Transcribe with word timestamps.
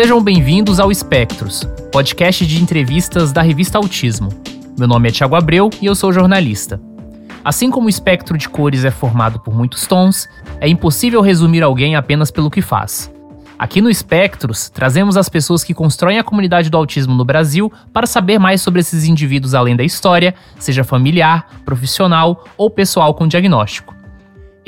Sejam 0.00 0.22
bem-vindos 0.22 0.78
ao 0.78 0.92
Espectros, 0.92 1.64
podcast 1.90 2.46
de 2.46 2.62
entrevistas 2.62 3.32
da 3.32 3.42
revista 3.42 3.78
Autismo. 3.78 4.28
Meu 4.78 4.86
nome 4.86 5.08
é 5.08 5.10
Tiago 5.10 5.34
Abreu 5.34 5.70
e 5.82 5.86
eu 5.86 5.94
sou 5.96 6.12
jornalista. 6.12 6.80
Assim 7.44 7.68
como 7.68 7.88
o 7.88 7.90
espectro 7.90 8.38
de 8.38 8.48
cores 8.48 8.84
é 8.84 8.92
formado 8.92 9.40
por 9.40 9.52
muitos 9.52 9.88
tons, 9.88 10.28
é 10.60 10.68
impossível 10.68 11.20
resumir 11.20 11.64
alguém 11.64 11.96
apenas 11.96 12.30
pelo 12.30 12.48
que 12.48 12.62
faz. 12.62 13.12
Aqui 13.58 13.80
no 13.80 13.90
Espectros, 13.90 14.70
trazemos 14.70 15.16
as 15.16 15.28
pessoas 15.28 15.64
que 15.64 15.74
constroem 15.74 16.20
a 16.20 16.22
comunidade 16.22 16.70
do 16.70 16.76
autismo 16.76 17.16
no 17.16 17.24
Brasil 17.24 17.72
para 17.92 18.06
saber 18.06 18.38
mais 18.38 18.62
sobre 18.62 18.80
esses 18.80 19.04
indivíduos 19.04 19.52
além 19.52 19.74
da 19.74 19.82
história, 19.82 20.32
seja 20.60 20.84
familiar, 20.84 21.48
profissional 21.64 22.44
ou 22.56 22.70
pessoal 22.70 23.12
com 23.14 23.26
diagnóstico. 23.26 23.97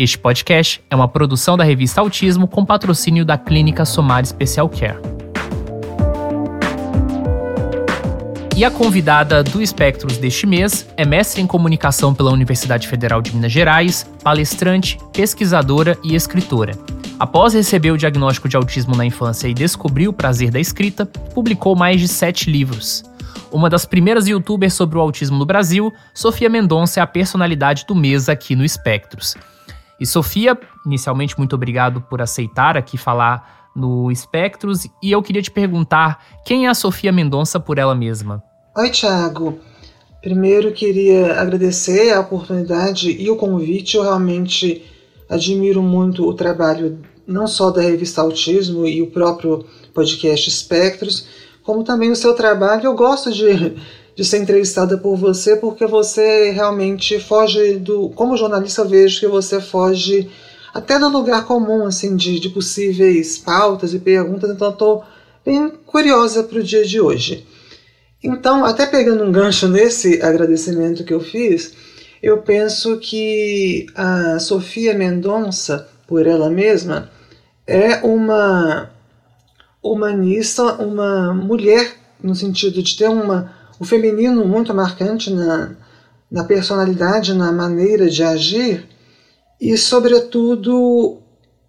Este 0.02 0.16
podcast 0.16 0.82
é 0.88 0.96
uma 0.96 1.06
produção 1.06 1.58
da 1.58 1.62
revista 1.62 2.00
Autismo 2.00 2.48
com 2.48 2.64
patrocínio 2.64 3.22
da 3.22 3.36
Clínica 3.36 3.84
Somar 3.84 4.24
Special 4.24 4.66
Care. 4.66 4.96
E 8.56 8.64
a 8.64 8.70
convidada 8.70 9.44
do 9.44 9.60
Espectros 9.60 10.16
deste 10.16 10.46
mês 10.46 10.88
é 10.96 11.04
mestre 11.04 11.42
em 11.42 11.46
comunicação 11.46 12.14
pela 12.14 12.32
Universidade 12.32 12.88
Federal 12.88 13.20
de 13.20 13.36
Minas 13.36 13.52
Gerais, 13.52 14.10
palestrante, 14.24 14.96
pesquisadora 15.12 15.98
e 16.02 16.14
escritora. 16.14 16.72
Após 17.18 17.52
receber 17.52 17.90
o 17.90 17.98
diagnóstico 17.98 18.48
de 18.48 18.56
autismo 18.56 18.96
na 18.96 19.04
infância 19.04 19.48
e 19.48 19.52
descobrir 19.52 20.08
o 20.08 20.14
prazer 20.14 20.50
da 20.50 20.58
escrita, 20.58 21.04
publicou 21.04 21.76
mais 21.76 22.00
de 22.00 22.08
sete 22.08 22.50
livros. 22.50 23.04
Uma 23.52 23.68
das 23.68 23.84
primeiras 23.84 24.26
youtubers 24.26 24.72
sobre 24.72 24.96
o 24.96 25.00
autismo 25.02 25.36
no 25.36 25.44
Brasil, 25.44 25.92
Sofia 26.14 26.48
Mendonça 26.48 27.00
é 27.00 27.02
a 27.02 27.06
personalidade 27.06 27.84
do 27.86 27.94
mês 27.94 28.30
aqui 28.30 28.56
no 28.56 28.64
Espectros. 28.64 29.36
E 30.00 30.06
Sofia, 30.06 30.58
inicialmente, 30.86 31.36
muito 31.36 31.54
obrigado 31.54 32.00
por 32.00 32.22
aceitar 32.22 32.76
aqui 32.76 32.96
falar 32.96 33.70
no 33.76 34.10
Espectros. 34.10 34.86
E 35.02 35.12
eu 35.12 35.22
queria 35.22 35.42
te 35.42 35.50
perguntar 35.50 36.24
quem 36.44 36.66
é 36.66 36.70
a 36.70 36.74
Sofia 36.74 37.12
Mendonça 37.12 37.60
por 37.60 37.78
ela 37.78 37.94
mesma? 37.94 38.42
Oi, 38.76 38.90
Thiago. 38.90 39.58
Primeiro 40.22 40.72
queria 40.72 41.40
agradecer 41.40 42.12
a 42.12 42.20
oportunidade 42.20 43.10
e 43.10 43.30
o 43.30 43.36
convite. 43.36 43.96
Eu 43.96 44.02
realmente 44.02 44.84
admiro 45.28 45.82
muito 45.82 46.26
o 46.26 46.34
trabalho 46.34 46.98
não 47.26 47.46
só 47.46 47.70
da 47.70 47.80
revista 47.80 48.20
Autismo 48.20 48.86
e 48.86 49.00
o 49.00 49.10
próprio 49.10 49.64
podcast 49.94 50.48
Espectros, 50.48 51.26
como 51.62 51.84
também 51.84 52.10
o 52.10 52.16
seu 52.16 52.34
trabalho. 52.34 52.86
Eu 52.86 52.94
gosto 52.94 53.30
de 53.32 53.76
de 54.14 54.24
ser 54.24 54.38
entrevistada 54.38 54.98
por 54.98 55.16
você, 55.16 55.56
porque 55.56 55.86
você 55.86 56.50
realmente 56.50 57.18
foge 57.20 57.76
do. 57.76 58.10
Como 58.10 58.36
jornalista, 58.36 58.84
vejo 58.84 59.20
que 59.20 59.26
você 59.26 59.60
foge 59.60 60.28
até 60.72 60.98
do 60.98 61.08
lugar 61.08 61.46
comum, 61.46 61.84
assim, 61.84 62.16
de, 62.16 62.38
de 62.38 62.48
possíveis 62.48 63.38
pautas 63.38 63.92
e 63.94 63.98
perguntas, 63.98 64.50
então 64.50 64.70
estou 64.70 65.04
bem 65.44 65.70
curiosa 65.86 66.42
para 66.42 66.58
o 66.58 66.62
dia 66.62 66.84
de 66.84 67.00
hoje. 67.00 67.46
Então, 68.22 68.64
até 68.64 68.86
pegando 68.86 69.24
um 69.24 69.32
gancho 69.32 69.66
nesse 69.66 70.20
agradecimento 70.22 71.04
que 71.04 71.14
eu 71.14 71.20
fiz, 71.20 71.72
eu 72.22 72.38
penso 72.38 72.98
que 72.98 73.86
a 73.94 74.38
Sofia 74.38 74.94
Mendonça, 74.94 75.88
por 76.06 76.26
ela 76.26 76.50
mesma, 76.50 77.10
é 77.66 77.96
uma 78.06 78.90
humanista, 79.82 80.62
uma 80.74 81.32
mulher, 81.32 81.94
no 82.22 82.34
sentido 82.34 82.82
de 82.82 82.96
ter 82.96 83.08
uma 83.08 83.59
o 83.80 83.84
feminino 83.84 84.44
muito 84.44 84.74
marcante 84.74 85.32
na, 85.32 85.74
na 86.30 86.44
personalidade, 86.44 87.32
na 87.32 87.50
maneira 87.50 88.10
de 88.10 88.22
agir, 88.22 88.86
e, 89.58 89.74
sobretudo, 89.78 91.18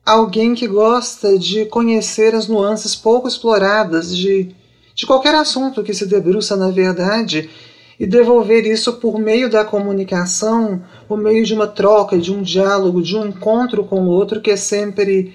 alguém 0.06 0.53
que 0.53 0.68
gosta 0.68 1.40
de 1.40 1.66
conhecer 1.66 2.36
as 2.36 2.50
nuances 2.50 2.95
pouco 2.95 3.30
exploradas 3.30 4.16
de, 4.16 4.53
de 4.94 5.06
qualquer 5.06 5.35
assunto 5.35 5.84
que 5.84 5.94
se 5.94 6.06
debruça 6.06 6.58
na 6.58 6.69
verdade 6.69 7.50
e 7.97 8.06
devolver 8.06 8.66
isso 8.66 8.94
por 8.94 9.18
meio 9.18 9.50
da 9.50 9.64
comunicação, 9.64 10.84
por 11.08 11.18
meio 11.18 11.46
de 11.46 11.53
uma 11.53 11.68
troca, 11.68 12.18
de 12.18 12.34
um 12.34 12.41
diálogo, 12.41 13.02
de 13.02 13.16
um 13.16 13.28
encontro 13.28 13.85
com 13.85 14.02
o 14.02 14.09
outro 14.09 14.41
que 14.41 14.52
é 14.52 14.58
sempre, 14.58 15.34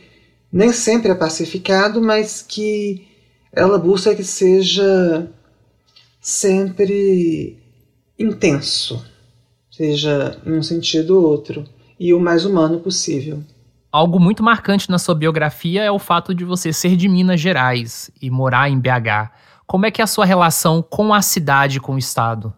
nem 0.52 0.72
sempre 0.72 1.10
é 1.10 1.14
pacificado, 1.14 2.02
mas 2.02 2.44
que 2.46 3.06
ela 3.52 3.78
busca 3.78 4.14
que 4.14 4.24
seja 4.24 5.30
sempre 6.26 7.56
intenso, 8.18 9.00
seja 9.70 10.36
em 10.44 10.54
um 10.54 10.62
sentido 10.62 11.16
ou 11.16 11.24
outro, 11.24 11.62
e 12.00 12.12
o 12.12 12.18
mais 12.18 12.44
humano 12.44 12.80
possível. 12.80 13.44
Algo 13.92 14.18
muito 14.18 14.42
marcante 14.42 14.90
na 14.90 14.98
sua 14.98 15.14
biografia 15.14 15.84
é 15.84 15.90
o 15.90 16.00
fato 16.00 16.34
de 16.34 16.44
você 16.44 16.72
ser 16.72 16.96
de 16.96 17.08
Minas 17.08 17.40
Gerais 17.40 18.10
e 18.20 18.28
morar 18.28 18.68
em 18.68 18.76
BH. 18.76 19.30
Como 19.68 19.86
é 19.86 19.90
que 19.92 20.00
é 20.00 20.04
a 20.04 20.08
sua 20.08 20.24
relação 20.24 20.82
com 20.82 21.14
a 21.14 21.22
cidade, 21.22 21.78
com 21.78 21.94
o 21.94 21.98
estado? 21.98 22.52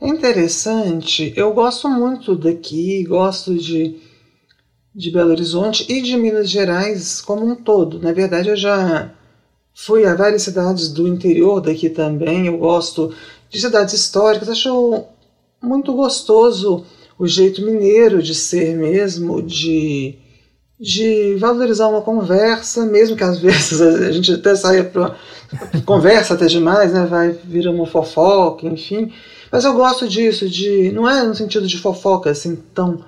É 0.00 0.08
interessante. 0.08 1.32
Eu 1.36 1.54
gosto 1.54 1.88
muito 1.88 2.34
daqui, 2.34 3.04
gosto 3.04 3.54
de, 3.54 3.96
de 4.92 5.12
Belo 5.12 5.30
Horizonte 5.30 5.86
e 5.88 6.02
de 6.02 6.16
Minas 6.16 6.50
Gerais 6.50 7.20
como 7.20 7.46
um 7.46 7.54
todo. 7.54 8.00
Na 8.00 8.12
verdade, 8.12 8.48
eu 8.48 8.56
já 8.56 9.14
Fui 9.74 10.06
a 10.06 10.14
várias 10.14 10.42
cidades 10.42 10.88
do 10.88 11.08
interior 11.08 11.60
daqui 11.60 11.90
também. 11.90 12.46
Eu 12.46 12.58
gosto 12.58 13.12
de 13.50 13.60
cidades 13.60 13.92
históricas. 13.92 14.48
Acho 14.48 15.04
muito 15.60 15.92
gostoso 15.92 16.84
o 17.18 17.26
jeito 17.26 17.64
mineiro 17.64 18.22
de 18.22 18.34
ser 18.34 18.76
mesmo, 18.76 19.42
de, 19.42 20.16
de 20.78 21.34
valorizar 21.36 21.88
uma 21.88 22.02
conversa, 22.02 22.86
mesmo 22.86 23.16
que 23.16 23.24
às 23.24 23.38
vezes 23.38 23.80
a 23.80 24.10
gente 24.12 24.32
até 24.32 24.54
saia 24.54 24.84
para 24.84 25.16
conversa 25.84 26.34
até 26.34 26.46
demais, 26.46 26.92
né? 26.92 27.06
Vai 27.06 27.30
virar 27.30 27.70
uma 27.70 27.86
fofoca, 27.86 28.66
enfim. 28.66 29.12
Mas 29.50 29.64
eu 29.64 29.74
gosto 29.74 30.08
disso, 30.08 30.48
de 30.48 30.90
não 30.92 31.08
é 31.08 31.22
no 31.24 31.34
sentido 31.34 31.66
de 31.66 31.78
fofoca 31.78 32.30
assim 32.30 32.56
tão 32.74 33.04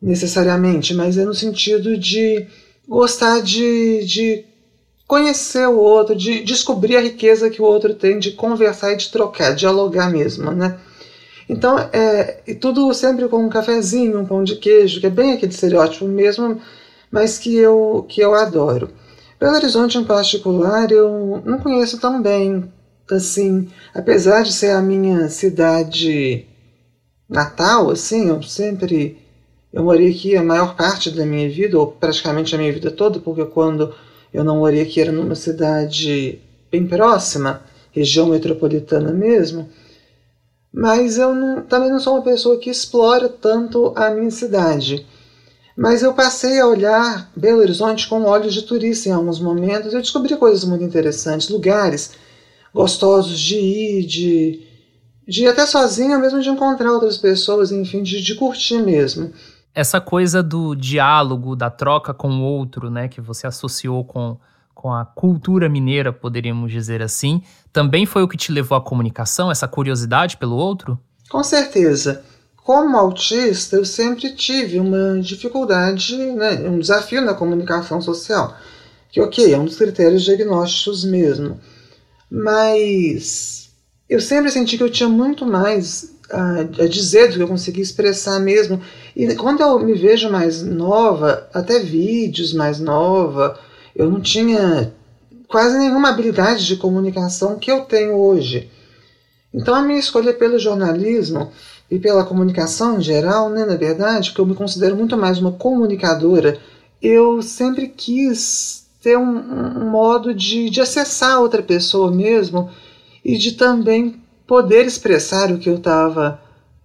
necessariamente, 0.00 0.94
mas 0.94 1.16
é 1.16 1.24
no 1.24 1.34
sentido 1.34 1.96
de 1.96 2.46
gostar 2.88 3.40
de, 3.40 4.04
de 4.04 4.44
conhecer 5.12 5.68
o 5.68 5.76
outro, 5.76 6.16
de 6.16 6.42
descobrir 6.42 6.96
a 6.96 7.02
riqueza 7.02 7.50
que 7.50 7.60
o 7.60 7.66
outro 7.66 7.92
tem, 7.92 8.18
de 8.18 8.30
conversar 8.30 8.94
e 8.94 8.96
de 8.96 9.10
trocar, 9.10 9.54
dialogar 9.54 10.10
mesmo, 10.10 10.50
né? 10.52 10.78
Então, 11.46 11.78
é, 11.92 12.40
e 12.46 12.54
tudo 12.54 12.94
sempre 12.94 13.28
com 13.28 13.44
um 13.44 13.50
cafezinho, 13.50 14.18
um 14.18 14.24
pão 14.24 14.42
de 14.42 14.56
queijo, 14.56 15.00
que 15.00 15.06
é 15.06 15.10
bem 15.10 15.34
aquele 15.34 15.52
estereótipo 15.52 16.06
mesmo, 16.06 16.58
mas 17.10 17.36
que 17.36 17.54
eu, 17.54 18.06
que 18.08 18.22
eu 18.22 18.32
adoro. 18.32 18.88
Belo 19.38 19.56
Horizonte, 19.56 19.98
em 19.98 20.04
particular, 20.04 20.90
eu 20.90 21.42
não 21.44 21.58
conheço 21.58 22.00
tão 22.00 22.22
bem, 22.22 22.64
assim, 23.10 23.68
apesar 23.94 24.42
de 24.42 24.52
ser 24.54 24.70
a 24.70 24.80
minha 24.80 25.28
cidade 25.28 26.46
natal, 27.28 27.90
assim, 27.90 28.30
eu 28.30 28.42
sempre, 28.42 29.18
eu 29.70 29.84
morei 29.84 30.10
aqui 30.10 30.34
a 30.38 30.42
maior 30.42 30.74
parte 30.74 31.10
da 31.10 31.26
minha 31.26 31.50
vida, 31.50 31.78
ou 31.78 31.88
praticamente 31.88 32.54
a 32.54 32.58
minha 32.58 32.72
vida 32.72 32.90
toda, 32.90 33.20
porque 33.20 33.44
quando 33.44 33.92
eu 34.32 34.42
não 34.42 34.58
morei 34.58 34.80
aqui, 34.80 35.00
era 35.00 35.12
numa 35.12 35.34
cidade 35.34 36.40
bem 36.70 36.86
próxima, 36.86 37.62
região 37.92 38.28
metropolitana 38.28 39.12
mesmo. 39.12 39.68
Mas 40.72 41.18
eu 41.18 41.34
não, 41.34 41.62
também 41.62 41.90
não 41.90 42.00
sou 42.00 42.14
uma 42.14 42.22
pessoa 42.22 42.58
que 42.58 42.70
explora 42.70 43.28
tanto 43.28 43.92
a 43.94 44.10
minha 44.10 44.30
cidade. 44.30 45.06
Mas 45.76 46.02
eu 46.02 46.14
passei 46.14 46.58
a 46.58 46.66
olhar 46.66 47.30
Belo 47.36 47.60
Horizonte 47.60 48.08
com 48.08 48.24
olhos 48.24 48.54
de 48.54 48.62
turista 48.62 49.08
em 49.08 49.12
alguns 49.12 49.38
momentos. 49.38 49.92
Eu 49.92 50.00
descobri 50.00 50.34
coisas 50.36 50.64
muito 50.64 50.84
interessantes, 50.84 51.50
lugares 51.50 52.12
gostosos 52.72 53.38
de 53.38 53.56
ir, 53.56 54.06
de, 54.06 54.62
de 55.28 55.44
ir 55.44 55.48
até 55.48 55.66
sozinho, 55.66 56.18
mesmo 56.18 56.40
de 56.40 56.48
encontrar 56.48 56.90
outras 56.90 57.18
pessoas, 57.18 57.70
enfim, 57.70 58.02
de, 58.02 58.22
de 58.22 58.34
curtir 58.34 58.80
mesmo 58.82 59.30
essa 59.74 60.00
coisa 60.00 60.42
do 60.42 60.74
diálogo, 60.74 61.56
da 61.56 61.70
troca 61.70 62.12
com 62.12 62.30
o 62.30 62.42
outro, 62.42 62.90
né, 62.90 63.08
que 63.08 63.20
você 63.20 63.46
associou 63.46 64.04
com, 64.04 64.36
com 64.74 64.92
a 64.92 65.04
cultura 65.04 65.68
mineira, 65.68 66.12
poderíamos 66.12 66.70
dizer 66.70 67.02
assim, 67.02 67.42
também 67.72 68.04
foi 68.04 68.22
o 68.22 68.28
que 68.28 68.36
te 68.36 68.52
levou 68.52 68.76
à 68.76 68.80
comunicação, 68.80 69.50
essa 69.50 69.66
curiosidade 69.66 70.36
pelo 70.36 70.56
outro? 70.56 70.98
Com 71.30 71.42
certeza. 71.42 72.22
Como 72.56 72.96
autista, 72.96 73.76
eu 73.76 73.84
sempre 73.84 74.30
tive 74.34 74.78
uma 74.78 75.20
dificuldade, 75.20 76.16
né, 76.16 76.68
um 76.68 76.78
desafio 76.78 77.22
na 77.22 77.34
comunicação 77.34 78.00
social, 78.00 78.54
que, 79.10 79.20
ok, 79.20 79.52
é 79.52 79.58
um 79.58 79.64
dos 79.64 79.76
critérios 79.76 80.22
diagnósticos 80.22 81.04
mesmo, 81.04 81.58
mas 82.30 83.70
eu 84.08 84.20
sempre 84.20 84.50
senti 84.50 84.76
que 84.76 84.82
eu 84.82 84.90
tinha 84.90 85.08
muito 85.08 85.44
mais 85.44 86.11
a, 86.30 86.60
a 86.60 86.88
dizer 86.88 87.28
do 87.28 87.36
que 87.36 87.42
eu 87.42 87.48
conseguia 87.48 87.82
expressar 87.82 88.38
mesmo. 88.40 88.80
E 89.14 89.34
quando 89.34 89.60
eu 89.60 89.78
me 89.78 89.94
vejo 89.94 90.30
mais 90.30 90.62
nova, 90.62 91.48
até 91.52 91.78
vídeos 91.78 92.52
mais 92.52 92.80
nova, 92.80 93.58
eu 93.94 94.10
não 94.10 94.20
tinha 94.20 94.92
quase 95.48 95.78
nenhuma 95.78 96.08
habilidade 96.08 96.66
de 96.66 96.76
comunicação 96.76 97.58
que 97.58 97.70
eu 97.70 97.82
tenho 97.82 98.14
hoje. 98.14 98.70
Então 99.52 99.74
a 99.74 99.82
minha 99.82 99.98
escolha 99.98 100.32
pelo 100.32 100.58
jornalismo 100.58 101.52
e 101.90 101.98
pela 101.98 102.24
comunicação 102.24 102.98
em 102.98 103.02
geral, 103.02 103.50
né, 103.50 103.66
na 103.66 103.76
verdade, 103.76 104.30
porque 104.30 104.40
eu 104.40 104.46
me 104.46 104.54
considero 104.54 104.96
muito 104.96 105.16
mais 105.16 105.38
uma 105.38 105.52
comunicadora, 105.52 106.58
eu 107.02 107.42
sempre 107.42 107.88
quis 107.88 108.86
ter 109.02 109.18
um, 109.18 109.38
um 109.82 109.90
modo 109.90 110.32
de, 110.32 110.70
de 110.70 110.80
acessar 110.80 111.40
outra 111.40 111.62
pessoa 111.62 112.10
mesmo 112.10 112.70
e 113.22 113.36
de 113.36 113.52
também 113.52 114.21
poder 114.46 114.86
expressar 114.86 115.50
o 115.50 115.58
que 115.58 115.68
eu 115.68 115.76
estava 115.76 116.40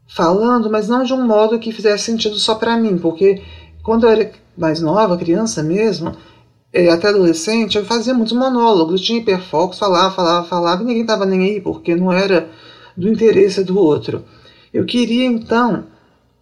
falando, 0.07 0.69
mas 0.69 0.88
não 0.88 1.04
de 1.04 1.13
um 1.13 1.25
modo 1.25 1.59
que 1.59 1.71
fizesse 1.71 2.06
sentido 2.06 2.36
só 2.36 2.56
para 2.56 2.77
mim, 2.77 2.98
porque 2.98 3.42
quando 3.83 4.06
eu 4.06 4.12
era 4.12 4.31
mais 4.57 4.81
nova, 4.81 5.18
criança 5.18 5.62
mesmo, 5.62 6.15
é, 6.74 6.89
até 6.89 7.09
adolescente, 7.09 7.77
eu 7.77 7.86
fazia 7.86 8.13
muitos 8.13 8.33
monólogos, 8.33 9.01
tinha 9.01 9.19
hiperfocos, 9.19 9.80
falava, 9.80 10.13
falava, 10.13 10.48
falava, 10.48 10.83
e 10.83 10.86
ninguém 10.86 11.01
estava 11.01 11.25
nem 11.25 11.42
aí, 11.42 11.62
porque 11.62 11.95
não 11.95 12.12
era 12.12 12.50
do 12.95 13.09
interesse 13.09 13.63
do 13.63 13.80
outro. 13.80 14.24
Eu 14.74 14.86
queria 14.86 15.25
então 15.25 15.86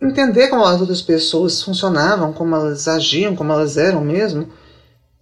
entender 0.02 0.48
como 0.48 0.64
as 0.64 0.80
outras 0.80 1.02
pessoas 1.02 1.62
funcionavam, 1.62 2.34
como 2.34 2.56
elas 2.56 2.88
agiam, 2.88 3.36
como 3.36 3.52
elas 3.52 3.78
eram 3.78 4.02
mesmo, 4.02 4.48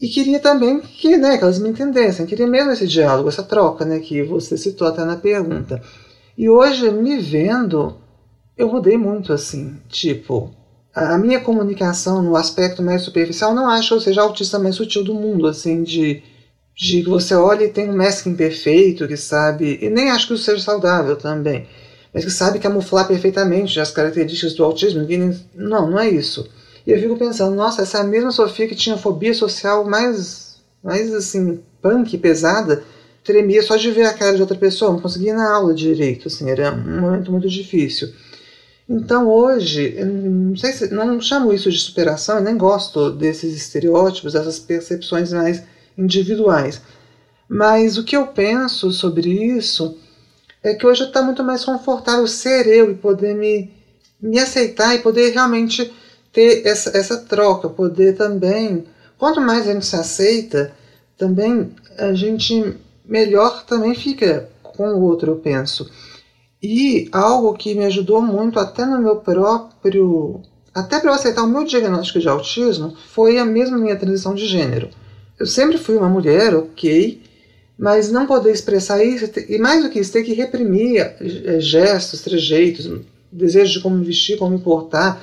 e 0.03 0.09
queria 0.09 0.38
também 0.38 0.81
que, 0.81 1.15
né, 1.15 1.38
que 1.38 1.45
elas 1.45 1.57
me 1.57 1.69
entendessem, 1.69 2.25
queria 2.25 2.45
mesmo 2.45 2.71
esse 2.71 2.85
diálogo, 2.85 3.29
essa 3.29 3.41
troca, 3.41 3.85
né, 3.85 4.00
que 4.00 4.21
você 4.21 4.57
citou 4.57 4.85
até 4.85 5.05
na 5.05 5.15
pergunta. 5.15 5.81
E 6.38 6.50
hoje, 6.50 6.91
me 6.91 7.19
vendo, 7.19 7.95
eu 8.57 8.67
mudei 8.67 8.97
muito 8.97 9.31
assim, 9.31 9.77
tipo, 9.88 10.53
a 10.94 11.17
minha 11.17 11.39
comunicação 11.39 12.21
no 12.21 12.35
aspecto 12.35 12.83
mais 12.83 13.01
superficial 13.01 13.55
não 13.55 13.69
acho 13.69 13.88
que 13.88 13.94
eu 13.94 14.01
seja 14.01 14.19
a 14.19 14.25
autista 14.25 14.59
mais 14.59 14.75
sutil 14.75 15.05
do 15.05 15.13
mundo, 15.13 15.47
assim, 15.47 15.83
de, 15.83 16.21
de 16.75 17.01
que 17.01 17.09
você 17.09 17.33
olha 17.33 17.63
e 17.63 17.69
tem 17.69 17.89
um 17.89 17.95
mestre 17.95 18.29
imperfeito 18.29 19.07
que 19.07 19.15
sabe, 19.15 19.79
e 19.81 19.89
nem 19.89 20.11
acho 20.11 20.27
que 20.27 20.33
isso 20.33 20.44
seja 20.44 20.61
saudável 20.61 21.15
também, 21.15 21.65
mas 22.13 22.25
que 22.25 22.31
sabe 22.31 22.59
camuflar 22.59 23.07
perfeitamente 23.07 23.79
as 23.79 23.91
características 23.91 24.53
do 24.53 24.65
autismo. 24.65 25.07
Não, 25.56 25.89
não 25.89 25.97
é 25.97 26.09
isso. 26.09 26.45
E 26.85 26.91
eu 26.91 27.00
fico 27.00 27.18
pensando, 27.18 27.56
nossa, 27.56 27.81
essa 27.81 28.03
mesma 28.03 28.31
Sofia 28.31 28.68
que 28.68 28.75
tinha 28.75 28.97
fobia 28.97 29.33
social 29.33 29.85
mais, 29.85 30.57
mais 30.83 31.13
assim, 31.13 31.62
punk, 31.81 32.18
pesada, 32.18 32.83
tremia 33.24 33.63
só 33.63 33.77
de 33.77 33.89
ver 33.91 34.06
a 34.06 34.13
cara 34.13 34.35
de 34.35 34.41
outra 34.41 34.57
pessoa, 34.57 34.91
não 34.91 35.00
conseguia 35.00 35.31
ir 35.31 35.35
na 35.35 35.53
aula 35.53 35.74
direito, 35.74 36.27
assim, 36.27 36.50
era 36.50 36.74
um 36.74 37.01
momento 37.01 37.31
muito 37.31 37.47
difícil. 37.47 38.13
Então 38.88 39.30
hoje, 39.30 39.95
não 40.03 40.57
sei 40.57 40.74
se 40.74 40.94
não 40.94 41.21
chamo 41.21 41.53
isso 41.53 41.71
de 41.71 41.80
superação, 41.80 42.38
eu 42.38 42.44
nem 42.44 42.57
gosto 42.57 43.12
desses 43.12 43.56
estereótipos, 43.56 44.33
dessas 44.33 44.59
percepções 44.59 45.31
mais 45.31 45.63
individuais. 45.97 46.81
Mas 47.47 47.97
o 47.97 48.03
que 48.03 48.18
eu 48.18 48.27
penso 48.27 48.91
sobre 48.91 49.30
isso 49.30 49.97
é 50.62 50.74
que 50.74 50.85
hoje 50.85 51.03
está 51.03 51.21
muito 51.21 51.44
mais 51.44 51.63
confortável 51.63 52.27
ser 52.27 52.68
eu 52.68 52.91
e 52.91 52.95
poder 52.95 53.35
me, 53.35 53.71
me 54.21 54.39
aceitar 54.39 54.95
e 54.95 55.00
poder 55.00 55.31
realmente 55.31 55.91
ter 56.33 56.65
essa, 56.65 56.97
essa 56.97 57.18
troca, 57.18 57.69
poder 57.69 58.18
também. 58.18 58.83
Quanto 59.18 59.39
mais 59.39 59.68
a 59.68 59.74
gente 59.74 59.85
se 59.85 59.95
aceita, 59.95 60.74
também 61.18 61.71
a 61.97 62.13
gente 62.13 62.75
melhor 63.06 63.63
também 63.65 63.94
fica 63.94 64.50
com 64.62 64.88
o 64.88 65.03
outro, 65.03 65.31
eu 65.31 65.35
penso. 65.38 65.89
E 66.62 67.07
algo 67.12 67.53
que 67.53 67.75
me 67.75 67.85
ajudou 67.85 68.21
muito 68.21 68.59
até 68.59 68.85
no 68.85 69.01
meu 69.01 69.18
próprio. 69.18 70.41
Até 70.74 71.00
para 71.00 71.12
eu 71.12 71.13
aceitar 71.13 71.44
o 71.44 71.47
meu 71.47 71.63
diagnóstico 71.63 72.19
de 72.19 72.27
autismo, 72.27 72.95
foi 73.13 73.38
a 73.38 73.45
mesma 73.45 73.77
minha 73.77 73.95
transição 73.95 74.33
de 74.33 74.47
gênero. 74.47 74.89
Eu 75.39 75.45
sempre 75.45 75.77
fui 75.77 75.95
uma 75.95 76.09
mulher, 76.09 76.56
ok, 76.56 77.21
mas 77.77 78.12
não 78.12 78.25
poder 78.25 78.51
expressar 78.51 79.03
isso, 79.03 79.30
e 79.50 79.57
mais 79.59 79.83
do 79.83 79.89
que 79.89 80.00
isso, 80.00 80.12
ter 80.12 80.24
que 80.24 80.33
reprimir 80.33 81.01
eh, 81.01 81.59
gestos, 81.59 82.21
trejeitos, 82.21 82.89
desejo 83.31 83.74
de 83.74 83.80
como 83.81 83.97
me 83.97 84.06
vestir, 84.06 84.38
como 84.38 84.57
me 84.57 84.63
portar, 84.63 85.21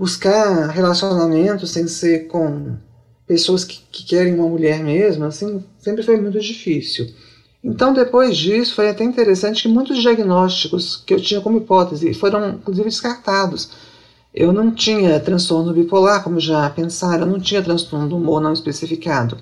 buscar 0.00 0.70
relacionamento 0.70 1.66
sem 1.66 1.86
ser 1.86 2.26
com 2.26 2.74
pessoas 3.26 3.64
que, 3.64 3.82
que 3.92 4.02
querem 4.02 4.34
uma 4.34 4.48
mulher 4.48 4.82
mesmo, 4.82 5.26
assim, 5.26 5.62
sempre 5.78 6.02
foi 6.02 6.18
muito 6.18 6.40
difícil. 6.40 7.06
Então, 7.62 7.92
depois 7.92 8.34
disso, 8.34 8.74
foi 8.74 8.88
até 8.88 9.04
interessante 9.04 9.64
que 9.64 9.68
muitos 9.68 10.00
diagnósticos 10.00 10.96
que 10.96 11.12
eu 11.12 11.20
tinha 11.20 11.42
como 11.42 11.58
hipótese 11.58 12.14
foram, 12.14 12.48
inclusive, 12.48 12.88
descartados. 12.88 13.72
Eu 14.32 14.54
não 14.54 14.70
tinha 14.70 15.20
transtorno 15.20 15.74
bipolar, 15.74 16.24
como 16.24 16.40
já 16.40 16.70
pensaram, 16.70 17.26
eu 17.26 17.32
não 17.32 17.38
tinha 17.38 17.62
transtorno 17.62 18.08
do 18.08 18.16
humor 18.16 18.40
não 18.40 18.54
especificado. 18.54 19.36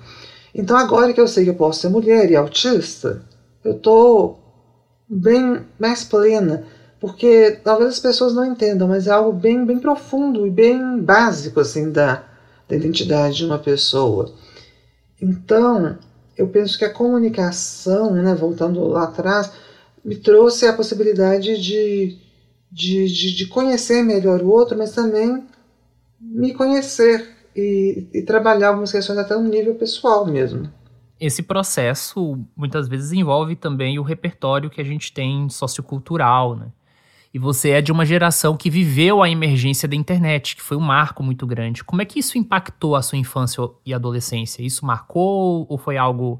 Então, 0.53 0.75
agora 0.75 1.13
que 1.13 1.21
eu 1.21 1.27
sei 1.27 1.45
que 1.45 1.51
eu 1.51 1.55
posso 1.55 1.79
ser 1.79 1.87
mulher 1.87 2.29
e 2.29 2.35
autista, 2.35 3.21
eu 3.63 3.77
estou 3.77 4.37
bem 5.07 5.61
mais 5.79 6.03
plena, 6.03 6.65
porque 6.99 7.59
talvez 7.63 7.91
as 7.91 7.99
pessoas 7.99 8.33
não 8.33 8.45
entendam, 8.45 8.87
mas 8.87 9.07
é 9.07 9.11
algo 9.11 9.31
bem, 9.31 9.65
bem 9.65 9.79
profundo 9.79 10.45
e 10.45 10.49
bem 10.49 10.99
básico 10.99 11.59
assim 11.59 11.91
da, 11.91 12.23
da 12.67 12.75
identidade 12.75 13.37
de 13.37 13.45
uma 13.45 13.57
pessoa. 13.57 14.33
Então, 15.21 15.97
eu 16.37 16.47
penso 16.47 16.77
que 16.77 16.85
a 16.85 16.93
comunicação, 16.93 18.13
né, 18.13 18.35
voltando 18.35 18.85
lá 18.87 19.03
atrás, 19.03 19.51
me 20.03 20.15
trouxe 20.15 20.65
a 20.65 20.73
possibilidade 20.73 21.61
de, 21.61 22.17
de, 22.71 23.05
de, 23.07 23.35
de 23.35 23.47
conhecer 23.47 24.01
melhor 24.03 24.41
o 24.41 24.49
outro, 24.49 24.77
mas 24.77 24.93
também 24.93 25.43
me 26.19 26.53
conhecer 26.53 27.29
e, 27.55 28.07
e 28.13 28.21
trabalhar 28.21 28.69
algumas 28.69 28.91
questões 28.91 29.17
até 29.17 29.35
no 29.35 29.47
nível 29.47 29.75
pessoal 29.75 30.25
mesmo. 30.25 30.69
Esse 31.19 31.43
processo 31.43 32.39
muitas 32.55 32.87
vezes 32.87 33.11
envolve 33.11 33.55
também 33.55 33.99
o 33.99 34.03
repertório 34.03 34.69
que 34.69 34.79
a 34.79 34.85
gente 34.85 35.11
tem 35.11 35.49
sociocultural, 35.49 36.55
né? 36.55 36.67
E 37.31 37.37
você 37.37 37.69
é 37.69 37.81
de 37.81 37.91
uma 37.91 38.05
geração 38.05 38.57
que 38.57 38.71
viveu 38.71 39.21
a 39.21 39.29
emergência 39.29 39.87
da 39.87 39.95
internet, 39.95 40.55
que 40.55 40.63
foi 40.63 40.75
um 40.75 40.81
marco 40.81 41.21
muito 41.21 41.45
grande. 41.45 41.83
Como 41.83 42.01
é 42.01 42.05
que 42.05 42.19
isso 42.19 42.37
impactou 42.39 42.95
a 42.95 43.03
sua 43.03 43.19
infância 43.19 43.61
e 43.85 43.93
adolescência? 43.93 44.63
Isso 44.63 44.83
marcou 44.83 45.67
ou 45.69 45.77
foi 45.77 45.95
algo 45.95 46.39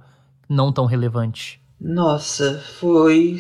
não 0.50 0.72
tão 0.72 0.86
relevante? 0.86 1.62
Nossa, 1.80 2.60
foi. 2.80 3.40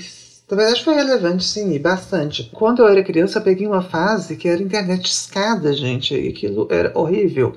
Na 0.50 0.57
verdade, 0.57 0.84
foi 0.84 0.94
relevante, 0.94 1.44
sim, 1.44 1.74
e 1.74 1.80
bastante. 1.80 2.50
Quando 2.54 2.84
eu 2.84 2.88
era 2.88 3.04
criança, 3.04 3.40
eu 3.40 3.44
peguei 3.44 3.66
uma 3.66 3.81
fase 3.81 4.36
que 4.36 4.48
era 4.48 4.62
internet 4.62 5.06
escada, 5.06 5.74
gente, 5.74 6.13
e 6.13 6.30
aquilo 6.30 6.68
era 6.69 6.92
horrível. 6.98 7.56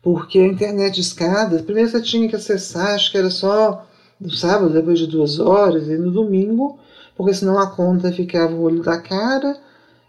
Porque 0.00 0.38
a 0.38 0.46
internet 0.46 1.00
escada, 1.00 1.62
primeiro 1.62 1.90
você 1.90 2.00
tinha 2.00 2.28
que 2.28 2.36
acessar, 2.36 2.94
acho 2.94 3.10
que 3.10 3.18
era 3.18 3.30
só 3.30 3.84
no 4.20 4.30
sábado, 4.30 4.72
depois 4.72 4.98
de 4.98 5.06
duas 5.06 5.40
horas, 5.40 5.88
e 5.88 5.96
no 5.96 6.10
domingo 6.10 6.78
porque 7.16 7.34
senão 7.34 7.58
a 7.58 7.70
conta 7.70 8.12
ficava 8.12 8.54
o 8.54 8.62
olho 8.62 8.82
da 8.82 8.98
cara. 8.98 9.56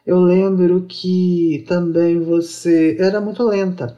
Eu 0.05 0.19
lembro 0.19 0.85
que 0.87 1.65
também 1.67 2.19
você 2.23 2.97
era 2.99 3.19
muito 3.19 3.43
lenta. 3.43 3.97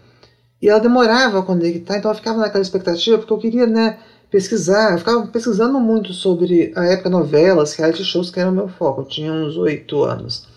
E 0.62 0.70
ela 0.70 0.80
demorava 0.80 1.40
a 1.40 1.44
conectar, 1.44 1.98
então 1.98 2.10
eu 2.10 2.16
ficava 2.16 2.40
naquela 2.40 2.62
expectativa, 2.62 3.18
porque 3.18 3.34
eu 3.34 3.38
queria, 3.38 3.68
né, 3.68 4.00
pesquisar. 4.30 4.94
Eu 4.94 5.00
ficava 5.00 5.28
pesquisando 5.28 5.80
muito 5.80 6.14
sobre 6.14 6.72
a 6.76 6.86
época 6.86 7.10
novelas, 7.10 7.74
reality 7.74 8.04
shows, 8.04 8.30
que 8.30 8.40
era 8.40 8.50
o 8.50 8.54
meu 8.54 8.68
foco. 8.68 9.02
Eu 9.02 9.06
tinha 9.06 9.32
uns 9.32 9.58
oito 9.58 10.04
anos. 10.04 10.48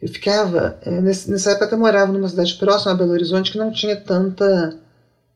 Eu 0.00 0.08
ficava. 0.08 0.78
É, 0.82 1.00
nessa 1.00 1.52
época 1.52 1.74
eu 1.74 1.78
morava 1.78 2.12
numa 2.12 2.28
cidade 2.28 2.54
próxima 2.54 2.92
a 2.92 2.94
Belo 2.94 3.12
Horizonte 3.12 3.52
que 3.52 3.58
não 3.58 3.72
tinha 3.72 3.96
tanta, 3.96 4.78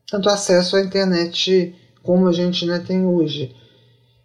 tanto 0.09 0.29
acesso 0.29 0.75
à 0.75 0.81
internet 0.81 1.75
como 2.03 2.27
a 2.27 2.31
gente 2.31 2.65
né, 2.65 2.79
tem 2.79 3.05
hoje. 3.05 3.55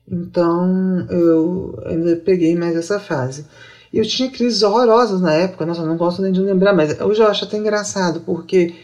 Então 0.09 1.07
eu 1.11 1.79
ainda 1.85 2.17
peguei 2.17 2.55
mais 2.55 2.77
essa 2.77 2.99
fase. 2.99 3.47
E 3.93 3.99
eu 3.99 4.05
tinha 4.05 4.31
crises 4.31 4.63
horrorosas 4.63 5.21
na 5.21 5.33
época, 5.33 5.67
nossa, 5.67 5.85
não 5.85 5.97
gosto 5.97 6.23
nem 6.23 6.33
de 6.33 6.41
lembrar, 6.41 6.73
mas 6.73 6.99
hoje 7.01 7.23
eu 7.23 7.27
acho 7.27 7.45
até 7.45 7.57
engraçado, 7.57 8.21
porque 8.21 8.75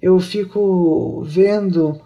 eu 0.00 0.18
fico 0.18 1.22
vendo, 1.24 2.00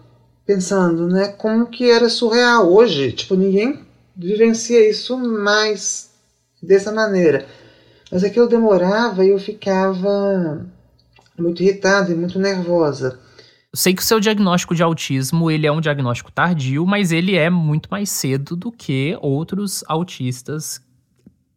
pensando, 0.45 1.07
né, 1.07 1.29
como 1.29 1.67
que 1.67 1.89
era 1.89 2.09
surreal 2.09 2.71
hoje. 2.71 3.11
Tipo, 3.11 3.35
ninguém 3.35 3.79
vivencia 4.15 4.87
isso 4.87 5.17
mais 5.17 6.09
dessa 6.61 6.91
maneira. 6.91 7.45
Mas 8.11 8.23
é 8.23 8.29
que 8.29 8.39
eu 8.39 8.47
demorava 8.47 9.25
e 9.25 9.29
eu 9.29 9.39
ficava 9.39 10.65
muito 11.37 11.61
irritada 11.61 12.11
e 12.11 12.15
muito 12.15 12.39
nervosa 12.39 13.19
sei 13.75 13.93
que 13.93 14.01
o 14.01 14.05
seu 14.05 14.19
diagnóstico 14.19 14.73
de 14.73 14.83
autismo, 14.83 15.51
ele 15.51 15.67
é 15.67 15.71
um 15.71 15.81
diagnóstico 15.81 16.31
tardio, 16.31 16.85
mas 16.85 17.11
ele 17.11 17.35
é 17.35 17.49
muito 17.49 17.89
mais 17.89 18.09
cedo 18.09 18.55
do 18.55 18.71
que 18.71 19.17
outros 19.21 19.83
autistas, 19.87 20.81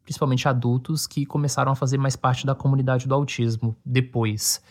principalmente 0.02 0.49
adultos, 0.49 1.07
que 1.07 1.25
começaram 1.25 1.73
a 1.73 1.76
fazer 1.76 1.99
mais 1.99 2.17
parte 2.17 2.45
da 2.45 2.55
comunidade 2.55 3.07
do 3.07 3.14
autismo 3.14 3.76
depois. 3.85 4.62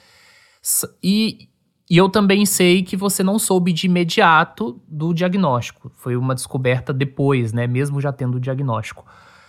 E, 1.02 1.50
e 1.90 1.98
eu 1.98 2.10
também 2.10 2.46
sei 2.46 2.84
que 2.84 2.98
você 2.98 3.24
não 3.24 3.40
soube 3.40 3.72
de 3.72 3.88
imediato 3.88 4.82
do 4.88 5.14
diagnóstico. 5.14 5.92
Foi 5.96 6.16
uma 6.16 6.36
descoberta 6.36 6.94
depois, 6.94 7.54
né? 7.54 7.66
Mesmo 7.68 8.02
já 8.02 8.12
tendo 8.12 8.36
o 8.36 8.40
diagnóstico. 8.40 9.06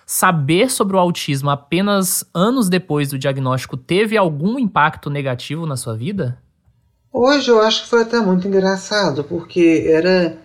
Saber 0.06 0.70
sobre 0.70 0.97
o 0.97 0.99
autismo 0.99 1.50
apenas 1.50 2.25
anos 2.35 2.68
depois 2.68 3.11
do 3.11 3.18
diagnóstico 3.18 3.76
teve 3.76 4.16
algum 4.16 4.59
impacto 4.59 5.11
negativo 5.11 5.66
na 5.66 5.76
sua 5.76 5.97
vida? 5.97 6.40
Hoje 7.12 7.50
eu 7.50 7.60
acho 7.60 7.82
que 7.82 7.88
foi 7.88 8.02
até 8.02 8.20
muito 8.20 8.46
engraçado, 8.46 9.24
porque 9.24 9.84
era 9.88 10.38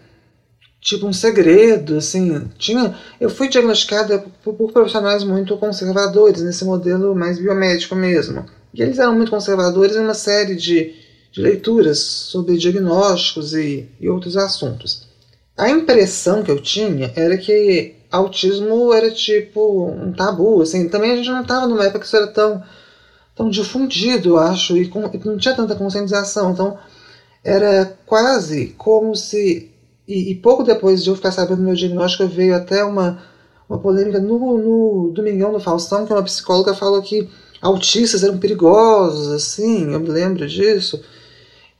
tipo 0.82 1.08
um 1.08 1.14
segredo, 1.14 1.98
assim, 1.98 2.48
tinha, 2.60 2.96
eu 3.20 3.30
fui 3.30 3.50
diagnosticada 3.50 4.24
por, 4.44 4.54
por, 4.54 4.72
profissionais 4.72 5.24
muito 5.24 5.58
conservadores 5.58 6.44
nesse 6.44 6.64
modelo 6.64 7.16
mais 7.16 7.40
biomédico 7.40 7.96
mesmo. 7.96 8.46
E 8.74 8.84
eles 8.84 9.00
eram 9.00 9.16
muito 9.16 9.32
conservadores 9.32 9.96
em 9.96 10.02
uma 10.02 10.14
série 10.14 10.56
de, 10.56 10.94
de 11.32 11.42
leituras 11.42 12.00
sobre 12.00 12.58
diagnósticos 12.58 13.54
e, 13.54 13.90
e 14.00 14.08
outros 14.08 14.38
assuntos. 14.38 15.08
A 15.58 15.70
impressão 15.70 16.44
que 16.44 16.52
eu 16.52 16.62
tinha 16.62 17.12
era 17.16 17.36
que 17.38 17.96
autismo 18.12 18.94
era 18.94 19.10
tipo 19.10 19.90
um 19.90 20.12
tabu, 20.14 20.62
assim, 20.62 20.88
também 20.88 21.12
a 21.12 21.16
gente 21.16 21.30
não 21.30 21.42
estava 21.42 21.68
numa 21.68 21.84
época 21.84 22.00
que 22.00 22.06
isso 22.06 22.16
era 22.16 22.28
tão, 22.28 22.62
tão 23.36 23.50
difundido, 23.50 24.30
eu 24.30 24.38
acho, 24.38 24.78
e, 24.78 24.88
com, 24.88 25.02
não 25.26 25.38
tinha 25.38 25.54
tanta 25.54 25.76
conscientização, 25.76 26.52
então 26.52 26.78
era 27.44 27.98
quase 28.06 28.68
como 28.78 29.16
se, 29.16 29.70
e, 30.08 30.32
e, 30.32 30.36
pouco 30.36 30.64
depois 30.64 31.04
de 31.04 31.10
eu 31.10 31.16
ficar 31.16 31.32
sabendo 31.32 31.58
do 31.58 31.64
meu 31.64 31.76
diagnóstico, 31.76 32.26
veio 32.28 32.56
até 32.56 32.84
uma, 32.84 33.22
uma 33.70 33.78
polêmica 33.78 34.20
no, 34.20 34.58
no 34.58 35.12
Domingão 35.14 35.52
do 35.52 35.60
Faustão, 35.60 36.06
que 36.06 36.14
uma 36.14 36.24
psicóloga 36.24 36.74
falou 36.74 37.02
que 37.02 37.28
autistas 37.62 38.24
eram 38.24 38.38
perigosos, 38.38 39.32
assim, 39.32 39.92
eu 39.92 40.00
me 40.00 40.10
lembro 40.10 40.48
disso, 40.48 41.02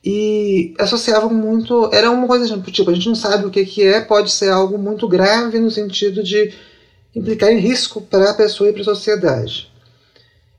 e 0.04 0.76
associavam 0.78 1.34
muito. 1.34 1.90
Era 1.92 2.12
uma 2.12 2.28
coisa 2.28 2.62
tipo, 2.62 2.92
a 2.92 2.94
gente 2.94 3.08
não 3.08 3.16
sabe 3.16 3.46
o 3.46 3.50
que, 3.50 3.66
que 3.66 3.84
é, 3.84 4.02
pode 4.02 4.32
ser 4.32 4.50
algo 4.50 4.78
muito 4.78 5.08
grave 5.08 5.60
no 5.60 5.72
sentido 5.72 6.22
de 6.22 6.54
implicar 7.16 7.52
em 7.52 7.58
risco 7.58 8.02
para 8.02 8.30
a 8.30 8.34
pessoa 8.36 8.70
e 8.70 8.74
para 8.74 8.82
a 8.82 8.86
sociedade. 8.86 9.72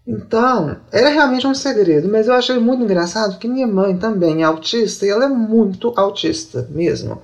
Então, 0.06 0.76
era 0.92 1.08
realmente 1.08 1.46
um 1.46 1.54
segredo, 1.54 2.08
mas 2.08 2.28
eu 2.28 2.34
achei 2.34 2.58
muito 2.58 2.84
engraçado 2.84 3.38
que 3.38 3.48
minha 3.48 3.66
mãe 3.66 3.98
também 3.98 4.42
é 4.42 4.44
autista 4.44 5.04
e 5.04 5.08
ela 5.08 5.24
é 5.24 5.28
muito 5.28 5.92
autista 5.96 6.66
mesmo. 6.70 7.20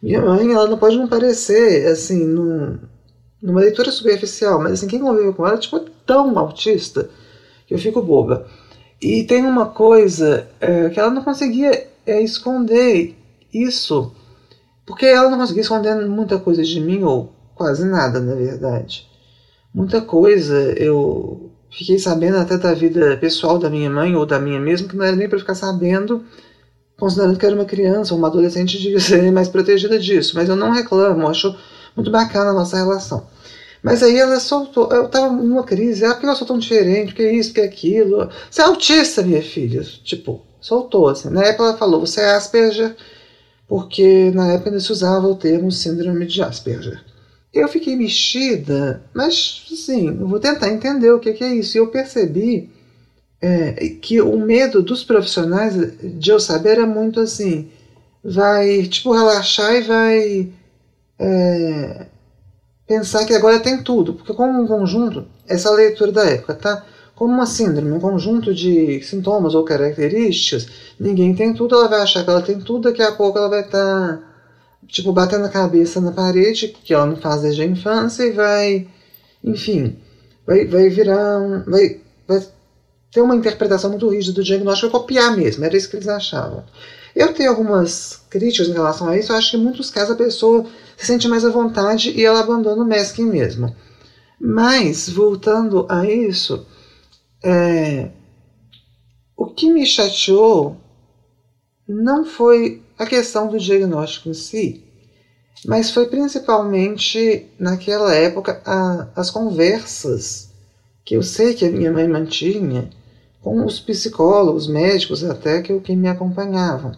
Minha 0.00 0.20
mãe, 0.20 0.52
ela 0.52 0.68
não 0.68 0.78
pode 0.78 0.96
não 0.96 1.08
parecer, 1.08 1.86
assim, 1.88 2.24
num, 2.24 2.78
numa 3.42 3.60
leitura 3.60 3.90
superficial, 3.90 4.60
mas 4.60 4.74
assim, 4.74 4.86
quem 4.86 5.00
convive 5.00 5.32
com 5.32 5.44
ela, 5.44 5.58
tipo, 5.58 5.76
é 5.76 5.84
tão 6.06 6.38
autista 6.38 7.10
que 7.66 7.74
eu 7.74 7.78
fico 7.78 8.00
boba. 8.00 8.46
E 9.02 9.24
tem 9.24 9.44
uma 9.44 9.66
coisa 9.66 10.46
é, 10.60 10.90
que 10.90 11.00
ela 11.00 11.10
não 11.10 11.24
conseguia 11.24 11.88
é, 12.06 12.22
esconder 12.22 13.16
isso, 13.52 14.14
porque 14.86 15.06
ela 15.06 15.30
não 15.30 15.38
conseguia 15.38 15.62
esconder 15.62 15.96
muita 16.06 16.38
coisa 16.38 16.62
de 16.62 16.80
mim, 16.80 17.02
ou 17.02 17.32
quase 17.56 17.84
nada, 17.84 18.20
na 18.20 18.34
verdade. 18.36 19.08
Muita 19.74 20.00
coisa 20.00 20.54
eu 20.78 21.50
fiquei 21.76 21.98
sabendo 21.98 22.36
até 22.38 22.56
da 22.56 22.72
vida 22.72 23.16
pessoal 23.16 23.58
da 23.58 23.68
minha 23.68 23.90
mãe, 23.90 24.14
ou 24.14 24.24
da 24.24 24.38
minha 24.38 24.60
mesmo, 24.60 24.88
que 24.88 24.96
não 24.96 25.04
era 25.04 25.16
nem 25.16 25.28
para 25.28 25.38
ficar 25.38 25.54
sabendo, 25.54 26.24
considerando 26.96 27.38
que 27.38 27.44
era 27.44 27.54
uma 27.54 27.64
criança, 27.64 28.14
ou 28.14 28.18
uma 28.18 28.28
adolescente, 28.28 28.78
devia 28.78 29.00
ser 29.00 29.30
mais 29.32 29.48
protegida 29.48 29.98
disso. 29.98 30.32
Mas 30.36 30.48
eu 30.48 30.56
não 30.56 30.70
reclamo, 30.70 31.28
acho 31.28 31.54
muito 31.96 32.10
bacana 32.10 32.50
a 32.50 32.54
nossa 32.54 32.76
relação. 32.76 33.26
Mas 33.82 34.02
aí 34.02 34.16
ela 34.16 34.40
soltou, 34.40 34.90
eu 34.90 35.08
tava 35.08 35.30
numa 35.30 35.62
crise, 35.62 36.04
ah, 36.06 36.14
por 36.14 36.20
que 36.20 36.26
eu 36.26 36.36
sou 36.36 36.46
tão 36.46 36.58
diferente, 36.58 37.14
que 37.14 37.22
isso, 37.30 37.52
que 37.52 37.60
aquilo. 37.60 38.30
Você 38.50 38.62
é 38.62 38.64
autista, 38.64 39.22
minha 39.22 39.42
filha. 39.42 39.82
Tipo, 39.82 40.40
soltou 40.60 41.08
assim. 41.08 41.28
Na 41.28 41.44
época 41.44 41.64
ela 41.64 41.76
falou, 41.76 42.00
você 42.00 42.22
é 42.22 42.34
Asperger, 42.34 42.96
porque 43.68 44.30
na 44.30 44.52
época 44.52 44.70
ainda 44.70 44.80
se 44.80 44.90
usava 44.90 45.26
o 45.26 45.34
termo 45.34 45.70
síndrome 45.70 46.24
de 46.24 46.42
Asperger. 46.42 47.02
Eu 47.54 47.68
fiquei 47.68 47.94
mexida, 47.94 49.02
mas 49.14 49.64
eu 49.88 50.26
vou 50.26 50.40
tentar 50.40 50.70
entender 50.70 51.12
o 51.12 51.20
que, 51.20 51.32
que 51.32 51.44
é 51.44 51.54
isso. 51.54 51.76
E 51.76 51.80
eu 51.80 51.86
percebi 51.86 52.68
é, 53.40 53.72
que 54.00 54.20
o 54.20 54.36
medo 54.38 54.82
dos 54.82 55.04
profissionais 55.04 55.74
de 56.00 56.30
eu 56.30 56.40
saber 56.40 56.78
é 56.78 56.86
muito 56.86 57.20
assim, 57.20 57.70
vai 58.24 58.82
tipo 58.84 59.12
relaxar 59.12 59.74
e 59.74 59.82
vai 59.82 60.52
é, 61.18 62.06
pensar 62.86 63.24
que 63.24 63.34
agora 63.34 63.60
tem 63.60 63.82
tudo, 63.82 64.14
porque 64.14 64.32
como 64.32 64.62
um 64.62 64.66
conjunto, 64.66 65.26
essa 65.46 65.70
leitura 65.70 66.10
da 66.10 66.24
época, 66.24 66.54
tá? 66.54 66.84
Como 67.14 67.32
uma 67.32 67.46
síndrome, 67.46 67.92
um 67.92 68.00
conjunto 68.00 68.52
de 68.52 69.00
sintomas 69.02 69.54
ou 69.54 69.62
características, 69.62 70.66
ninguém 70.98 71.34
tem 71.34 71.54
tudo, 71.54 71.74
ela 71.74 71.88
vai 71.88 72.00
achar 72.00 72.24
que 72.24 72.30
ela 72.30 72.42
tem 72.42 72.58
tudo, 72.58 72.88
daqui 72.88 73.02
a 73.02 73.12
pouco 73.12 73.38
ela 73.38 73.48
vai 73.48 73.60
estar, 73.60 74.18
tá, 74.18 74.33
tipo, 74.88 75.12
batendo 75.12 75.44
a 75.44 75.50
cabeça 75.50 76.00
na 76.00 76.12
parede, 76.12 76.68
que 76.68 76.92
ela 76.92 77.06
não 77.06 77.16
faz 77.16 77.42
desde 77.42 77.62
a 77.62 77.66
infância, 77.66 78.24
e 78.24 78.32
vai, 78.32 78.88
enfim, 79.42 79.96
vai, 80.46 80.66
vai 80.66 80.88
virar, 80.88 81.38
um, 81.40 81.64
vai, 81.64 82.00
vai 82.26 82.46
ter 83.10 83.20
uma 83.20 83.36
interpretação 83.36 83.90
muito 83.90 84.08
rígida 84.08 84.34
do 84.34 84.44
diagnóstico, 84.44 84.90
copiar 84.90 85.36
mesmo, 85.36 85.64
era 85.64 85.76
isso 85.76 85.88
que 85.88 85.96
eles 85.96 86.08
achavam. 86.08 86.64
Eu 87.14 87.32
tenho 87.32 87.50
algumas 87.50 88.22
críticas 88.28 88.68
em 88.68 88.72
relação 88.72 89.08
a 89.08 89.16
isso, 89.16 89.32
eu 89.32 89.36
acho 89.36 89.52
que 89.52 89.56
em 89.56 89.62
muitos 89.62 89.90
casos 89.90 90.14
a 90.14 90.18
pessoa 90.18 90.66
se 90.96 91.06
sente 91.06 91.28
mais 91.28 91.44
à 91.44 91.50
vontade 91.50 92.10
e 92.10 92.24
ela 92.24 92.40
abandona 92.40 92.82
o 92.82 92.88
masking 92.88 93.26
mesmo. 93.26 93.74
Mas, 94.40 95.08
voltando 95.08 95.86
a 95.88 96.04
isso, 96.06 96.66
é, 97.42 98.10
o 99.36 99.46
que 99.46 99.72
me 99.72 99.86
chateou 99.86 100.76
não 101.86 102.24
foi 102.24 102.82
a 103.04 103.08
questão 103.08 103.48
do 103.48 103.58
diagnóstico 103.58 104.28
em 104.28 104.34
si, 104.34 104.84
mas 105.64 105.90
foi 105.90 106.06
principalmente 106.06 107.46
naquela 107.58 108.14
época 108.14 108.60
a, 108.66 109.08
as 109.16 109.30
conversas 109.30 110.50
que 111.04 111.14
eu 111.14 111.22
sei 111.22 111.54
que 111.54 111.64
a 111.64 111.70
minha 111.70 111.92
mãe 111.92 112.08
mantinha 112.08 112.90
com 113.40 113.64
os 113.64 113.78
psicólogos, 113.78 114.66
médicos 114.66 115.22
até 115.22 115.60
que, 115.60 115.78
que 115.80 115.94
me 115.94 116.08
acompanhavam. 116.08 116.92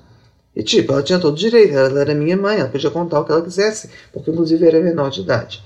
E 0.54 0.62
tipo, 0.62 0.92
ela 0.92 1.02
tinha 1.02 1.18
todo 1.18 1.36
direito, 1.36 1.74
ela 1.74 2.00
era 2.00 2.14
minha 2.14 2.36
mãe, 2.36 2.58
ela 2.58 2.68
podia 2.68 2.90
contar 2.90 3.20
o 3.20 3.24
que 3.24 3.32
ela 3.32 3.42
quisesse, 3.42 3.90
porque 4.12 4.30
inclusive 4.30 4.66
era 4.66 4.80
menor 4.80 5.10
de 5.10 5.20
idade. 5.20 5.62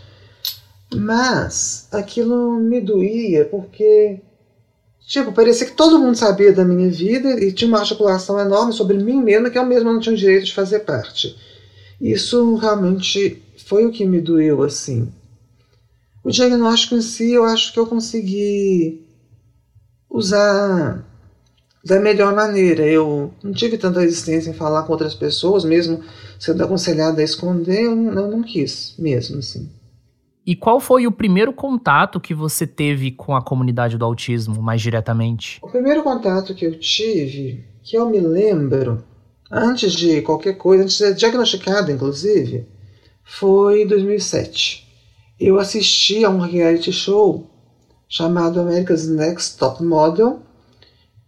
Mas 0.92 1.86
aquilo 1.92 2.54
me 2.54 2.80
doía 2.80 3.44
porque, 3.44 4.20
tipo, 5.10 5.32
parecia 5.32 5.66
que 5.66 5.72
todo 5.72 5.98
mundo 5.98 6.14
sabia 6.16 6.52
da 6.52 6.64
minha 6.64 6.88
vida 6.88 7.32
e 7.42 7.52
tinha 7.52 7.66
uma 7.66 7.80
articulação 7.80 8.38
enorme 8.38 8.72
sobre 8.72 8.96
mim 8.96 9.20
mesma 9.20 9.50
que 9.50 9.58
eu 9.58 9.66
mesma 9.66 9.92
não 9.92 9.98
tinha 9.98 10.14
o 10.14 10.18
direito 10.18 10.46
de 10.46 10.54
fazer 10.54 10.80
parte. 10.80 11.36
Isso 12.00 12.54
realmente 12.54 13.42
foi 13.66 13.84
o 13.84 13.90
que 13.90 14.06
me 14.06 14.20
doeu 14.20 14.62
assim. 14.62 15.12
O 16.22 16.30
diagnóstico 16.30 16.94
em 16.94 17.02
si, 17.02 17.32
eu 17.32 17.44
acho 17.44 17.72
que 17.72 17.80
eu 17.80 17.86
consegui 17.86 19.04
usar 20.08 21.04
da 21.84 21.98
melhor 21.98 22.32
maneira. 22.32 22.86
Eu 22.86 23.34
não 23.42 23.52
tive 23.52 23.76
tanta 23.76 24.00
resistência 24.00 24.50
em 24.50 24.54
falar 24.54 24.84
com 24.84 24.92
outras 24.92 25.14
pessoas, 25.14 25.64
mesmo 25.64 26.04
sendo 26.38 26.62
aconselhada 26.62 27.20
a 27.20 27.24
esconder, 27.24 27.82
eu 27.86 27.96
não, 27.96 28.12
eu 28.12 28.30
não 28.30 28.42
quis 28.44 28.94
mesmo, 28.96 29.38
assim. 29.38 29.68
E 30.46 30.56
qual 30.56 30.80
foi 30.80 31.06
o 31.06 31.12
primeiro 31.12 31.52
contato 31.52 32.20
que 32.20 32.34
você 32.34 32.66
teve 32.66 33.10
com 33.10 33.36
a 33.36 33.42
comunidade 33.42 33.98
do 33.98 34.04
autismo, 34.04 34.62
mais 34.62 34.80
diretamente? 34.80 35.58
O 35.62 35.68
primeiro 35.68 36.02
contato 36.02 36.54
que 36.54 36.64
eu 36.64 36.78
tive, 36.78 37.64
que 37.82 37.96
eu 37.96 38.08
me 38.08 38.20
lembro, 38.20 39.04
antes 39.50 39.92
de 39.92 40.22
qualquer 40.22 40.54
coisa, 40.54 40.84
antes 40.84 40.96
de 40.96 41.04
ser 41.04 41.14
diagnosticada, 41.14 41.92
inclusive, 41.92 42.66
foi 43.22 43.82
em 43.82 43.86
2007. 43.86 44.88
Eu 45.38 45.58
assisti 45.58 46.24
a 46.24 46.30
um 46.30 46.38
reality 46.38 46.92
show 46.92 47.48
chamado 48.08 48.60
America's 48.60 49.08
Next 49.08 49.56
Top 49.56 49.82
Model, 49.82 50.42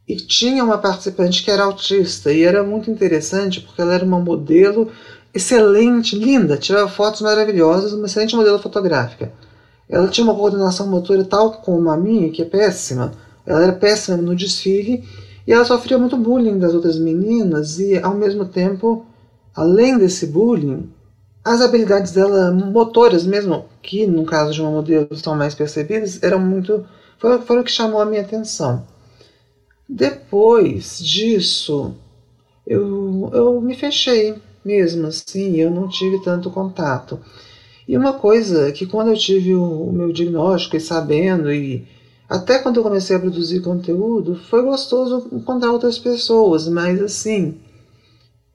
e 0.07 0.17
tinha 0.17 0.65
uma 0.65 0.79
participante 0.79 1.43
que 1.43 1.51
era 1.51 1.63
autista 1.63 2.33
e 2.33 2.43
era 2.43 2.65
muito 2.65 2.91
interessante 2.91 3.61
porque 3.61 3.81
ela 3.81 3.95
era 3.95 4.05
uma 4.05 4.19
modelo 4.19 4.91
excelente, 5.35 6.17
linda, 6.17 6.57
tirava 6.57 6.89
fotos 6.89 7.21
maravilhosas, 7.21 7.93
uma 7.93 8.07
excelente 8.07 8.37
modelo 8.37 8.59
fotográfica. 8.59 9.33
Ela 9.89 10.09
tinha 10.09 10.25
uma 10.25 10.35
coordenação 10.35 10.87
motora 10.87 11.25
tal 11.25 11.53
como 11.53 11.91
a 11.91 11.97
minha, 11.97 12.31
que 12.31 12.43
é 12.43 12.45
péssima. 12.45 13.13
Ela 13.45 13.63
era 13.63 13.73
péssima 13.73 14.17
no 14.17 14.35
desfile 14.35 15.05
e 15.47 15.53
ela 15.53 15.65
sofria 15.65 15.99
muito 15.99 16.17
bullying 16.17 16.59
das 16.59 16.75
outras 16.75 16.99
meninas 16.99 17.79
e 17.79 17.99
ao 17.99 18.15
mesmo 18.15 18.45
tempo, 18.45 19.05
além 19.55 19.99
desse 19.99 20.27
bullying, 20.27 20.89
as 21.45 21.61
habilidades 21.61 22.13
dela 22.13 22.53
motoras 22.53 23.27
mesmo, 23.27 23.65
que 23.83 24.07
no 24.07 24.25
caso 24.25 24.53
de 24.53 24.61
uma 24.61 24.71
modelo 24.71 25.09
são 25.17 25.35
mais 25.35 25.55
percebidas, 25.55 26.23
eram 26.23 26.39
muito 26.39 26.85
foi, 27.19 27.39
foi 27.41 27.61
o 27.61 27.65
que 27.65 27.71
chamou 27.71 28.01
a 28.01 28.05
minha 28.05 28.23
atenção. 28.23 28.85
Depois 29.89 30.99
disso, 30.99 31.95
eu, 32.67 33.31
eu 33.33 33.61
me 33.61 33.75
fechei 33.75 34.35
mesmo, 34.65 35.07
assim, 35.07 35.57
eu 35.57 35.71
não 35.71 35.89
tive 35.89 36.23
tanto 36.23 36.51
contato. 36.51 37.19
E 37.87 37.97
uma 37.97 38.13
coisa 38.13 38.71
que 38.73 38.87
quando 38.87 39.09
eu 39.09 39.17
tive 39.17 39.55
o, 39.55 39.89
o 39.89 39.93
meu 39.93 40.13
diagnóstico 40.13 40.77
e 40.77 40.81
sabendo, 40.81 41.53
e 41.53 41.87
até 42.29 42.59
quando 42.59 42.77
eu 42.77 42.83
comecei 42.83 43.17
a 43.17 43.21
produzir 43.21 43.61
conteúdo, 43.61 44.37
foi 44.49 44.63
gostoso 44.63 45.29
encontrar 45.33 45.73
outras 45.73 45.99
pessoas, 45.99 46.69
mas 46.69 47.01
assim, 47.03 47.59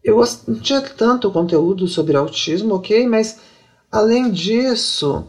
eu 0.04 0.24
não 0.48 0.60
tinha 0.60 0.82
tanto 0.82 1.32
conteúdo 1.32 1.88
sobre 1.88 2.16
autismo, 2.16 2.76
ok? 2.76 3.06
Mas 3.06 3.40
além 3.92 4.32
disso, 4.32 5.28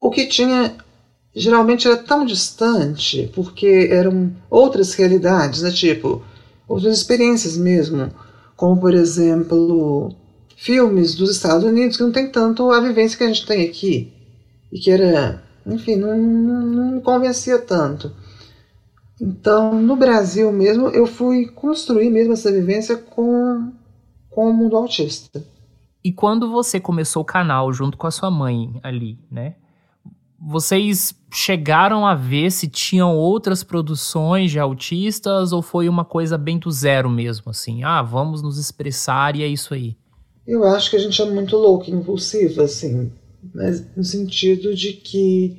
o 0.00 0.10
que 0.10 0.26
tinha 0.26 0.76
geralmente 1.34 1.88
era 1.88 1.96
tão 1.96 2.24
distante, 2.24 3.30
porque 3.34 3.88
eram 3.90 4.32
outras 4.48 4.94
realidades, 4.94 5.62
né? 5.62 5.70
tipo, 5.70 6.22
outras 6.68 6.96
experiências 6.96 7.56
mesmo, 7.56 8.10
como 8.56 8.80
por 8.80 8.94
exemplo, 8.94 10.14
filmes 10.56 11.14
dos 11.14 11.30
Estados 11.30 11.64
Unidos 11.64 11.96
que 11.96 12.02
não 12.02 12.12
tem 12.12 12.30
tanto 12.30 12.70
a 12.70 12.80
vivência 12.80 13.18
que 13.18 13.24
a 13.24 13.28
gente 13.28 13.46
tem 13.46 13.66
aqui, 13.68 14.12
e 14.72 14.78
que 14.78 14.90
era, 14.90 15.42
enfim, 15.66 15.96
não, 15.96 16.16
não, 16.16 16.92
me 16.92 17.00
convencia 17.00 17.58
tanto. 17.58 18.12
Então, 19.20 19.80
no 19.80 19.94
Brasil 19.94 20.50
mesmo, 20.52 20.88
eu 20.88 21.06
fui 21.06 21.46
construir 21.46 22.10
mesmo 22.10 22.32
essa 22.32 22.50
vivência 22.50 22.96
com, 22.96 23.72
com 24.28 24.50
o 24.50 24.52
mundo 24.52 24.76
autista. 24.76 25.44
E 26.02 26.12
quando 26.12 26.50
você 26.50 26.80
começou 26.80 27.22
o 27.22 27.26
canal 27.26 27.72
junto 27.72 27.96
com 27.96 28.06
a 28.06 28.10
sua 28.10 28.30
mãe 28.30 28.78
ali, 28.82 29.18
né? 29.30 29.54
Vocês 30.46 31.14
chegaram 31.32 32.06
a 32.06 32.14
ver 32.14 32.50
se 32.50 32.68
tinham 32.68 33.16
outras 33.16 33.64
produções 33.64 34.50
de 34.50 34.58
autistas 34.58 35.52
ou 35.52 35.62
foi 35.62 35.88
uma 35.88 36.04
coisa 36.04 36.36
bem 36.36 36.58
do 36.58 36.70
zero 36.70 37.08
mesmo, 37.08 37.50
assim? 37.50 37.82
Ah, 37.82 38.02
vamos 38.02 38.42
nos 38.42 38.58
expressar 38.58 39.36
e 39.36 39.42
é 39.42 39.46
isso 39.46 39.72
aí. 39.72 39.96
Eu 40.46 40.64
acho 40.64 40.90
que 40.90 40.96
a 40.96 40.98
gente 40.98 41.20
é 41.20 41.24
muito 41.24 41.56
louco, 41.56 41.90
impulsiva, 41.90 42.64
assim, 42.64 43.10
mas 43.54 43.84
no 43.96 44.04
sentido 44.04 44.74
de 44.74 44.92
que 44.92 45.58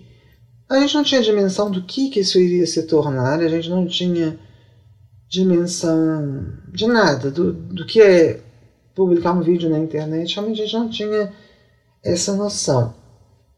a 0.69 0.79
gente 0.79 0.93
não 0.93 1.03
tinha 1.03 1.21
dimensão 1.21 1.71
do 1.71 1.81
que, 1.81 2.09
que 2.09 2.19
isso 2.19 2.39
iria 2.39 2.67
se 2.67 2.83
tornar, 2.83 3.39
a 3.39 3.47
gente 3.47 3.69
não 3.69 3.87
tinha 3.87 4.39
dimensão 5.27 6.45
de 6.71 6.85
nada, 6.85 7.31
do, 7.31 7.51
do 7.53 7.85
que 7.85 7.99
é 7.99 8.39
publicar 8.93 9.33
um 9.33 9.41
vídeo 9.41 9.69
na 9.69 9.79
internet, 9.79 10.35
realmente 10.35 10.61
a 10.61 10.65
gente 10.65 10.77
não 10.77 10.89
tinha 10.89 11.33
essa 12.03 12.35
noção. 12.35 12.93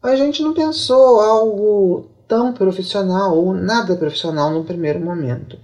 A 0.02 0.14
gente 0.16 0.42
não 0.42 0.54
pensou 0.54 1.20
algo 1.20 2.08
tão 2.26 2.52
profissional 2.52 3.36
ou 3.36 3.52
nada 3.52 3.96
profissional 3.96 4.50
no 4.52 4.64
primeiro 4.64 5.00
momento. 5.00 5.58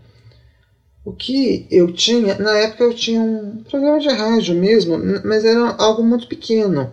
O 1.05 1.12
que 1.12 1.67
eu 1.71 1.93
tinha, 1.93 2.38
na 2.38 2.57
época 2.59 2.85
eu 2.85 2.95
tinha 2.95 3.21
um 3.21 3.62
programa 3.62 4.00
de 4.00 4.09
rádio 4.09 4.55
mesmo, 4.55 4.99
mas 5.25 5.45
era 5.45 5.75
algo 5.79 6.03
muito 6.03 6.26
pequeno 6.26 6.91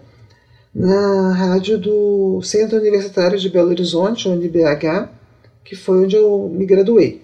na 0.73 1.33
rádio 1.33 1.77
do 1.77 2.41
Centro 2.43 2.77
Universitário 2.77 3.39
de 3.39 3.49
Belo 3.49 3.69
Horizonte, 3.69 4.27
o 4.27 4.31
UniBH, 4.31 5.09
que 5.63 5.75
foi 5.75 6.03
onde 6.03 6.15
eu 6.15 6.49
me 6.49 6.65
graduei. 6.65 7.21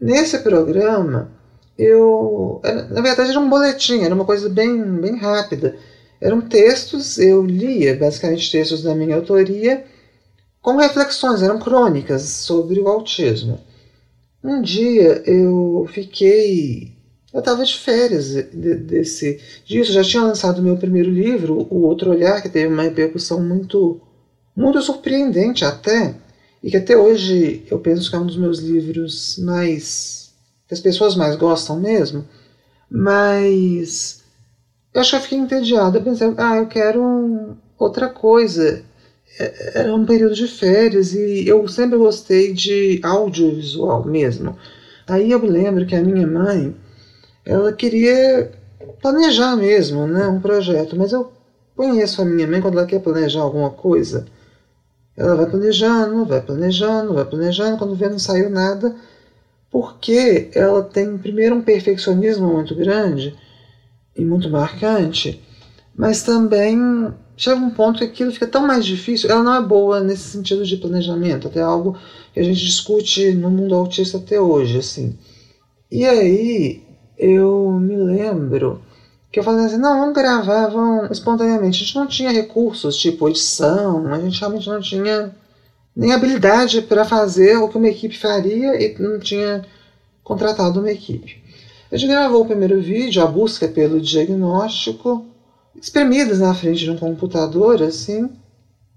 Nesse 0.00 0.38
programa, 0.38 1.30
eu. 1.78 2.60
Na 2.90 3.00
verdade, 3.00 3.30
era 3.30 3.40
um 3.40 3.48
boletim, 3.48 4.02
era 4.02 4.14
uma 4.14 4.24
coisa 4.24 4.48
bem, 4.48 4.82
bem 5.00 5.16
rápida. 5.16 5.76
Eram 6.20 6.40
textos, 6.40 7.18
eu 7.18 7.44
lia 7.44 7.96
basicamente 7.96 8.50
textos 8.50 8.82
da 8.82 8.94
minha 8.94 9.16
autoria, 9.16 9.84
com 10.60 10.76
reflexões, 10.76 11.42
eram 11.42 11.58
crônicas 11.58 12.22
sobre 12.22 12.80
o 12.80 12.88
autismo. 12.88 13.60
Um 14.42 14.60
dia 14.62 15.22
eu 15.26 15.88
fiquei 15.92 16.98
eu 17.32 17.40
estava 17.40 17.64
de 17.64 17.76
férias 17.76 18.30
de, 18.30 18.42
desse 18.74 19.38
disso, 19.64 19.92
já 19.92 20.02
tinha 20.02 20.22
lançado 20.22 20.62
meu 20.62 20.76
primeiro 20.76 21.10
livro, 21.10 21.66
O 21.70 21.82
Outro 21.82 22.10
Olhar, 22.10 22.40
que 22.40 22.48
teve 22.48 22.72
uma 22.72 22.82
repercussão 22.82 23.42
muito, 23.42 24.00
muito 24.56 24.80
surpreendente 24.80 25.64
até, 25.64 26.14
e 26.62 26.70
que 26.70 26.76
até 26.76 26.96
hoje 26.96 27.64
eu 27.70 27.78
penso 27.78 28.08
que 28.08 28.16
é 28.16 28.18
um 28.18 28.26
dos 28.26 28.36
meus 28.36 28.60
livros 28.60 29.38
mais. 29.38 30.32
que 30.66 30.74
as 30.74 30.80
pessoas 30.80 31.14
mais 31.16 31.36
gostam 31.36 31.78
mesmo. 31.78 32.26
Mas 32.90 34.17
eu 34.94 35.00
acho 35.00 35.10
que 35.10 35.16
eu 35.16 35.20
fiquei 35.20 35.38
entediada. 35.38 36.00
Pensei, 36.00 36.32
ah, 36.36 36.56
eu 36.56 36.66
quero 36.66 37.56
outra 37.78 38.08
coisa. 38.08 38.82
É, 39.38 39.80
era 39.80 39.94
um 39.94 40.04
período 40.06 40.34
de 40.34 40.46
férias 40.46 41.12
e 41.12 41.46
eu 41.46 41.66
sempre 41.68 41.98
gostei 41.98 42.52
de 42.52 43.00
audiovisual 43.02 44.04
mesmo. 44.04 44.56
Aí 45.06 45.30
eu 45.30 45.38
me 45.40 45.48
lembro 45.48 45.86
que 45.86 45.94
a 45.94 46.02
minha 46.02 46.26
mãe 46.26 46.74
ela 47.44 47.72
queria 47.72 48.50
planejar 49.00 49.56
mesmo, 49.56 50.06
né, 50.06 50.26
um 50.26 50.40
projeto. 50.40 50.96
Mas 50.96 51.12
eu 51.12 51.30
conheço 51.76 52.20
a 52.20 52.24
minha 52.24 52.46
mãe 52.46 52.60
quando 52.60 52.78
ela 52.78 52.86
quer 52.86 53.00
planejar 53.00 53.40
alguma 53.40 53.70
coisa, 53.70 54.26
ela 55.16 55.36
vai 55.36 55.46
planejando, 55.46 56.24
vai 56.24 56.40
planejando, 56.40 57.14
vai 57.14 57.24
planejando, 57.24 57.78
quando 57.78 57.94
vê 57.94 58.08
não 58.08 58.18
saiu 58.18 58.50
nada, 58.50 58.94
porque 59.70 60.50
ela 60.54 60.82
tem 60.82 61.16
primeiro 61.18 61.54
um 61.56 61.62
perfeccionismo 61.62 62.48
muito 62.48 62.74
grande 62.74 63.36
e 64.18 64.24
muito 64.24 64.50
marcante, 64.50 65.40
mas 65.96 66.22
também 66.22 67.14
chega 67.36 67.56
um 67.56 67.70
ponto 67.70 68.00
que 68.00 68.04
aquilo 68.04 68.32
fica 68.32 68.46
tão 68.46 68.66
mais 68.66 68.84
difícil. 68.84 69.30
Ela 69.30 69.42
não 69.42 69.54
é 69.54 69.62
boa 69.62 70.00
nesse 70.00 70.24
sentido 70.24 70.64
de 70.64 70.76
planejamento, 70.76 71.46
até 71.46 71.62
algo 71.62 71.96
que 72.34 72.40
a 72.40 72.42
gente 72.42 72.60
discute 72.60 73.32
no 73.32 73.50
mundo 73.50 73.74
autista 73.74 74.18
até 74.18 74.40
hoje, 74.40 74.78
assim. 74.78 75.16
E 75.90 76.04
aí 76.04 76.82
eu 77.16 77.70
me 77.80 77.96
lembro 77.96 78.82
que 79.30 79.38
eu 79.38 79.44
falei 79.44 79.66
assim, 79.66 79.78
não, 79.78 80.00
vamos 80.00 80.14
gravar 80.14 80.68
vamos, 80.68 81.10
espontaneamente. 81.10 81.76
A 81.76 81.84
gente 81.84 81.96
não 81.96 82.06
tinha 82.06 82.30
recursos, 82.30 82.96
tipo 82.96 83.28
edição, 83.28 84.06
a 84.12 84.18
gente 84.18 84.40
realmente 84.40 84.68
não 84.68 84.80
tinha 84.80 85.34
nem 85.94 86.12
habilidade 86.12 86.82
para 86.82 87.04
fazer 87.04 87.56
o 87.56 87.68
que 87.68 87.78
uma 87.78 87.88
equipe 87.88 88.16
faria 88.16 88.80
e 88.80 88.96
não 88.98 89.18
tinha 89.18 89.64
contratado 90.22 90.80
uma 90.80 90.90
equipe. 90.90 91.42
A 91.90 91.96
gente 91.96 92.10
gravou 92.10 92.42
o 92.42 92.46
primeiro 92.46 92.80
vídeo, 92.80 93.22
a 93.22 93.26
busca 93.26 93.66
pelo 93.66 94.00
diagnóstico, 94.00 95.24
espremidas 95.74 96.38
na 96.38 96.54
frente 96.54 96.80
de 96.80 96.90
um 96.90 96.96
computador, 96.98 97.82
assim, 97.82 98.28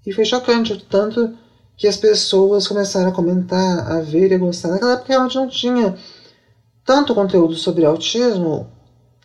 e 0.06 0.12
foi 0.12 0.26
chocante, 0.26 0.86
tanto 0.90 1.34
que 1.78 1.88
as 1.88 1.96
pessoas 1.96 2.68
começaram 2.68 3.10
a 3.10 3.14
comentar, 3.14 3.92
a 3.92 4.02
ver 4.02 4.32
e 4.32 4.36
a 4.36 4.38
gostar. 4.38 4.70
Naquela 4.70 4.94
época 4.94 5.08
realmente 5.08 5.36
não 5.36 5.48
tinha 5.48 5.96
tanto 6.86 7.16
conteúdo 7.16 7.56
sobre 7.56 7.86
autismo, 7.86 8.68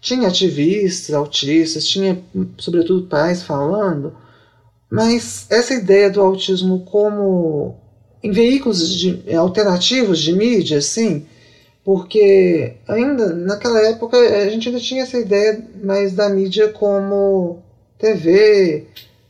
tinha 0.00 0.28
ativistas, 0.28 1.14
autistas, 1.14 1.86
tinha 1.86 2.22
sobretudo 2.58 3.08
pais 3.08 3.42
falando, 3.42 4.14
mas 4.88 5.46
essa 5.50 5.74
ideia 5.74 6.08
do 6.08 6.20
autismo 6.20 6.84
como 6.84 7.74
em 8.22 8.30
veículos 8.30 8.88
de, 8.96 9.34
alternativos 9.34 10.20
de 10.20 10.32
mídia, 10.32 10.78
assim, 10.78 11.26
porque 11.86 12.74
ainda 12.88 13.32
naquela 13.32 13.80
época 13.80 14.16
a 14.16 14.50
gente 14.50 14.68
ainda 14.68 14.80
tinha 14.80 15.04
essa 15.04 15.16
ideia 15.16 15.64
mais 15.84 16.14
da 16.14 16.28
mídia 16.28 16.72
como 16.72 17.62
TV, 17.96 18.88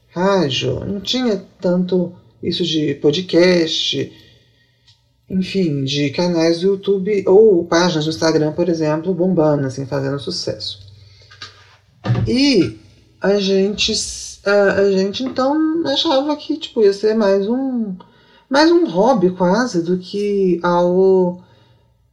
rádio, 0.08 0.80
não 0.86 0.98
tinha 0.98 1.44
tanto 1.60 2.14
isso 2.42 2.64
de 2.64 2.94
podcast, 2.94 4.10
enfim, 5.28 5.84
de 5.84 6.08
canais 6.08 6.60
do 6.60 6.68
YouTube 6.68 7.24
ou 7.26 7.62
páginas 7.66 8.06
do 8.06 8.10
Instagram, 8.10 8.52
por 8.52 8.70
exemplo, 8.70 9.12
bombando, 9.12 9.66
assim, 9.66 9.84
fazendo 9.84 10.18
sucesso. 10.18 10.80
E 12.26 12.78
a 13.20 13.38
gente, 13.38 13.92
a, 14.46 14.80
a 14.80 14.92
gente 14.92 15.24
então 15.24 15.82
achava 15.86 16.34
que 16.34 16.56
tipo, 16.56 16.80
ia 16.80 16.94
ser 16.94 17.14
mais 17.14 17.46
um, 17.46 17.94
mais 18.48 18.72
um 18.72 18.88
hobby 18.88 19.28
quase 19.28 19.82
do 19.82 19.98
que 19.98 20.58
algo 20.62 21.44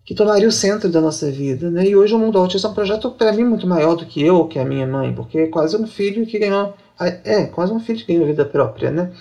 que 0.05 0.13
tomaria 0.13 0.47
o 0.47 0.51
centro 0.51 0.89
da 0.89 0.99
nossa 0.99 1.31
vida, 1.31 1.71
né? 1.71 1.87
E 1.87 1.95
hoje 1.95 2.13
o 2.13 2.19
Mundo 2.19 2.37
Autista 2.37 2.67
é 2.67 2.71
um 2.71 2.73
projeto 2.73 3.11
para 3.11 3.31
mim 3.31 3.43
muito 3.43 3.65
maior 3.65 3.95
do 3.95 4.05
que 4.05 4.21
eu, 4.21 4.47
que 4.47 4.59
a 4.59 4.65
minha 4.65 4.85
mãe, 4.85 5.13
porque 5.13 5.37
é 5.37 5.47
quase 5.47 5.77
um 5.77 5.87
filho 5.87 6.25
que 6.25 6.37
ganhou, 6.39 6.73
é, 6.99 7.45
quase 7.45 7.71
um 7.71 7.79
filho 7.79 7.99
que 7.99 8.13
ganhou 8.13 8.27
vida 8.27 8.43
própria, 8.43 8.91
né? 8.91 9.11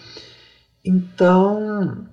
Então, 0.85 2.05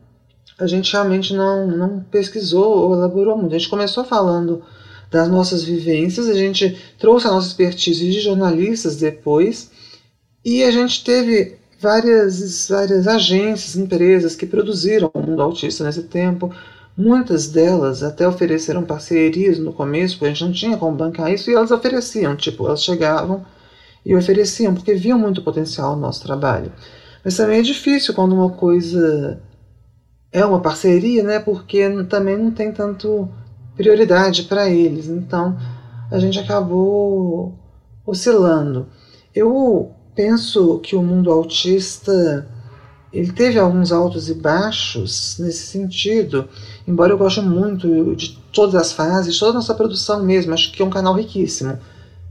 a 0.60 0.68
gente 0.68 0.92
realmente 0.92 1.34
não, 1.34 1.66
não 1.66 2.00
pesquisou 2.12 2.90
ou 2.90 2.94
elaborou 2.94 3.36
muito. 3.36 3.56
A 3.56 3.58
gente 3.58 3.70
começou 3.70 4.04
falando 4.04 4.62
das 5.10 5.28
nossas 5.28 5.64
vivências, 5.64 6.28
a 6.28 6.36
gente 6.36 6.78
trouxe 7.00 7.26
a 7.26 7.32
nossa 7.32 7.48
expertise 7.48 8.12
de 8.12 8.20
jornalistas 8.20 8.96
depois, 8.98 9.72
e 10.46 10.64
a 10.64 10.70
gente 10.70 11.04
teve 11.04 11.58
várias, 11.80 12.68
várias 12.70 13.08
agências, 13.08 13.76
empresas 13.76 14.36
que 14.36 14.46
produziram 14.46 15.10
o 15.14 15.20
mundo 15.20 15.42
autista 15.42 15.84
nesse 15.84 16.04
tempo. 16.04 16.54
Muitas 16.98 17.48
delas 17.48 18.04
até 18.04 18.28
ofereceram 18.28 18.84
parcerias 18.84 19.58
no 19.58 19.72
começo, 19.72 20.16
porque 20.16 20.26
a 20.26 20.30
gente 20.30 20.46
não 20.46 20.52
tinha 20.52 20.78
como 20.78 20.98
bancar 20.98 21.32
isso, 21.32 21.50
e 21.50 21.54
elas 21.54 21.72
ofereciam, 21.72 22.36
tipo, 22.36 22.68
elas 22.68 22.84
chegavam 22.84 23.46
e 24.06 24.16
ofereciam, 24.16 24.74
porque 24.74 24.94
viam 24.94 25.18
muito 25.18 25.42
potencial 25.42 25.96
no 25.96 26.02
nosso 26.02 26.22
trabalho. 26.22 26.72
Mas 27.24 27.38
também 27.38 27.60
é 27.60 27.64
difícil 27.64 28.14
quando 28.14 28.34
uma 28.34 28.50
coisa 28.50 29.42
é 30.32 30.46
uma 30.46 30.62
parceria, 30.62 31.24
né? 31.24 31.40
Porque 31.40 31.90
também 32.06 32.38
não 32.38 32.52
tem 32.52 32.72
tanto 32.72 33.30
prioridade 33.76 34.44
para 34.44 34.70
eles. 34.70 35.08
Então 35.08 35.58
a 36.12 36.20
gente 36.20 36.40
acabou 36.40 37.58
oscilando. 38.06 38.88
Eu 39.34 39.92
penso 40.16 40.80
que 40.80 40.96
o 40.96 41.04
mundo 41.04 41.32
autista 41.32 42.48
ele 43.12 43.32
teve 43.32 43.58
alguns 43.58 43.92
altos 43.92 44.30
e 44.30 44.36
baixos 44.36 45.38
nesse 45.40 45.66
sentido, 45.66 46.48
embora 46.90 47.14
eu 47.14 47.18
goste 47.18 47.40
muito 47.40 48.16
de 48.16 48.38
todas 48.52 48.74
as 48.74 48.92
fases, 48.92 49.38
toda 49.38 49.52
a 49.52 49.56
nossa 49.56 49.76
produção 49.76 50.24
mesmo, 50.24 50.54
acho 50.54 50.72
que 50.72 50.82
é 50.82 50.86
um 50.86 50.90
canal 50.90 51.14
riquíssimo. 51.14 51.78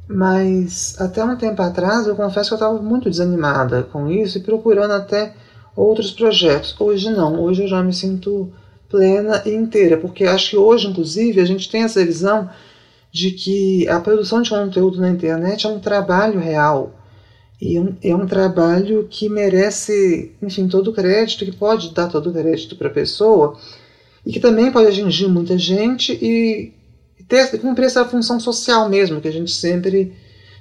Mas 0.08 0.96
até 0.98 1.22
um 1.22 1.36
tempo 1.36 1.62
atrás 1.62 2.06
eu 2.06 2.16
confesso 2.16 2.50
que 2.50 2.54
eu 2.54 2.56
estava 2.56 2.82
muito 2.82 3.08
desanimada 3.08 3.84
com 3.84 4.10
isso 4.10 4.38
e 4.38 4.42
procurando 4.42 4.92
até 4.92 5.34
outros 5.76 6.10
projetos. 6.10 6.74
Hoje 6.78 7.10
não, 7.10 7.40
hoje 7.40 7.62
eu 7.62 7.68
já 7.68 7.82
me 7.82 7.92
sinto 7.92 8.50
plena 8.88 9.42
e 9.46 9.50
inteira, 9.50 9.96
porque 9.96 10.24
acho 10.24 10.50
que 10.50 10.56
hoje, 10.56 10.88
inclusive, 10.88 11.40
a 11.40 11.44
gente 11.44 11.70
tem 11.70 11.82
essa 11.82 12.04
visão 12.04 12.48
de 13.12 13.30
que 13.30 13.86
a 13.88 14.00
produção 14.00 14.42
de 14.42 14.50
conteúdo 14.50 15.00
na 15.00 15.10
internet 15.10 15.66
é 15.66 15.68
um 15.68 15.78
trabalho 15.78 16.40
real. 16.40 16.94
E 17.60 17.76
é 18.02 18.14
um 18.14 18.26
trabalho 18.26 19.06
que 19.10 19.28
merece, 19.28 20.32
enfim, 20.40 20.68
todo 20.68 20.88
o 20.88 20.92
crédito, 20.92 21.44
que 21.44 21.52
pode 21.52 21.92
dar 21.92 22.08
todo 22.08 22.30
o 22.30 22.32
crédito 22.32 22.76
para 22.76 22.88
a 22.88 22.92
pessoa. 22.92 23.58
E 24.28 24.32
que 24.32 24.38
também 24.38 24.70
pode 24.70 24.88
atingir 24.88 25.26
muita 25.26 25.56
gente 25.56 26.12
e 26.12 26.74
ter, 27.26 27.58
cumprir 27.58 27.86
essa 27.86 28.04
função 28.04 28.38
social 28.38 28.86
mesmo 28.86 29.22
que 29.22 29.28
a 29.28 29.32
gente 29.32 29.50
sempre 29.50 30.12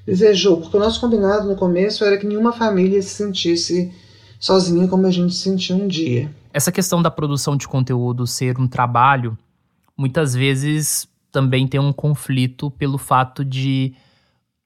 desejou, 0.05 0.61
porque 0.61 0.77
o 0.77 0.79
nosso 0.79 1.01
combinado 1.01 1.45
no 1.45 1.55
começo 1.57 2.05
era 2.05 2.17
que 2.17 2.25
nenhuma 2.25 2.53
família 2.53 3.01
se 3.01 3.09
sentisse 3.09 3.93
sozinha 4.39 4.87
como 4.87 5.05
a 5.05 5.11
gente 5.11 5.33
se 5.35 5.41
sentiu 5.41 5.75
um 5.75 5.85
dia. 5.85 6.33
Essa 6.53 6.71
questão 6.71 7.01
da 7.01 7.11
produção 7.11 7.57
de 7.57 7.67
conteúdo 7.67 8.25
ser 8.25 8.57
um 8.57 8.69
trabalho, 8.69 9.37
muitas 9.97 10.33
vezes 10.33 11.05
também 11.29 11.67
tem 11.67 11.77
um 11.77 11.91
conflito 11.91 12.71
pelo 12.71 12.97
fato 12.97 13.43
de 13.43 13.93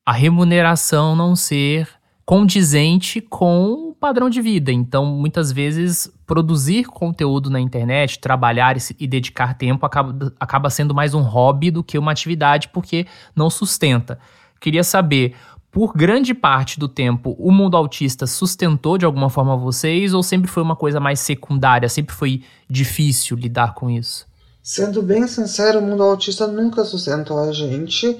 a 0.05 0.13
remuneração 0.13 1.15
não 1.15 1.35
ser 1.35 1.89
condizente 2.23 3.19
com 3.19 3.90
padrão 4.01 4.31
de 4.31 4.41
vida. 4.41 4.71
Então, 4.71 5.05
muitas 5.05 5.51
vezes, 5.51 6.11
produzir 6.25 6.85
conteúdo 6.85 7.51
na 7.51 7.59
internet, 7.59 8.17
trabalhar 8.17 8.75
e, 8.99 9.05
dedicar 9.05 9.53
tempo 9.53 9.85
acaba, 9.85 10.33
acaba 10.39 10.71
sendo 10.71 10.95
mais 10.95 11.13
um 11.13 11.21
hobby 11.21 11.69
do 11.69 11.83
que 11.83 11.99
uma 11.99 12.11
atividade, 12.11 12.69
porque 12.69 13.05
não 13.35 13.47
sustenta. 13.47 14.17
Queria 14.59 14.83
saber, 14.83 15.35
por 15.71 15.93
grande 15.93 16.33
parte 16.33 16.79
do 16.79 16.87
tempo, 16.87 17.35
o 17.37 17.51
mundo 17.51 17.77
autista 17.77 18.25
sustentou 18.25 18.97
de 18.97 19.05
alguma 19.05 19.29
forma 19.29 19.55
vocês 19.55 20.15
ou 20.15 20.23
sempre 20.23 20.49
foi 20.49 20.63
uma 20.63 20.75
coisa 20.75 20.99
mais 20.99 21.19
secundária? 21.19 21.87
Sempre 21.87 22.15
foi 22.15 22.43
difícil 22.67 23.37
lidar 23.37 23.75
com 23.75 23.87
isso? 23.87 24.25
Sendo 24.63 25.03
bem 25.03 25.27
sincero, 25.27 25.79
o 25.79 25.81
mundo 25.81 26.01
autista 26.01 26.47
nunca 26.47 26.83
sustentou 26.83 27.39
a 27.39 27.51
gente. 27.51 28.19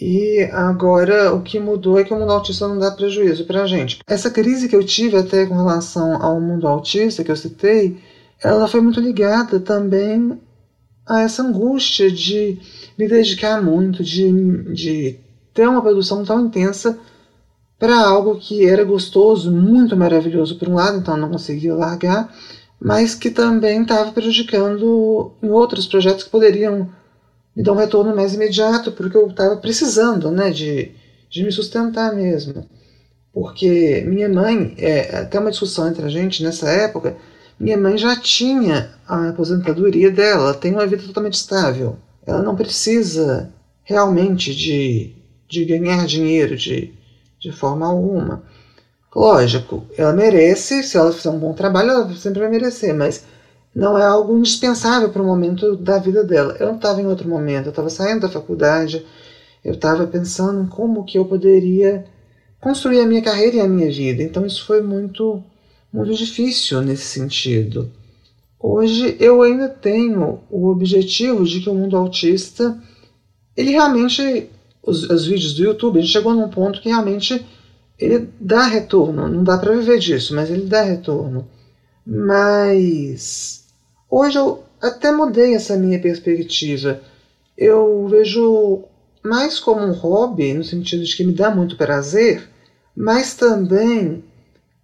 E 0.00 0.42
agora 0.52 1.32
o 1.32 1.42
que 1.42 1.60
mudou 1.60 1.98
é 1.98 2.04
que 2.04 2.12
o 2.12 2.18
mundo 2.18 2.32
autista 2.32 2.66
não 2.66 2.78
dá 2.78 2.90
prejuízo 2.90 3.44
para 3.44 3.62
a 3.62 3.66
gente. 3.66 4.00
Essa 4.06 4.30
crise 4.30 4.68
que 4.68 4.74
eu 4.74 4.84
tive 4.84 5.16
até 5.16 5.46
com 5.46 5.54
relação 5.54 6.20
ao 6.20 6.40
mundo 6.40 6.66
autista 6.66 7.22
que 7.22 7.30
eu 7.30 7.36
citei, 7.36 7.96
ela 8.42 8.66
foi 8.66 8.80
muito 8.80 9.00
ligada 9.00 9.60
também 9.60 10.38
a 11.06 11.20
essa 11.20 11.42
angústia 11.42 12.10
de 12.10 12.58
me 12.98 13.08
dedicar 13.08 13.62
muito, 13.62 14.02
de, 14.02 14.72
de 14.72 15.18
ter 15.52 15.68
uma 15.68 15.82
produção 15.82 16.24
tão 16.24 16.46
intensa 16.46 16.98
para 17.78 18.00
algo 18.00 18.36
que 18.36 18.66
era 18.66 18.84
gostoso, 18.84 19.52
muito 19.52 19.96
maravilhoso 19.96 20.58
por 20.58 20.68
um 20.68 20.74
lado, 20.74 20.98
então 20.98 21.16
não 21.16 21.30
conseguia 21.30 21.74
largar, 21.74 22.34
mas 22.80 23.14
que 23.14 23.30
também 23.30 23.82
estava 23.82 24.10
prejudicando 24.12 25.32
em 25.42 25.50
outros 25.50 25.86
projetos 25.86 26.24
que 26.24 26.30
poderiam 26.30 26.88
me 27.56 27.62
dar 27.62 27.72
um 27.72 27.76
retorno 27.76 28.14
mais 28.14 28.34
imediato, 28.34 28.92
porque 28.92 29.16
eu 29.16 29.28
estava 29.28 29.56
precisando 29.56 30.30
né, 30.30 30.50
de, 30.50 30.92
de 31.30 31.44
me 31.44 31.52
sustentar 31.52 32.14
mesmo. 32.14 32.68
Porque 33.32 34.04
minha 34.06 34.28
mãe, 34.28 34.74
é, 34.78 35.18
até 35.18 35.38
uma 35.38 35.50
discussão 35.50 35.88
entre 35.88 36.04
a 36.04 36.08
gente 36.08 36.42
nessa 36.42 36.68
época, 36.68 37.16
minha 37.58 37.76
mãe 37.76 37.96
já 37.96 38.16
tinha 38.16 38.90
a 39.06 39.28
aposentadoria 39.28 40.10
dela, 40.10 40.44
ela 40.44 40.54
tem 40.54 40.72
uma 40.72 40.86
vida 40.86 41.02
totalmente 41.02 41.34
estável. 41.34 41.96
Ela 42.26 42.42
não 42.42 42.56
precisa 42.56 43.52
realmente 43.82 44.54
de, 44.54 45.14
de 45.48 45.64
ganhar 45.64 46.06
dinheiro 46.06 46.56
de, 46.56 46.92
de 47.38 47.52
forma 47.52 47.86
alguma. 47.86 48.42
Lógico, 49.14 49.84
ela 49.96 50.12
merece, 50.12 50.82
se 50.82 50.96
ela 50.96 51.12
fizer 51.12 51.30
um 51.30 51.38
bom 51.38 51.52
trabalho, 51.52 51.90
ela 51.90 52.14
sempre 52.16 52.40
vai 52.40 52.48
merecer, 52.48 52.92
mas 52.92 53.24
não 53.74 53.98
é 53.98 54.04
algo 54.04 54.36
indispensável 54.36 55.10
para 55.10 55.22
o 55.22 55.26
momento 55.26 55.76
da 55.76 55.98
vida 55.98 56.22
dela. 56.22 56.56
Eu 56.60 56.68
não 56.68 56.76
estava 56.76 57.02
em 57.02 57.06
outro 57.06 57.28
momento, 57.28 57.66
eu 57.66 57.70
estava 57.70 57.90
saindo 57.90 58.20
da 58.20 58.28
faculdade, 58.28 59.04
eu 59.64 59.74
estava 59.74 60.06
pensando 60.06 60.62
em 60.62 60.66
como 60.66 61.04
que 61.04 61.18
eu 61.18 61.24
poderia 61.24 62.04
construir 62.60 63.00
a 63.00 63.06
minha 63.06 63.22
carreira 63.22 63.56
e 63.56 63.60
a 63.60 63.68
minha 63.68 63.90
vida. 63.90 64.22
Então 64.22 64.46
isso 64.46 64.64
foi 64.64 64.80
muito, 64.80 65.42
muito 65.92 66.14
difícil 66.14 66.82
nesse 66.82 67.04
sentido. 67.04 67.90
Hoje 68.60 69.16
eu 69.18 69.42
ainda 69.42 69.68
tenho 69.68 70.40
o 70.48 70.68
objetivo 70.68 71.44
de 71.44 71.60
que 71.60 71.68
o 71.68 71.74
mundo 71.74 71.96
autista, 71.96 72.80
ele 73.56 73.72
realmente, 73.72 74.48
os, 74.82 75.02
os 75.10 75.26
vídeos 75.26 75.52
do 75.54 75.64
YouTube, 75.64 75.98
a 75.98 76.00
gente 76.00 76.12
chegou 76.12 76.32
num 76.32 76.48
ponto 76.48 76.80
que 76.80 76.88
realmente 76.88 77.44
ele 77.98 78.28
dá 78.40 78.66
retorno. 78.66 79.28
Não 79.28 79.42
dá 79.42 79.58
para 79.58 79.74
viver 79.74 79.98
disso, 79.98 80.34
mas 80.34 80.48
ele 80.48 80.66
dá 80.66 80.82
retorno. 80.82 81.46
Mas 82.06 83.63
Hoje 84.10 84.38
eu 84.38 84.62
até 84.80 85.10
mudei 85.10 85.54
essa 85.54 85.76
minha 85.76 85.98
perspectiva. 85.98 87.00
Eu 87.56 88.06
vejo 88.08 88.84
mais 89.22 89.58
como 89.58 89.80
um 89.80 89.92
hobby, 89.92 90.52
no 90.52 90.62
sentido 90.62 91.02
de 91.02 91.16
que 91.16 91.24
me 91.24 91.32
dá 91.32 91.50
muito 91.50 91.76
prazer, 91.76 92.48
mas 92.94 93.34
também 93.34 94.22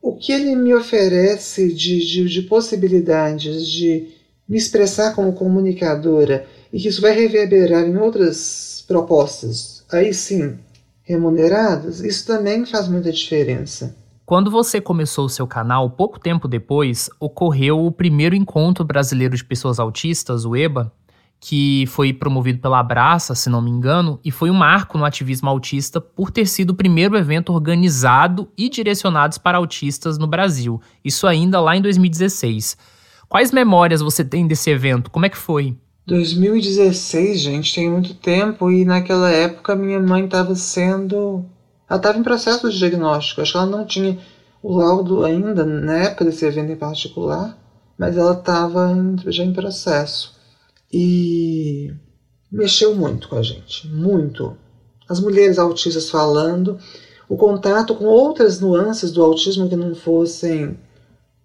o 0.00 0.16
que 0.16 0.32
ele 0.32 0.56
me 0.56 0.74
oferece 0.74 1.72
de, 1.72 1.98
de, 1.98 2.24
de 2.24 2.42
possibilidades 2.42 3.66
de 3.66 4.08
me 4.48 4.56
expressar 4.56 5.14
como 5.14 5.34
comunicadora 5.34 6.46
e 6.72 6.80
que 6.80 6.88
isso 6.88 7.02
vai 7.02 7.12
reverberar 7.12 7.86
em 7.86 7.96
outras 7.96 8.82
propostas, 8.88 9.84
aí 9.92 10.12
sim, 10.12 10.58
remuneradas, 11.02 12.00
isso 12.00 12.26
também 12.26 12.64
faz 12.64 12.88
muita 12.88 13.12
diferença. 13.12 13.94
Quando 14.30 14.48
você 14.48 14.80
começou 14.80 15.24
o 15.24 15.28
seu 15.28 15.44
canal, 15.44 15.90
pouco 15.90 16.16
tempo 16.16 16.46
depois, 16.46 17.10
ocorreu 17.18 17.84
o 17.84 17.90
primeiro 17.90 18.36
encontro 18.36 18.84
brasileiro 18.84 19.36
de 19.36 19.44
pessoas 19.44 19.80
autistas, 19.80 20.44
o 20.44 20.54
EBA, 20.54 20.92
que 21.40 21.84
foi 21.88 22.12
promovido 22.12 22.60
pela 22.60 22.78
Abraça, 22.78 23.34
se 23.34 23.50
não 23.50 23.60
me 23.60 23.72
engano, 23.72 24.20
e 24.24 24.30
foi 24.30 24.48
um 24.48 24.54
marco 24.54 24.96
no 24.96 25.04
ativismo 25.04 25.50
autista 25.50 26.00
por 26.00 26.30
ter 26.30 26.46
sido 26.46 26.70
o 26.70 26.76
primeiro 26.76 27.16
evento 27.16 27.52
organizado 27.52 28.48
e 28.56 28.68
direcionado 28.68 29.40
para 29.40 29.58
autistas 29.58 30.16
no 30.16 30.28
Brasil. 30.28 30.80
Isso 31.04 31.26
ainda 31.26 31.60
lá 31.60 31.76
em 31.76 31.82
2016. 31.82 32.76
Quais 33.28 33.50
memórias 33.50 34.00
você 34.00 34.24
tem 34.24 34.46
desse 34.46 34.70
evento? 34.70 35.10
Como 35.10 35.26
é 35.26 35.28
que 35.28 35.36
foi? 35.36 35.76
2016, 36.06 37.40
gente, 37.40 37.74
tem 37.74 37.90
muito 37.90 38.14
tempo 38.14 38.70
e 38.70 38.84
naquela 38.84 39.28
época 39.28 39.74
minha 39.74 39.98
mãe 39.98 40.26
estava 40.26 40.54
sendo 40.54 41.44
ela 41.90 41.98
estava 41.98 42.18
em 42.18 42.22
processo 42.22 42.70
de 42.70 42.78
diagnóstico, 42.78 43.40
acho 43.40 43.50
que 43.50 43.58
ela 43.58 43.66
não 43.66 43.84
tinha 43.84 44.16
o 44.62 44.76
laudo 44.76 45.24
ainda 45.24 45.64
na 45.66 46.04
época 46.04 46.24
desse 46.24 46.46
evento 46.46 46.70
em 46.70 46.76
particular, 46.76 47.58
mas 47.98 48.16
ela 48.16 48.32
estava 48.32 48.94
já 49.26 49.42
em 49.42 49.52
processo. 49.52 50.36
E 50.92 51.92
mexeu 52.50 52.94
muito 52.94 53.28
com 53.28 53.36
a 53.36 53.42
gente, 53.42 53.88
muito. 53.88 54.56
As 55.08 55.18
mulheres 55.18 55.58
autistas 55.58 56.08
falando, 56.08 56.78
o 57.28 57.36
contato 57.36 57.96
com 57.96 58.04
outras 58.04 58.60
nuances 58.60 59.10
do 59.10 59.24
autismo 59.24 59.68
que 59.68 59.74
não 59.74 59.92
fossem 59.92 60.78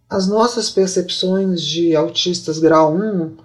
as 0.07 0.27
nossas 0.27 0.69
percepções 0.69 1.63
de 1.63 1.95
autistas 1.95 2.59
grau 2.59 2.95
1, 2.95 3.35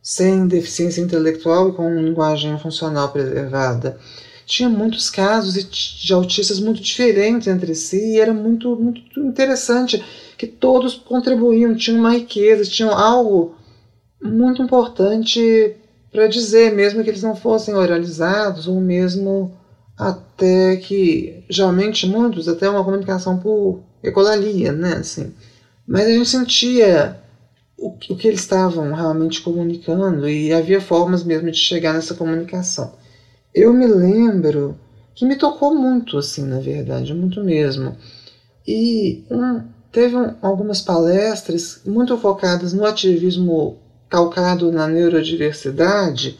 sem 0.00 0.46
deficiência 0.46 1.00
intelectual 1.00 1.70
e 1.70 1.72
com 1.72 2.00
linguagem 2.00 2.56
funcional 2.60 3.08
preservada 3.10 3.98
tinha 4.46 4.68
muitos 4.68 5.10
casos 5.10 5.54
de 5.54 6.12
autistas 6.12 6.60
muito 6.60 6.80
diferentes 6.80 7.48
entre 7.48 7.74
si 7.74 8.14
e 8.14 8.20
era 8.20 8.32
muito, 8.32 8.76
muito 8.76 9.20
interessante 9.20 10.04
que 10.36 10.46
todos 10.46 10.94
contribuíam, 10.94 11.74
tinham 11.74 12.00
uma 12.00 12.12
riqueza, 12.12 12.64
tinham 12.64 12.90
algo 12.90 13.56
muito 14.22 14.62
importante 14.62 15.76
para 16.12 16.26
dizer, 16.26 16.72
mesmo 16.72 17.02
que 17.02 17.10
eles 17.10 17.22
não 17.22 17.34
fossem 17.34 17.74
oralizados 17.74 18.68
ou 18.68 18.80
mesmo 18.80 19.52
até 19.96 20.76
que, 20.76 21.44
geralmente 21.48 22.06
muitos, 22.06 22.48
até 22.48 22.68
uma 22.68 22.84
comunicação 22.84 23.38
por 23.38 23.82
ecolalia, 24.02 24.72
né, 24.72 24.94
assim. 24.94 25.32
Mas 25.86 26.06
a 26.06 26.10
gente 26.10 26.28
sentia 26.28 27.20
o, 27.78 27.88
o 27.88 28.16
que 28.16 28.28
eles 28.28 28.40
estavam 28.40 28.92
realmente 28.92 29.40
comunicando 29.40 30.28
e 30.28 30.52
havia 30.52 30.80
formas 30.80 31.24
mesmo 31.24 31.50
de 31.50 31.58
chegar 31.58 31.94
nessa 31.94 32.14
comunicação 32.14 32.92
eu 33.54 33.72
me 33.72 33.86
lembro 33.86 34.76
que 35.14 35.24
me 35.24 35.36
tocou 35.36 35.74
muito, 35.74 36.18
assim, 36.18 36.44
na 36.44 36.58
verdade, 36.58 37.14
muito 37.14 37.42
mesmo. 37.42 37.96
E 38.66 39.24
um, 39.30 39.62
teve 39.92 40.16
um, 40.16 40.34
algumas 40.42 40.80
palestras 40.80 41.80
muito 41.86 42.18
focadas 42.18 42.72
no 42.72 42.84
ativismo 42.84 43.78
calcado 44.08 44.72
na 44.72 44.88
neurodiversidade. 44.88 46.38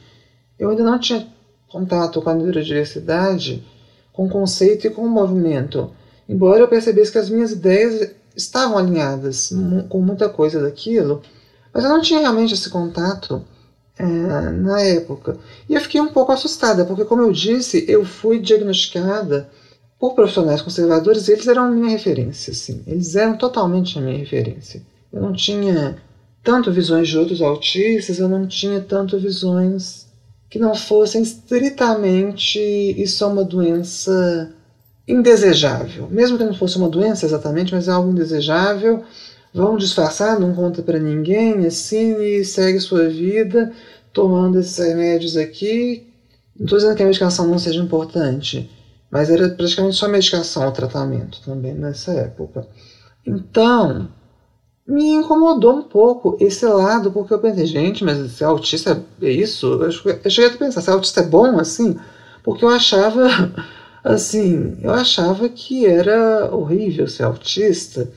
Eu 0.59 0.71
ainda 0.71 0.83
não 0.83 0.99
tinha 0.99 1.27
contato 1.69 2.21
com 2.21 2.31
a 2.31 2.35
neurodiversidade, 2.35 3.65
com 4.13 4.27
o 4.27 4.31
conceito 4.31 4.87
e 4.87 4.91
com 4.91 5.03
o 5.03 5.11
movimento, 5.11 5.91
embora 6.29 6.61
eu 6.61 6.69
percebesse 6.69 7.13
que 7.13 7.19
as 7.19 7.29
minhas 7.29 7.53
ideias 7.53 8.13
estavam 8.37 8.79
alinhadas 8.79 9.53
com 9.89 10.01
muita 10.01 10.29
coisa 10.29 10.61
daquilo, 10.61 11.21
mas 11.73 11.85
eu 11.85 11.91
não 11.91 12.01
tinha 12.01 12.21
realmente 12.21 12.55
esse 12.55 12.71
contato 12.71 13.45
é, 13.99 14.05
na 14.05 14.81
época. 14.81 15.37
E 15.69 15.75
eu 15.75 15.81
fiquei 15.81 16.01
um 16.01 16.13
pouco 16.13 16.33
assustada, 16.33 16.85
porque, 16.85 17.05
como 17.05 17.23
eu 17.23 17.33
disse, 17.33 17.85
eu 17.89 18.05
fui 18.05 18.39
diagnosticada 18.41 19.49
por 19.99 20.15
profissionais 20.15 20.61
conservadores 20.61 21.29
e 21.29 21.33
eles 21.33 21.47
eram 21.47 21.65
a 21.65 21.71
minha 21.71 21.91
referência. 21.91 22.51
Assim. 22.51 22.83
Eles 22.87 23.15
eram 23.15 23.37
totalmente 23.37 23.99
a 23.99 24.03
minha 24.03 24.19
referência. 24.19 24.83
Eu 25.13 25.23
não 25.23 25.33
tinha 25.33 25.97
tanto 26.43 26.71
visões 26.73 27.09
de 27.09 27.17
outros 27.17 27.41
autistas, 27.41 28.19
eu 28.19 28.29
não 28.29 28.47
tinha 28.47 28.81
tanto 28.81 29.19
visões 29.19 30.07
que 30.51 30.59
não 30.59 30.75
fossem 30.75 31.23
estritamente 31.23 32.61
isso 32.61 33.25
é 33.25 33.27
uma 33.27 33.45
doença 33.45 34.53
indesejável. 35.09 36.09
Mesmo 36.11 36.37
que 36.37 36.45
não 36.45 36.55
fosse 36.55 36.77
uma 36.77 36.89
doença 36.89 37.27
exatamente, 37.27 37.75
mas 37.75 37.89
é 37.89 37.93
algo 37.93 38.11
indesejável 38.11 39.03
vão 39.55 39.77
disfarçar, 39.77 40.41
não 40.41 40.53
conta 40.53 40.83
para 40.83 40.99
ninguém, 40.99 41.65
assim, 41.65 42.21
e 42.21 42.45
segue 42.45 42.81
sua 42.81 43.09
vida 43.09 43.73
tomando 44.13 44.59
esses 44.59 44.77
remédios 44.79 45.37
aqui. 45.37 46.09
Não 46.57 46.65
estou 46.65 46.79
dizendo 46.79 46.97
que 46.97 47.03
a 47.03 47.07
medicação 47.07 47.47
não 47.47 47.59
seja 47.59 47.81
importante, 47.81 48.69
mas 49.11 49.31
era 49.31 49.49
praticamente 49.51 49.97
só 49.97 50.09
medicação 50.09 50.67
o 50.69 50.73
tratamento 50.73 51.41
também 51.45 51.75
nessa 51.75 52.13
época. 52.13 52.67
Então, 53.25 54.09
me 54.87 55.11
incomodou 55.13 55.77
um 55.77 55.83
pouco 55.83 56.37
esse 56.41 56.67
lado, 56.67 57.13
porque 57.13 57.33
eu 57.33 57.39
pensei, 57.39 57.67
gente, 57.67 58.05
mas 58.05 58.33
ser 58.33 58.45
autista 58.45 59.05
é 59.23 59.31
isso? 59.31 59.67
Eu 59.83 59.93
cheguei 60.31 60.51
a 60.51 60.59
pensar, 60.59 60.81
ser 60.81 60.91
autista 60.91 61.21
é 61.21 61.27
bom 61.27 61.59
assim? 61.59 61.97
Porque 62.43 62.65
eu 62.65 62.69
achava, 62.69 63.29
assim, 64.03 64.79
eu 64.83 64.93
achava 64.93 65.49
que 65.49 65.87
era 65.87 66.55
horrível 66.55 67.09
ser 67.09 67.23
autista, 67.23 68.09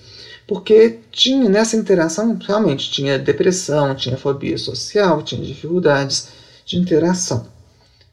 porque 0.47 0.99
tinha 1.11 1.49
nessa 1.49 1.75
interação, 1.75 2.37
realmente, 2.41 2.89
tinha 2.89 3.19
depressão, 3.19 3.93
tinha 3.93 4.17
fobia 4.17 4.57
social, 4.57 5.21
tinha 5.21 5.43
dificuldades 5.43 6.29
de 6.65 6.77
interação. 6.77 7.45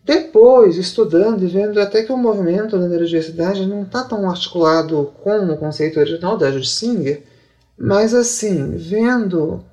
Depois, 0.04 0.76
estudando 0.76 1.42
e 1.44 1.46
vendo 1.46 1.80
até 1.80 2.02
que 2.02 2.12
o 2.12 2.16
movimento 2.16 2.78
da 2.78 2.88
neurodiversidade 2.88 3.64
não 3.64 3.84
está 3.84 4.04
tão 4.04 4.28
articulado 4.28 5.12
com 5.22 5.46
o 5.46 5.56
conceito 5.56 5.98
original 5.98 6.36
da 6.36 6.50
Judith 6.50 6.68
Singer, 6.68 7.22
mas 7.78 8.12
assim, 8.12 8.76
vendo 8.76 9.64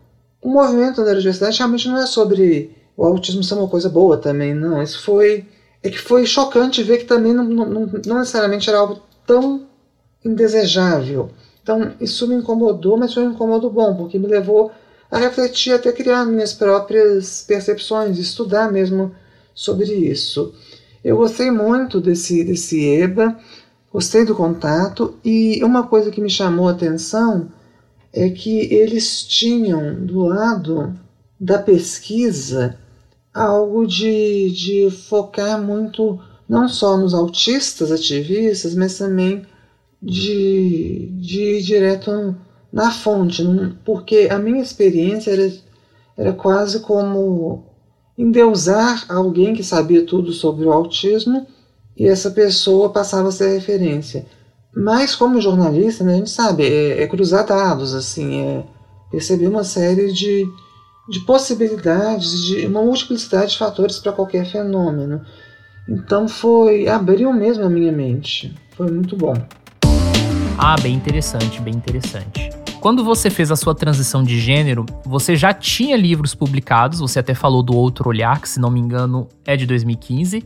o 0.42 0.50
movimento 0.50 0.98
da 0.98 1.06
neurodiversidade 1.06 1.58
realmente 1.58 1.88
não 1.88 1.98
é 1.98 2.06
sobre 2.06 2.76
o 2.96 3.04
autismo 3.04 3.44
ser 3.44 3.56
uma 3.56 3.68
coisa 3.68 3.90
boa 3.90 4.18
também, 4.18 4.54
não. 4.54 4.82
Isso 4.82 5.02
foi. 5.02 5.46
É 5.84 5.90
que 5.90 5.98
foi 5.98 6.26
chocante 6.28 6.84
ver 6.84 7.00
que 7.00 7.06
também 7.06 7.34
não, 7.34 7.44
não, 7.44 7.66
não 8.06 8.20
necessariamente 8.20 8.70
era 8.70 8.78
algo 8.78 9.02
tão 9.26 9.68
indesejável. 10.24 11.32
Então, 11.62 11.94
isso 12.00 12.28
me 12.28 12.36
incomodou, 12.36 12.98
mas 12.98 13.14
foi 13.14 13.26
um 13.28 13.32
incômodo 13.32 13.70
bom, 13.70 13.96
porque 13.96 14.18
me 14.18 14.28
levou 14.28 14.72
a 15.10 15.18
refletir, 15.18 15.74
até 15.74 15.92
criar 15.92 16.26
minhas 16.26 16.54
próprias 16.54 17.44
percepções, 17.48 18.18
estudar 18.18 18.72
mesmo 18.72 19.14
sobre 19.54 19.86
isso. 19.94 20.54
Eu 21.04 21.18
gostei 21.18 21.52
muito 21.52 22.00
desse, 22.00 22.44
desse 22.44 22.86
EBA, 22.86 23.38
gostei 23.92 24.24
do 24.24 24.36
contato, 24.36 25.16
e 25.24 25.64
uma 25.64 25.88
coisa 25.88 26.12
que 26.12 26.22
me 26.22 26.30
chamou 26.30 26.68
a 26.68 26.72
atenção 26.72 27.52
é 28.14 28.30
que 28.30 28.74
eles 28.74 29.24
tinham 29.24 30.06
do 30.06 30.20
lado 30.20 30.94
da 31.40 31.58
pesquisa 31.60 32.78
algo 33.34 33.88
de, 33.88 34.52
de 34.52 34.92
focar 34.92 35.62
muito 35.62 36.20
não 36.48 36.68
só 36.68 36.98
nos 36.98 37.14
autistas 37.14 37.92
ativistas, 37.92 38.76
mas 38.76 38.98
também 38.98 39.46
de, 40.02 41.10
de 41.20 41.58
ir 41.58 41.62
direto 41.62 42.36
na 42.72 42.92
fonte, 42.92 43.44
porque 43.86 44.30
a 44.32 44.40
minha 44.40 44.62
experiência 44.62 45.32
era, 45.32 45.54
era 46.18 46.34
quase 46.34 46.80
como 46.80 47.66
endeusar 48.18 49.06
alguém 49.10 49.54
que 49.54 49.64
sabia 49.64 50.06
tudo 50.06 50.32
sobre 50.32 50.66
o 50.66 50.72
autismo 50.72 51.46
e 51.98 52.08
essa 52.08 52.32
pessoa 52.32 52.90
passava 52.90 53.30
a 53.30 53.32
ser 53.32 53.50
referência. 53.50 54.26
Mas 54.74 55.16
como 55.16 55.42
jornalista, 55.42 56.04
né, 56.04 56.14
a 56.14 56.18
gente 56.18 56.30
sabe, 56.30 56.64
é, 56.64 57.04
é 57.04 57.08
cruzar 57.08 57.46
dados, 57.46 57.94
assim, 57.94 58.40
é 58.40 58.64
perceber 59.12 59.48
uma 59.48 59.66
série 59.66 60.14
de, 60.14 60.48
de 61.10 61.20
possibilidades, 61.26 62.46
de 62.46 62.66
uma 62.66 62.82
multiplicidade 62.82 63.52
de 63.52 63.58
fatores 63.58 64.00
para 64.00 64.14
qualquer 64.14 64.46
fenômeno. 64.46 65.22
Então 65.90 66.28
foi 66.28 66.88
abriu 66.88 67.34
mesmo 67.34 67.66
a 67.66 67.70
minha 67.70 67.92
mente. 67.92 68.56
Foi 68.78 68.90
muito 68.90 69.18
bom. 69.18 69.34
Ah, 70.64 70.76
bem 70.80 70.94
interessante, 70.94 71.60
bem 71.60 71.74
interessante. 71.74 72.52
Quando 72.80 73.04
você 73.04 73.32
fez 73.32 73.50
a 73.50 73.56
sua 73.56 73.74
transição 73.74 74.24
de 74.24 74.40
gênero, 74.40 74.86
você 75.04 75.36
já 75.36 75.52
tinha 75.52 75.98
livros 75.98 76.36
publicados, 76.36 77.00
você 77.00 77.18
até 77.18 77.34
falou 77.34 77.64
do 77.64 77.76
Outro 77.76 78.08
Olhar, 78.08 78.40
que 78.40 78.48
se 78.48 78.60
não 78.60 78.70
me 78.70 78.80
engano 78.80 79.28
é 79.44 79.58
de 79.58 79.66
2015 79.66 80.46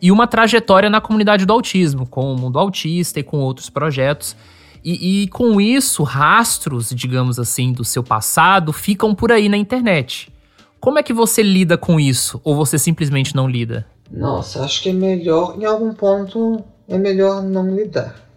e 0.00 0.12
uma 0.12 0.28
trajetória 0.28 0.88
na 0.88 1.00
comunidade 1.00 1.44
do 1.44 1.52
autismo, 1.52 2.06
com 2.06 2.32
o 2.32 2.36
mundo 2.38 2.56
autista 2.56 3.18
e 3.18 3.24
com 3.24 3.38
outros 3.40 3.68
projetos. 3.68 4.36
E, 4.84 5.24
e, 5.24 5.28
com 5.28 5.60
isso, 5.60 6.04
rastros, 6.04 6.90
digamos 6.90 7.40
assim, 7.40 7.72
do 7.72 7.84
seu 7.84 8.04
passado 8.04 8.72
ficam 8.72 9.12
por 9.12 9.32
aí 9.32 9.48
na 9.48 9.56
internet. 9.56 10.32
Como 10.78 11.00
é 11.00 11.02
que 11.02 11.12
você 11.12 11.42
lida 11.42 11.76
com 11.76 11.98
isso? 11.98 12.40
Ou 12.44 12.54
você 12.54 12.78
simplesmente 12.78 13.34
não 13.34 13.48
lida? 13.48 13.84
Nossa, 14.08 14.64
acho 14.64 14.80
que 14.80 14.90
é 14.90 14.92
melhor, 14.92 15.56
em 15.58 15.64
algum 15.64 15.92
ponto, 15.92 16.62
é 16.86 16.96
melhor 16.96 17.42
não 17.42 17.74
lidar. 17.74 18.27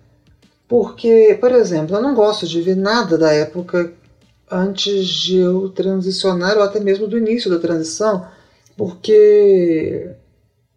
Porque, 0.71 1.37
por 1.41 1.51
exemplo, 1.51 1.97
eu 1.97 2.01
não 2.01 2.15
gosto 2.15 2.47
de 2.47 2.61
ver 2.61 2.77
nada 2.77 3.17
da 3.17 3.29
época 3.29 3.91
antes 4.49 5.05
de 5.05 5.35
eu 5.35 5.67
transicionar, 5.67 6.55
ou 6.55 6.63
até 6.63 6.79
mesmo 6.79 7.09
do 7.09 7.17
início 7.17 7.49
da 7.51 7.59
transição, 7.59 8.25
porque 8.77 10.11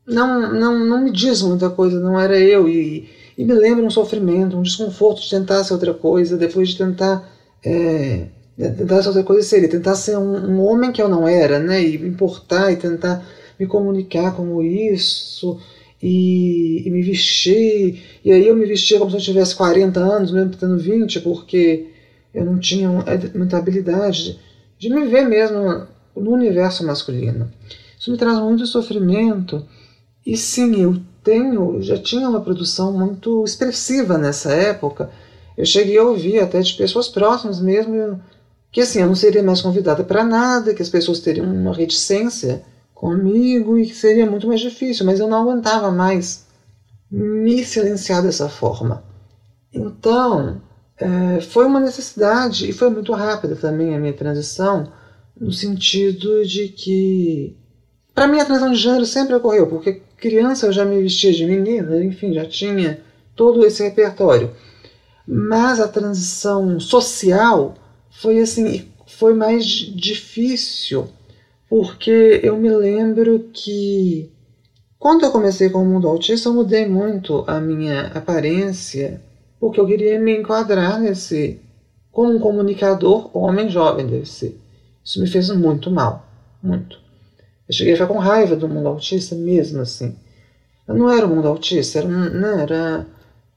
não, 0.05 0.53
não, 0.53 0.85
não 0.85 1.01
me 1.05 1.13
diz 1.13 1.43
muita 1.43 1.71
coisa, 1.71 2.01
não 2.01 2.19
era 2.19 2.37
eu. 2.37 2.69
E, 2.69 3.09
e 3.39 3.45
me 3.45 3.55
lembra 3.55 3.85
um 3.85 3.91
sofrimento, 3.91 4.57
um 4.57 4.63
desconforto 4.63 5.23
de 5.23 5.31
tentar 5.31 5.63
ser 5.63 5.75
outra 5.75 5.95
coisa, 5.95 6.37
depois 6.37 6.71
de 6.71 6.79
tentar. 6.79 7.31
É, 7.65 8.27
tentar 8.57 9.01
ser 9.01 9.11
outra 9.11 9.23
coisa 9.23 9.47
seria 9.47 9.69
tentar 9.69 9.95
ser 9.95 10.17
um, 10.19 10.57
um, 10.57 10.61
homem 10.61 10.91
que 10.91 11.01
eu 11.01 11.09
não 11.09 11.29
era, 11.29 11.61
né? 11.61 11.81
E 11.81 11.95
importar 11.95 12.73
e 12.73 12.77
tentar 12.77 13.25
me 13.61 13.65
comunicar 13.65 14.35
como 14.35 14.61
isso. 14.61 15.57
E, 16.07 16.87
e 16.87 16.91
me 16.91 17.03
vestir. 17.03 17.99
E 18.23 18.31
aí 18.31 18.47
eu 18.47 18.55
me 18.55 18.67
vestia 18.67 18.99
como 18.99 19.11
se 19.11 19.17
eu 19.17 19.23
tivesse 19.23 19.57
40 19.57 19.99
anos, 20.01 20.31
mesmo 20.31 20.51
tendo 20.51 20.77
20, 20.77 21.21
porque 21.21 21.87
eu 22.35 22.45
não 22.45 22.59
tinha 22.59 22.91
muita 23.35 23.57
habilidade 23.57 24.39
de 24.79 24.91
me 24.91 25.07
ver 25.07 25.27
mesmo 25.27 25.87
no 26.15 26.33
universo 26.33 26.85
masculino. 26.85 27.51
Isso 27.99 28.11
me 28.11 28.19
traz 28.19 28.39
muito 28.39 28.67
sofrimento 28.67 29.65
e 30.27 30.37
sim, 30.37 30.83
eu 30.83 30.97
tenho, 31.23 31.81
já 31.81 31.97
tinha 31.97 32.29
uma 32.29 32.41
produção 32.41 32.93
muito 32.93 33.43
expressiva 33.45 34.19
nessa 34.19 34.53
época. 34.53 35.11
Eu 35.57 35.65
cheguei 35.65 35.97
a 35.97 36.05
ouvir 36.05 36.41
até 36.41 36.61
de 36.61 36.75
pessoas 36.75 37.09
próximas 37.09 37.61
mesmo 37.61 38.21
que 38.71 38.81
assim, 38.81 39.01
eu 39.01 39.07
não 39.07 39.15
seria 39.15 39.43
mais 39.43 39.61
convidada 39.61 40.03
para 40.03 40.25
nada, 40.25 40.75
que 40.75 40.83
as 40.83 40.89
pessoas 40.89 41.21
teriam 41.21 41.47
uma 41.47 41.73
reticência 41.73 42.63
comigo 42.95 43.79
e 43.79 43.87
que 43.87 43.95
seria 43.95 44.31
muito 44.31 44.47
mais 44.47 44.61
difícil, 44.61 45.05
mas 45.05 45.21
eu 45.21 45.29
não 45.29 45.43
aguentava 45.43 45.91
mais 45.91 46.47
me 47.11 47.65
silenciar 47.65 48.23
dessa 48.23 48.49
forma. 48.49 49.05
Então, 49.73 50.63
é, 50.97 51.41
foi 51.41 51.67
uma 51.67 51.81
necessidade 51.81 52.69
e 52.69 52.73
foi 52.73 52.89
muito 52.89 53.13
rápida 53.13 53.57
também 53.57 53.95
a 53.95 53.99
minha 53.99 54.13
transição, 54.13 54.93
no 55.39 55.53
sentido 55.53 56.47
de 56.47 56.69
que, 56.69 57.57
para 58.15 58.29
mim, 58.29 58.39
a 58.39 58.45
transição 58.45 58.73
de 58.73 58.79
gênero 58.79 59.05
sempre 59.05 59.35
ocorreu, 59.35 59.67
porque 59.67 60.01
criança 60.17 60.67
eu 60.67 60.73
já 60.73 60.85
me 60.85 61.03
vestia 61.03 61.33
de 61.33 61.45
menina, 61.45 62.03
enfim, 62.03 62.33
já 62.33 62.47
tinha 62.47 63.01
todo 63.35 63.67
esse 63.67 63.83
repertório. 63.83 64.53
Mas 65.27 65.81
a 65.81 65.89
transição 65.89 66.79
social 66.79 67.75
foi 68.11 68.39
assim, 68.39 68.89
foi 69.07 69.35
mais 69.35 69.65
difícil, 69.65 71.09
porque 71.69 72.41
eu 72.43 72.57
me 72.57 72.71
lembro 72.71 73.51
que 73.53 74.31
quando 74.99 75.25
eu 75.25 75.31
comecei 75.31 75.69
com 75.69 75.83
o 75.83 75.87
mundo 75.87 76.09
autista, 76.09 76.49
eu 76.49 76.55
mudei 76.55 76.87
muito 76.87 77.45
a 77.47 77.61
minha 77.61 78.07
aparência, 78.09 79.21
porque 79.61 79.79
eu 79.79 79.87
queria 79.87 80.19
me 80.19 80.37
enquadrar 80.37 80.99
nesse 81.01 81.61
como 82.11 82.33
um 82.33 82.39
comunicador 82.39 83.29
homem 83.37 83.69
jovem 83.69 84.07
deve 84.07 84.27
ser. 84.27 84.59
Isso 85.05 85.21
me 85.21 85.27
fez 85.27 85.51
muito 85.51 85.91
mal, 85.91 86.27
muito. 86.63 86.99
Eu 87.69 87.75
cheguei 87.75 87.93
a 87.93 87.97
ficar 87.97 88.07
com 88.07 88.19
raiva 88.19 88.55
do 88.55 88.69
mundo 88.69 88.89
autista 88.89 89.35
mesmo, 89.35 89.81
assim. 89.81 90.17
Eu 90.87 90.95
não 90.95 91.11
era 91.11 91.27
o 91.27 91.29
mundo 91.29 91.49
autista, 91.49 91.99
era, 91.99 92.09
não, 92.09 92.59
era 92.59 93.07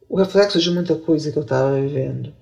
o 0.10 0.18
reflexo 0.18 0.60
de 0.60 0.72
muita 0.72 0.96
coisa 0.96 1.32
que 1.32 1.38
eu 1.38 1.44
estava 1.44 1.80
vivendo. 1.80 2.34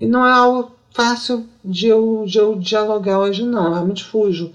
E 0.00 0.06
não 0.06 0.24
é 0.24 0.32
algo 0.32 0.72
fácil 0.90 1.44
de 1.64 1.88
eu, 1.88 2.24
de 2.26 2.38
eu 2.38 2.54
dialogar 2.58 3.18
hoje, 3.18 3.42
não. 3.42 3.66
Eu 3.66 3.72
realmente 3.72 4.04
fujo 4.04 4.52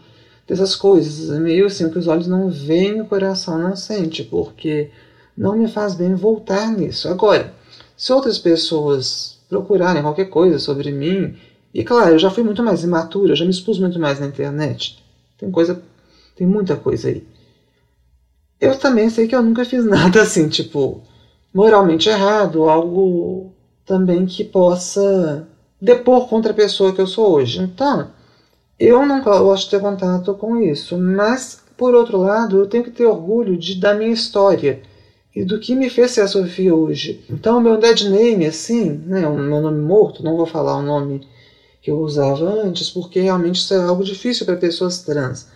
dessas 0.49 0.75
coisas. 0.75 1.29
Meio 1.39 1.67
assim, 1.67 1.89
que 1.89 1.99
os 1.99 2.07
olhos 2.07 2.27
não 2.27 2.49
veem, 2.49 2.99
o 2.99 3.05
coração 3.05 3.59
não 3.59 3.75
sente, 3.75 4.23
porque 4.23 4.89
não 5.37 5.55
me 5.55 5.67
faz 5.67 5.93
bem 5.93 6.15
voltar 6.15 6.71
nisso. 6.71 7.07
Agora, 7.07 7.53
se 7.95 8.11
outras 8.11 8.39
pessoas 8.39 9.37
procurarem 9.47 10.01
qualquer 10.01 10.25
coisa 10.25 10.57
sobre 10.57 10.91
mim, 10.91 11.37
e 11.71 11.83
claro, 11.83 12.15
eu 12.15 12.19
já 12.19 12.31
fui 12.31 12.43
muito 12.43 12.63
mais 12.63 12.83
imatura, 12.83 13.35
já 13.35 13.45
me 13.45 13.51
expus 13.51 13.77
muito 13.77 13.99
mais 13.99 14.19
na 14.19 14.25
internet. 14.25 14.97
Tem 15.37 15.51
coisa 15.51 15.81
tem 16.35 16.47
muita 16.47 16.75
coisa 16.77 17.09
aí. 17.09 17.23
Eu 18.59 18.77
também 18.79 19.09
sei 19.09 19.27
que 19.27 19.35
eu 19.35 19.43
nunca 19.43 19.63
fiz 19.65 19.83
nada 19.85 20.21
assim, 20.21 20.49
tipo, 20.49 21.03
moralmente 21.53 22.09
errado, 22.09 22.67
algo 22.67 23.53
também 23.85 24.25
que 24.25 24.43
possa 24.43 25.47
depor 25.81 26.27
contra 26.27 26.51
a 26.51 26.55
pessoa 26.55 26.93
que 26.93 27.01
eu 27.01 27.07
sou 27.07 27.33
hoje. 27.33 27.61
Então, 27.61 28.09
eu 28.79 29.05
não 29.05 29.21
de 29.55 29.69
ter 29.69 29.81
contato 29.81 30.33
com 30.35 30.57
isso, 30.57 30.97
mas, 30.97 31.61
por 31.75 31.93
outro 31.93 32.17
lado, 32.17 32.57
eu 32.57 32.67
tenho 32.67 32.83
que 32.83 32.91
ter 32.91 33.05
orgulho 33.05 33.57
de, 33.57 33.75
da 33.75 33.93
minha 33.93 34.11
história 34.11 34.81
e 35.35 35.43
do 35.43 35.59
que 35.59 35.75
me 35.75 35.89
fez 35.89 36.11
ser 36.11 36.21
a 36.21 36.27
Sofia 36.27 36.73
hoje. 36.73 37.23
Então, 37.29 37.59
meu 37.59 37.77
dead 37.77 38.03
name, 38.03 38.45
assim, 38.45 38.89
né, 39.05 39.27
o 39.27 39.37
meu 39.37 39.61
nome 39.61 39.81
morto, 39.81 40.23
não 40.23 40.37
vou 40.37 40.45
falar 40.45 40.77
o 40.77 40.81
nome 40.81 41.27
que 41.81 41.91
eu 41.91 41.99
usava 41.99 42.45
antes, 42.45 42.89
porque 42.89 43.19
realmente 43.19 43.57
isso 43.57 43.73
é 43.73 43.83
algo 43.83 44.03
difícil 44.03 44.45
para 44.45 44.55
pessoas 44.55 45.01
trans. 45.03 45.47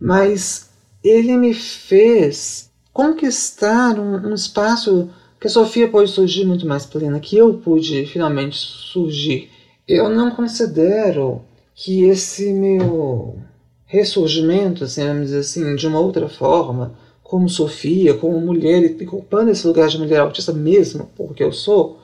Mas 0.00 0.70
ele 1.02 1.36
me 1.36 1.54
fez 1.54 2.70
conquistar 2.92 3.98
um, 3.98 4.28
um 4.28 4.34
espaço 4.34 5.08
que 5.40 5.46
a 5.46 5.50
Sofia 5.50 5.88
pôde 5.88 6.10
surgir 6.10 6.44
muito 6.44 6.66
mais 6.66 6.84
plena, 6.84 7.20
que 7.20 7.36
eu 7.36 7.54
pude 7.54 8.04
finalmente 8.06 8.56
surgir. 8.56 9.50
Eu 9.86 10.08
não 10.08 10.32
considero 10.32 11.42
que 11.80 12.02
esse 12.06 12.52
meu 12.52 13.38
ressurgimento, 13.86 14.82
assim, 14.82 15.06
vamos 15.06 15.26
dizer 15.26 15.38
assim, 15.38 15.76
de 15.76 15.86
uma 15.86 16.00
outra 16.00 16.28
forma, 16.28 16.98
como 17.22 17.48
Sofia, 17.48 18.14
como 18.14 18.40
mulher, 18.40 18.82
e 18.82 19.04
ocupando 19.04 19.52
esse 19.52 19.64
lugar 19.64 19.88
de 19.88 19.96
mulher 19.96 20.18
autista 20.18 20.52
mesmo, 20.52 21.08
porque 21.16 21.40
eu 21.40 21.52
sou, 21.52 22.00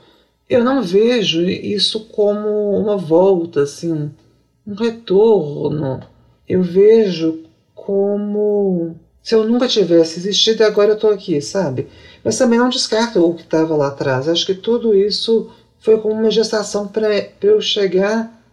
eu 0.49 0.63
não 0.63 0.81
vejo 0.81 1.43
isso 1.43 2.07
como 2.13 2.71
uma 2.79 2.97
volta, 2.97 3.63
assim, 3.63 4.13
um 4.65 4.75
retorno. 4.75 6.01
Eu 6.49 6.63
vejo 6.63 7.41
como 7.75 8.95
se 9.25 9.35
eu 9.35 9.43
nunca 9.43 9.67
tivesse 9.67 10.21
existido 10.21 10.63
e 10.63 10.67
agora 10.67 10.91
eu 10.91 10.95
estou 10.95 11.11
aqui, 11.11 11.41
sabe? 11.41 11.89
Mas 12.23 12.39
também 12.39 12.61
não 12.61 12.69
descarto 12.69 13.29
o 13.29 13.35
que 13.35 13.43
estava 13.43 13.75
lá 13.75 13.89
atrás. 13.89 14.29
Acho 14.29 14.47
que 14.47 14.55
tudo 14.55 14.95
isso 14.95 15.51
foi 15.81 15.99
como 15.99 16.15
uma 16.15 16.31
gestação 16.31 16.87
para 16.87 17.09
eu 17.43 17.61
chegar 17.61 18.44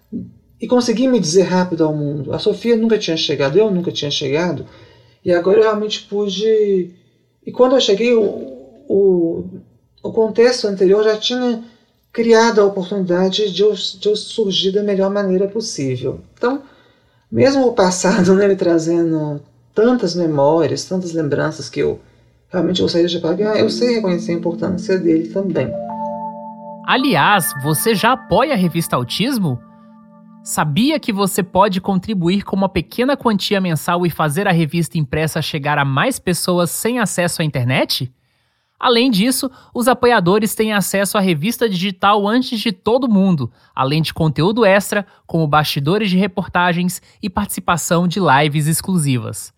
e 0.62 0.68
conseguir 0.68 1.08
me 1.08 1.20
dizer 1.20 1.44
rápido 1.44 1.84
ao 1.84 1.94
mundo. 1.94 2.32
A 2.34 2.38
Sofia 2.38 2.78
nunca 2.78 3.00
tinha 3.00 3.18
chegado, 3.18 3.58
eu 3.58 3.72
nunca 3.72 3.92
tinha 3.92 4.12
chegado, 4.12 4.68
e 5.26 5.32
agora 5.32 5.58
eu 5.58 5.64
realmente 5.64 6.04
pude. 6.04 6.92
E 7.44 7.52
quando 7.52 7.74
eu 7.76 7.82
cheguei, 7.82 8.14
o, 8.14 8.22
o, 8.88 9.46
o 10.04 10.12
contexto 10.12 10.68
anterior 10.68 11.04
já 11.04 11.18
tinha 11.18 11.64
criado 12.14 12.62
a 12.62 12.66
oportunidade 12.66 13.52
de 13.52 13.62
eu, 13.64 13.74
de 13.74 14.08
eu 14.08 14.16
surgir 14.16 14.72
da 14.72 14.84
melhor 14.84 15.10
maneira 15.10 15.48
possível. 15.48 16.20
Então, 16.38 16.62
mesmo 17.32 17.66
o 17.66 17.74
passado 17.74 18.34
né, 18.36 18.48
me 18.48 18.56
trazendo 18.56 19.42
tantas 19.74 20.14
memórias, 20.14 20.86
tantas 20.86 21.14
lembranças 21.14 21.70
que 21.70 21.80
eu 21.80 22.00
realmente 22.50 22.82
gostaria 22.82 23.08
de 23.08 23.20
pagar, 23.20 23.58
eu 23.58 23.70
sei 23.70 23.96
reconhecer 23.96 24.34
a 24.34 24.36
importância 24.36 25.00
dele 25.00 25.30
também. 25.30 25.72
Aliás, 26.86 27.54
você 27.64 27.96
já 27.96 28.12
apoia 28.12 28.54
a 28.54 28.58
revista 28.58 28.98
Autismo? 28.98 29.71
Sabia 30.44 31.00
que 31.00 31.14
você 31.14 31.44
pode 31.44 31.80
contribuir 31.80 32.44
com 32.44 32.56
uma 32.56 32.68
pequena 32.68 33.16
quantia 33.16 33.62
mensal 33.62 34.08
e 34.08 34.10
fazer 34.10 34.48
a 34.48 34.52
revista 34.52 34.98
impressa 34.98 35.40
chegar 35.40 35.78
a 35.78 35.86
mais 35.86 36.18
pessoas 36.18 36.72
sem 36.72 36.98
acesso 36.98 37.44
à 37.44 37.46
internet? 37.46 38.12
Além 38.80 39.12
disso, 39.12 39.52
os 39.72 39.88
apoiadores 39.88 40.56
têm 40.56 40.74
acesso 40.74 41.16
à 41.16 41.22
revista 41.22 41.70
digital 41.70 42.28
antes 42.28 42.60
de 42.60 42.72
todo 42.72 43.08
mundo, 43.08 43.52
além 43.76 44.02
de 44.02 44.12
conteúdo 44.12 44.66
extra, 44.66 45.06
como 45.28 45.46
bastidores 45.46 46.10
de 46.10 46.18
reportagens 46.18 47.04
e 47.22 47.30
participação 47.30 48.08
de 48.08 48.20
lives 48.20 48.66
exclusivas. 48.66 49.54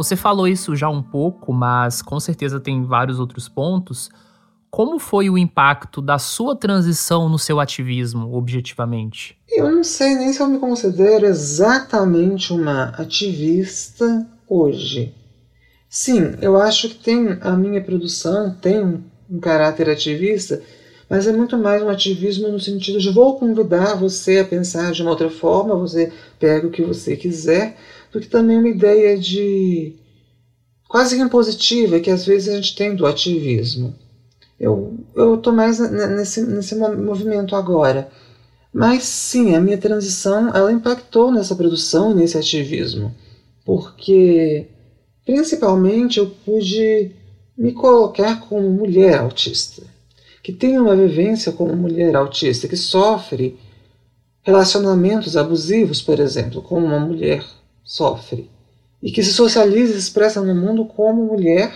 Você 0.00 0.16
falou 0.16 0.48
isso 0.48 0.74
já 0.74 0.88
um 0.88 1.02
pouco, 1.02 1.52
mas 1.52 2.00
com 2.00 2.18
certeza 2.18 2.58
tem 2.58 2.82
vários 2.86 3.20
outros 3.20 3.50
pontos. 3.50 4.08
Como 4.70 4.98
foi 4.98 5.28
o 5.28 5.36
impacto 5.36 6.00
da 6.00 6.18
sua 6.18 6.56
transição 6.56 7.28
no 7.28 7.38
seu 7.38 7.60
ativismo, 7.60 8.34
objetivamente? 8.34 9.36
Eu 9.46 9.70
não 9.70 9.84
sei 9.84 10.14
nem 10.14 10.32
se 10.32 10.40
eu 10.40 10.48
me 10.48 10.58
considero 10.58 11.26
exatamente 11.26 12.50
uma 12.50 12.84
ativista 12.96 14.26
hoje. 14.48 15.14
Sim, 15.86 16.34
eu 16.40 16.56
acho 16.56 16.88
que 16.88 16.94
tem 16.94 17.36
a 17.42 17.50
minha 17.50 17.84
produção 17.84 18.54
tem 18.54 19.04
um 19.28 19.38
caráter 19.38 19.90
ativista, 19.90 20.62
mas 21.10 21.26
é 21.26 21.32
muito 21.32 21.58
mais 21.58 21.82
um 21.82 21.90
ativismo 21.90 22.48
no 22.48 22.58
sentido 22.58 22.98
de 22.98 23.10
vou 23.10 23.38
convidar 23.38 23.96
você 23.96 24.38
a 24.38 24.46
pensar 24.46 24.92
de 24.92 25.02
uma 25.02 25.10
outra 25.10 25.28
forma, 25.28 25.76
você 25.76 26.10
pega 26.38 26.66
o 26.66 26.70
que 26.70 26.80
você 26.80 27.16
quiser, 27.16 27.76
do 28.12 28.20
que 28.20 28.28
também 28.28 28.58
uma 28.58 28.68
ideia 28.68 29.18
de 29.18 29.94
quase 30.88 31.16
que 31.16 31.22
impositiva 31.22 32.00
que 32.00 32.10
às 32.10 32.24
vezes 32.24 32.48
a 32.48 32.56
gente 32.56 32.74
tem 32.74 32.94
do 32.94 33.06
ativismo. 33.06 33.94
Eu 34.58 34.98
estou 35.36 35.52
mais 35.52 35.78
nesse, 35.78 36.42
nesse 36.42 36.74
movimento 36.74 37.56
agora. 37.56 38.10
Mas 38.72 39.04
sim, 39.04 39.54
a 39.54 39.60
minha 39.60 39.78
transição 39.78 40.48
ela 40.54 40.70
impactou 40.70 41.32
nessa 41.32 41.56
produção, 41.56 42.14
nesse 42.14 42.38
ativismo, 42.38 43.14
porque 43.64 44.68
principalmente 45.24 46.18
eu 46.18 46.30
pude 46.44 47.10
me 47.56 47.72
colocar 47.72 48.40
como 48.40 48.70
mulher 48.70 49.18
autista, 49.18 49.82
que 50.42 50.52
tem 50.52 50.78
uma 50.78 50.94
vivência 50.94 51.52
como 51.52 51.74
mulher 51.74 52.14
autista, 52.14 52.68
que 52.68 52.76
sofre 52.76 53.58
relacionamentos 54.42 55.36
abusivos, 55.36 56.00
por 56.00 56.20
exemplo, 56.20 56.62
como 56.62 56.86
uma 56.86 57.00
mulher 57.00 57.44
sofre, 57.90 58.48
e 59.02 59.10
que 59.10 59.20
se 59.20 59.32
socializa 59.32 59.94
e 59.94 59.98
expressa 59.98 60.40
no 60.40 60.54
mundo 60.54 60.84
como 60.84 61.24
mulher 61.24 61.72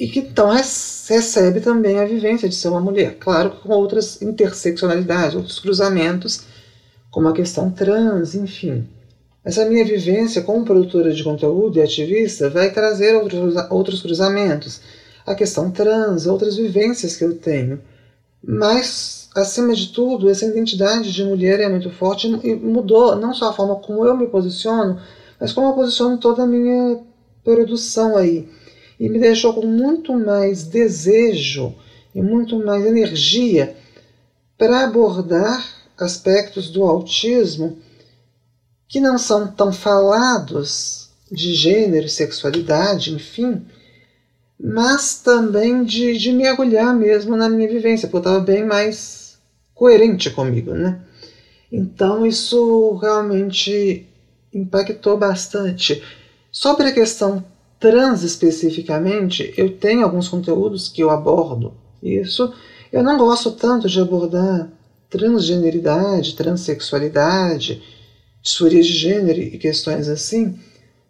e 0.00 0.08
que 0.08 0.20
então 0.20 0.48
recebe 0.48 1.60
também 1.60 1.98
a 1.98 2.06
vivência 2.06 2.48
de 2.48 2.54
ser 2.54 2.68
uma 2.68 2.80
mulher, 2.80 3.18
claro 3.18 3.50
com 3.62 3.68
outras 3.74 4.22
interseccionalidades, 4.22 5.36
outros 5.36 5.58
cruzamentos, 5.58 6.40
como 7.10 7.28
a 7.28 7.34
questão 7.34 7.70
trans, 7.70 8.34
enfim. 8.34 8.88
Essa 9.44 9.66
minha 9.66 9.84
vivência 9.84 10.40
como 10.40 10.64
produtora 10.64 11.12
de 11.12 11.22
conteúdo 11.22 11.78
e 11.78 11.82
ativista 11.82 12.48
vai 12.48 12.72
trazer 12.72 13.14
outros, 13.14 13.54
outros 13.70 14.00
cruzamentos, 14.00 14.80
a 15.26 15.34
questão 15.34 15.70
trans, 15.70 16.26
outras 16.26 16.56
vivências 16.56 17.14
que 17.14 17.24
eu 17.24 17.36
tenho. 17.36 17.78
Mas, 18.42 19.28
acima 19.36 19.74
de 19.74 19.88
tudo, 19.88 20.30
essa 20.30 20.46
identidade 20.46 21.12
de 21.12 21.24
mulher 21.24 21.60
é 21.60 21.68
muito 21.68 21.90
forte 21.90 22.26
e 22.26 22.54
mudou 22.54 23.16
não 23.16 23.34
só 23.34 23.50
a 23.50 23.52
forma 23.52 23.76
como 23.76 24.06
eu 24.06 24.16
me 24.16 24.28
posiciono, 24.28 24.98
mas 25.40 25.52
como 25.52 25.68
eu 25.68 25.74
posiciono 25.74 26.18
toda 26.18 26.42
a 26.42 26.46
minha 26.46 27.00
produção 27.44 28.16
aí 28.16 28.48
e 28.98 29.08
me 29.08 29.18
deixou 29.18 29.54
com 29.54 29.66
muito 29.66 30.12
mais 30.14 30.64
desejo 30.64 31.74
e 32.14 32.22
muito 32.22 32.58
mais 32.58 32.84
energia 32.84 33.76
para 34.56 34.84
abordar 34.84 35.64
aspectos 35.98 36.70
do 36.70 36.84
autismo 36.84 37.78
que 38.88 39.00
não 39.00 39.18
são 39.18 39.48
tão 39.48 39.72
falados 39.72 41.10
de 41.30 41.54
gênero, 41.54 42.08
sexualidade, 42.08 43.12
enfim, 43.12 43.66
mas 44.58 45.18
também 45.18 45.84
de, 45.84 46.16
de 46.16 46.32
mergulhar 46.32 46.94
mesmo 46.94 47.36
na 47.36 47.48
minha 47.48 47.68
vivência, 47.68 48.08
porque 48.08 48.28
eu 48.28 48.32
estava 48.32 48.44
bem 48.44 48.64
mais 48.64 49.38
coerente 49.74 50.30
comigo, 50.30 50.72
né? 50.72 51.00
Então 51.70 52.24
isso 52.24 52.94
realmente 52.94 54.06
impactou 54.56 55.16
bastante. 55.16 56.02
Sobre 56.50 56.88
a 56.88 56.92
questão 56.92 57.44
trans 57.78 58.22
especificamente, 58.22 59.52
eu 59.56 59.76
tenho 59.76 60.04
alguns 60.04 60.28
conteúdos 60.28 60.88
que 60.88 61.02
eu 61.02 61.10
abordo 61.10 61.74
isso. 62.02 62.52
Eu 62.92 63.02
não 63.02 63.18
gosto 63.18 63.52
tanto 63.52 63.88
de 63.88 64.00
abordar 64.00 64.70
transgeneridade, 65.10 66.34
transexualidade, 66.34 67.82
disforia 68.42 68.82
de 68.82 68.92
gênero 68.92 69.40
e 69.40 69.58
questões 69.58 70.08
assim 70.08 70.58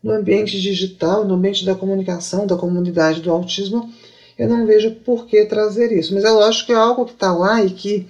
no 0.03 0.13
ambiente 0.13 0.61
digital, 0.61 1.25
no 1.25 1.35
ambiente 1.35 1.65
da 1.65 1.75
comunicação, 1.75 2.47
da 2.47 2.57
comunidade 2.57 3.21
do 3.21 3.31
autismo. 3.31 3.91
Eu 4.39 4.49
não 4.49 4.67
vejo 4.67 4.91
por 4.97 5.27
que 5.27 5.45
trazer 5.47 5.91
isso, 5.93 6.15
mas 6.15 6.25
é 6.25 6.31
lógico 6.31 6.67
que 6.67 6.73
é 6.73 6.77
algo 6.77 7.07
que 7.07 7.13
está 7.13 7.33
lá 7.33 7.65
e 7.65 7.71
que 7.71 8.07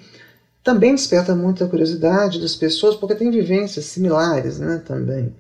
também 0.67 0.97
desperta 0.97 1.33
muita 1.33 1.69
curiosidade 1.69 2.41
das 2.41 2.57
pessoas, 2.57 2.97
porque 2.97 3.15
tem 3.15 3.31
vivências 3.31 3.85
similares 3.85 4.59
né, 4.59 4.83
também. 4.85 5.33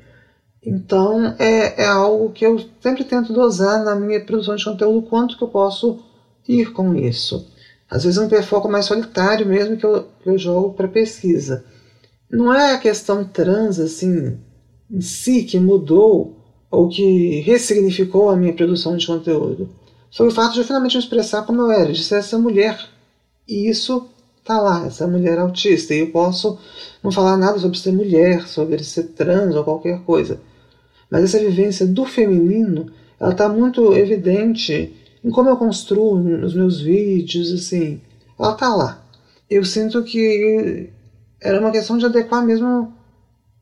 Então 0.62 1.34
é, 1.36 1.82
é 1.82 1.86
algo 1.86 2.30
que 2.30 2.46
eu 2.46 2.64
sempre 2.80 3.02
tento 3.02 3.32
dosar 3.32 3.84
na 3.84 3.96
minha 3.96 4.24
produção 4.24 4.54
de 4.54 4.64
conteúdo, 4.64 5.08
quanto 5.08 5.36
que 5.36 5.42
eu 5.42 5.48
posso 5.48 5.98
ir 6.48 6.72
com 6.72 6.94
isso. 6.94 7.44
Às 7.90 8.04
vezes 8.04 8.20
é 8.20 8.22
um 8.22 8.28
perfoco 8.28 8.68
mais 8.68 8.84
solitário 8.84 9.44
mesmo 9.44 9.76
que 9.76 9.84
eu, 9.84 10.06
que 10.22 10.28
eu 10.28 10.38
jogo 10.38 10.74
para 10.74 10.86
pesquisa. 10.86 11.64
Não 12.30 12.54
é 12.54 12.74
a 12.74 12.78
questão 12.78 13.24
trans 13.24 13.80
assim 13.80 14.38
em 14.88 15.00
si 15.00 15.42
que 15.42 15.58
mudou 15.58 16.36
ou 16.70 16.88
que 16.88 17.40
ressignificou 17.40 18.30
a 18.30 18.36
minha 18.36 18.52
produção 18.52 18.96
de 18.96 19.04
conteúdo. 19.04 19.68
Foi 20.16 20.28
o 20.28 20.30
fato 20.30 20.52
de 20.52 20.60
eu 20.60 20.64
finalmente 20.64 20.96
me 20.96 21.02
expressar 21.02 21.42
como 21.42 21.62
eu 21.62 21.70
era, 21.72 21.92
de 21.92 22.04
ser 22.04 22.16
essa 22.16 22.38
mulher. 22.38 22.78
E 23.48 23.68
isso 23.68 24.08
tá 24.46 24.60
lá, 24.60 24.86
essa 24.86 25.06
mulher 25.06 25.38
autista. 25.38 25.94
E 25.94 26.00
eu 26.00 26.10
posso 26.10 26.58
não 27.02 27.10
falar 27.10 27.36
nada 27.36 27.58
sobre 27.58 27.78
ser 27.78 27.92
mulher, 27.92 28.46
sobre 28.46 28.82
ser 28.82 29.04
trans 29.08 29.54
ou 29.54 29.64
qualquer 29.64 30.00
coisa. 30.02 30.40
Mas 31.10 31.24
essa 31.24 31.38
vivência 31.38 31.86
do 31.86 32.04
feminino, 32.04 32.86
ela 33.18 33.32
está 33.32 33.48
muito 33.48 33.92
evidente 33.94 34.94
em 35.24 35.30
como 35.30 35.50
eu 35.50 35.56
construo 35.56 36.18
nos 36.18 36.54
meus 36.54 36.80
vídeos, 36.80 37.52
assim. 37.52 38.00
Ela 38.38 38.52
está 38.52 38.74
lá. 38.74 39.02
Eu 39.48 39.64
sinto 39.64 40.02
que 40.02 40.90
era 41.40 41.60
uma 41.60 41.70
questão 41.70 41.98
de 41.98 42.06
adequar 42.06 42.44
mesmo 42.44 42.92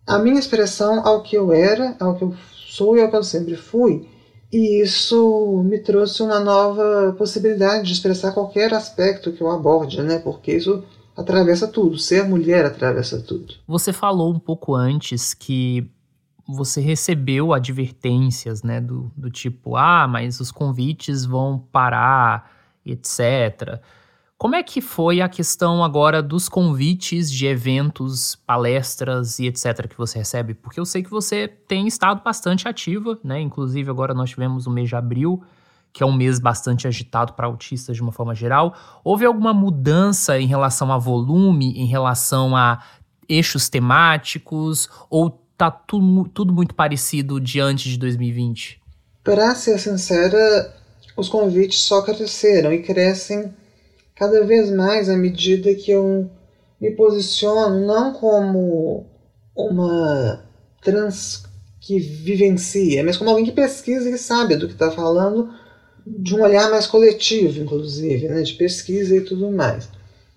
a 0.07 0.19
minha 0.19 0.39
expressão 0.39 1.07
ao 1.07 1.23
que 1.23 1.37
eu 1.37 1.53
era, 1.53 1.97
ao 1.99 2.17
que 2.17 2.23
eu 2.23 2.35
sou 2.53 2.97
e 2.97 3.03
ao 3.03 3.09
que 3.09 3.17
eu 3.17 3.23
sempre 3.23 3.57
fui. 3.57 4.09
E 4.55 4.81
isso 4.81 5.65
me 5.65 5.81
trouxe 5.81 6.23
uma 6.23 6.39
nova 6.39 7.13
possibilidade 7.19 7.89
de 7.89 7.93
expressar 7.93 8.31
qualquer 8.31 8.73
aspecto 8.73 9.33
que 9.33 9.41
eu 9.41 9.51
aborde, 9.51 10.01
né? 10.01 10.21
Porque 10.21 10.53
isso 10.53 10.85
atravessa 11.17 11.67
tudo. 11.67 11.99
Ser 11.99 12.23
mulher 12.23 12.65
atravessa 12.65 13.21
tudo. 13.21 13.55
Você 13.67 13.93
falou 13.93 14.33
um 14.33 14.39
pouco 14.39 14.77
antes 14.77 15.35
que 15.35 15.91
você 16.47 16.81
recebeu 16.81 17.53
advertências, 17.53 18.63
né? 18.63 18.81
Do, 18.81 19.11
do 19.17 19.29
tipo, 19.29 19.75
ah, 19.75 20.07
mas 20.07 20.39
os 20.39 20.53
convites 20.53 21.25
vão 21.25 21.59
parar, 21.73 22.49
etc. 22.87 23.81
Como 24.45 24.57
é 24.57 24.63
que 24.63 24.83
foi 24.83 25.23
a 25.23 25.29
questão 25.29 25.83
agora 25.83 26.23
dos 26.23 26.51
convites 26.51 27.33
de 27.33 27.47
eventos, 27.47 28.37
palestras 28.47 29.39
e 29.39 29.47
etc. 29.47 29.89
que 29.89 29.97
você 29.97 30.19
recebe? 30.19 30.53
Porque 30.53 30.79
eu 30.79 30.85
sei 30.85 31.03
que 31.03 31.09
você 31.09 31.49
tem 31.49 31.87
estado 31.87 32.23
bastante 32.23 32.69
ativa, 32.69 33.19
né? 33.25 33.41
Inclusive 33.41 33.89
agora 33.89 34.13
nós 34.13 34.29
tivemos 34.29 34.67
o 34.67 34.71
mês 34.71 34.91
de 34.91 34.97
abril, 34.97 35.43
que 35.95 36.03
é 36.03 36.07
um 36.07 36.13
mês 36.13 36.39
bastante 36.39 36.87
agitado 36.87 37.33
para 37.33 37.47
autistas 37.47 37.97
de 37.97 38.03
uma 38.03 38.13
forma 38.13 38.35
geral. 38.35 38.75
Houve 39.03 39.25
alguma 39.25 39.55
mudança 39.55 40.39
em 40.39 40.47
relação 40.47 40.93
a 40.93 40.99
volume, 40.99 41.73
em 41.81 41.87
relação 41.87 42.55
a 42.55 42.83
eixos 43.27 43.71
temáticos, 43.71 44.91
ou 45.09 45.31
tá 45.57 45.71
tudo, 45.71 46.29
tudo 46.29 46.53
muito 46.53 46.75
parecido 46.75 47.41
diante 47.41 47.89
de 47.89 47.97
2020? 47.97 48.79
Para 49.25 49.55
ser 49.55 49.79
sincera, 49.79 50.77
os 51.17 51.31
convites 51.31 51.81
só 51.81 52.03
cresceram 52.03 52.75
e 52.75 52.83
crescem 52.83 53.51
cada 54.15 54.45
vez 54.45 54.71
mais 54.71 55.09
à 55.09 55.17
medida 55.17 55.75
que 55.75 55.91
eu 55.91 56.31
me 56.81 56.91
posiciono 56.93 57.87
não 57.87 58.13
como 58.13 59.07
uma 59.57 60.45
trans 60.83 61.45
que 61.81 61.99
vivencia, 61.99 63.05
mas 63.05 63.17
como 63.17 63.31
alguém 63.31 63.45
que 63.45 63.53
pesquisa 63.53 64.09
e 64.09 64.17
sabe 64.17 64.57
do 64.57 64.67
que 64.67 64.73
está 64.73 64.91
falando, 64.91 65.51
de 66.07 66.35
um 66.35 66.43
olhar 66.43 66.71
mais 66.71 66.87
coletivo, 66.87 67.61
inclusive, 67.61 68.29
né, 68.29 68.43
de 68.43 68.55
pesquisa 68.55 69.17
e 69.17 69.21
tudo 69.21 69.51
mais. 69.51 69.89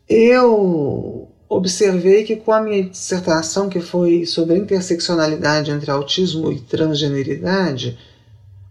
Eu 0.09 1.29
observei 1.49 2.23
que 2.23 2.35
com 2.35 2.51
a 2.51 2.61
minha 2.61 2.83
dissertação, 2.83 3.69
que 3.69 3.79
foi 3.79 4.25
sobre 4.25 4.55
a 4.55 4.57
interseccionalidade 4.57 5.71
entre 5.71 5.91
autismo 5.91 6.51
e 6.51 6.59
transgeneridade, 6.59 7.97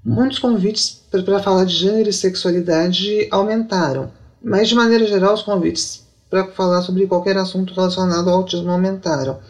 muitos 0.05 0.39
convites 0.39 1.03
para 1.11 1.43
falar 1.43 1.65
de 1.65 1.75
gênero 1.75 2.09
e 2.09 2.13
sexualidade 2.13 3.27
aumentaram. 3.31 4.11
Mas, 4.49 4.69
de 4.69 4.77
maneira 4.77 5.05
geral, 5.05 5.35
os 5.35 5.43
convites 5.43 6.07
para 6.31 6.47
falar 6.53 6.81
sobre 6.83 7.05
qualquer 7.09 7.37
assunto 7.37 7.75
relacionado 7.75 8.31
ao 8.31 8.37
autismo 8.37 8.71
aumentaram. 8.71 9.41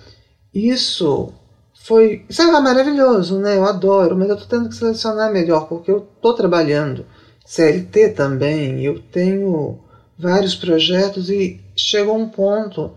Isso 0.54 1.34
foi. 1.84 2.24
Isso 2.30 2.40
é 2.40 2.46
maravilhoso, 2.50 3.38
né? 3.38 3.58
Eu 3.58 3.66
adoro, 3.66 4.16
mas 4.16 4.30
eu 4.30 4.36
estou 4.36 4.48
tendo 4.48 4.70
que 4.70 4.74
selecionar 4.74 5.30
melhor, 5.30 5.68
porque 5.68 5.90
eu 5.90 6.08
estou 6.16 6.32
trabalhando 6.32 7.04
CLT 7.44 8.10
também, 8.10 8.82
eu 8.82 8.98
tenho 9.12 9.78
vários 10.18 10.54
projetos 10.54 11.28
e 11.28 11.60
chegou 11.76 12.16
um 12.16 12.30
ponto 12.30 12.92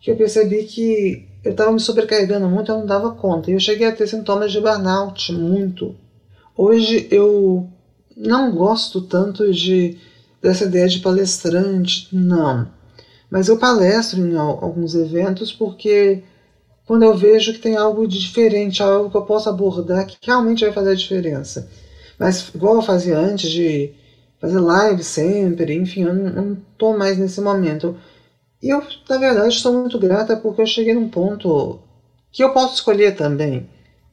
que 0.00 0.12
eu 0.12 0.16
percebi 0.16 0.62
que 0.66 1.28
eu 1.42 1.50
estava 1.50 1.72
me 1.72 1.80
sobrecarregando 1.80 2.48
muito, 2.48 2.70
eu 2.70 2.78
não 2.78 2.86
dava 2.86 3.10
conta. 3.16 3.50
E 3.50 3.54
eu 3.54 3.60
cheguei 3.60 3.88
a 3.88 3.92
ter 3.92 4.06
sintomas 4.06 4.52
de 4.52 4.60
burnout 4.60 5.32
muito. 5.32 5.96
Hoje 6.56 7.08
eu 7.10 7.68
não 8.16 8.52
gosto 8.52 9.00
tanto 9.00 9.52
de 9.52 9.98
dessa 10.42 10.64
ideia 10.64 10.88
de 10.88 11.00
palestrante, 11.00 12.08
não. 12.12 12.68
Mas 13.30 13.48
eu 13.48 13.58
palestro 13.58 14.20
em 14.20 14.36
alguns 14.36 14.94
eventos 14.94 15.52
porque 15.52 16.22
quando 16.86 17.04
eu 17.04 17.16
vejo 17.16 17.52
que 17.52 17.60
tem 17.60 17.76
algo 17.76 18.06
de 18.06 18.18
diferente, 18.18 18.82
algo 18.82 19.10
que 19.10 19.16
eu 19.16 19.22
posso 19.22 19.48
abordar 19.48 20.06
que 20.06 20.16
realmente 20.22 20.64
vai 20.64 20.72
fazer 20.72 20.90
a 20.90 20.94
diferença. 20.94 21.68
Mas 22.18 22.48
igual 22.54 22.76
eu 22.76 22.82
fazia 22.82 23.16
antes 23.16 23.50
de 23.50 23.92
fazer 24.40 24.58
live 24.58 25.02
sempre, 25.04 25.74
enfim, 25.74 26.02
eu 26.02 26.14
não 26.14 26.54
estou 26.72 26.96
mais 26.96 27.18
nesse 27.18 27.40
momento. 27.40 27.96
E 28.62 28.70
eu, 28.70 28.82
na 29.08 29.18
verdade, 29.18 29.54
estou 29.54 29.72
muito 29.72 29.98
grata 29.98 30.36
porque 30.36 30.60
eu 30.60 30.66
cheguei 30.66 30.94
num 30.94 31.08
ponto 31.08 31.78
que 32.32 32.42
eu 32.42 32.52
posso 32.52 32.74
escolher 32.74 33.14
também 33.16 33.68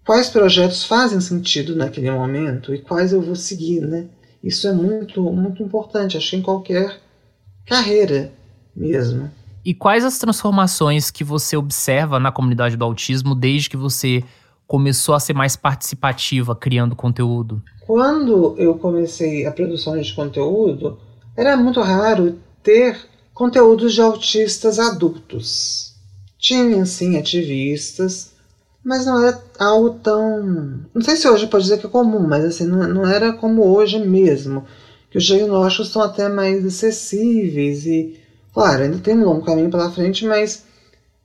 quais 0.06 0.30
projetos 0.30 0.86
fazem 0.86 1.20
sentido 1.20 1.76
naquele 1.76 2.10
momento 2.10 2.74
e 2.74 2.80
quais 2.80 3.12
eu 3.12 3.22
vou 3.22 3.36
seguir, 3.36 3.82
né? 3.82 4.08
Isso 4.48 4.66
é 4.66 4.72
muito, 4.72 5.22
muito 5.24 5.62
importante, 5.62 6.16
acho 6.16 6.30
que 6.30 6.38
em 6.38 6.42
qualquer 6.42 7.02
carreira 7.66 8.32
mesmo. 8.74 9.30
E 9.66 9.74
quais 9.74 10.06
as 10.06 10.18
transformações 10.18 11.12
que 11.12 11.22
você 11.22 11.58
observa 11.58 12.18
na 12.18 12.32
comunidade 12.32 12.78
do 12.78 12.86
autismo 12.86 13.36
desde 13.36 13.70
que 13.70 13.76
você 13.76 14.24
começou 14.66 15.14
a 15.14 15.20
ser 15.20 15.34
mais 15.34 15.58
participativa 15.58 16.56
criando 16.56 16.96
conteúdo? 16.96 17.62
Quando 17.86 18.56
eu 18.58 18.76
comecei 18.76 19.46
a 19.46 19.52
produção 19.52 20.00
de 20.00 20.14
conteúdo, 20.14 20.98
era 21.36 21.58
muito 21.58 21.82
raro 21.82 22.40
ter 22.64 22.98
conteúdos 23.34 23.94
de 23.94 24.00
autistas 24.00 24.80
adultos. 24.80 25.94
Tinha, 26.40 26.86
sim, 26.86 27.18
ativistas, 27.18 28.34
mas 28.88 29.06
não 29.06 29.22
era 29.22 29.44
algo 29.60 30.00
tão. 30.00 30.80
Não 30.94 31.02
sei 31.02 31.18
se 31.18 31.28
hoje 31.28 31.46
pode 31.48 31.66
dizer 31.66 31.78
que 31.78 31.88
é 31.88 31.90
comum, 31.90 32.26
mas 32.26 32.46
assim, 32.46 32.66
não, 32.66 32.88
não 32.88 33.06
era 33.06 33.34
como 33.34 33.62
hoje 33.66 34.00
mesmo. 34.00 34.64
Que 35.12 35.18
os 35.18 35.26
diagnósticos 35.26 35.90
são 35.90 36.02
até 36.02 36.30
mais 36.30 36.66
acessíveis 36.66 37.86
e, 37.86 38.18
claro, 38.54 38.84
ainda 38.84 38.98
tem 39.00 39.18
um 39.18 39.26
longo 39.26 39.44
caminho 39.44 39.70
pela 39.70 39.92
frente, 39.92 40.26
mas 40.26 40.64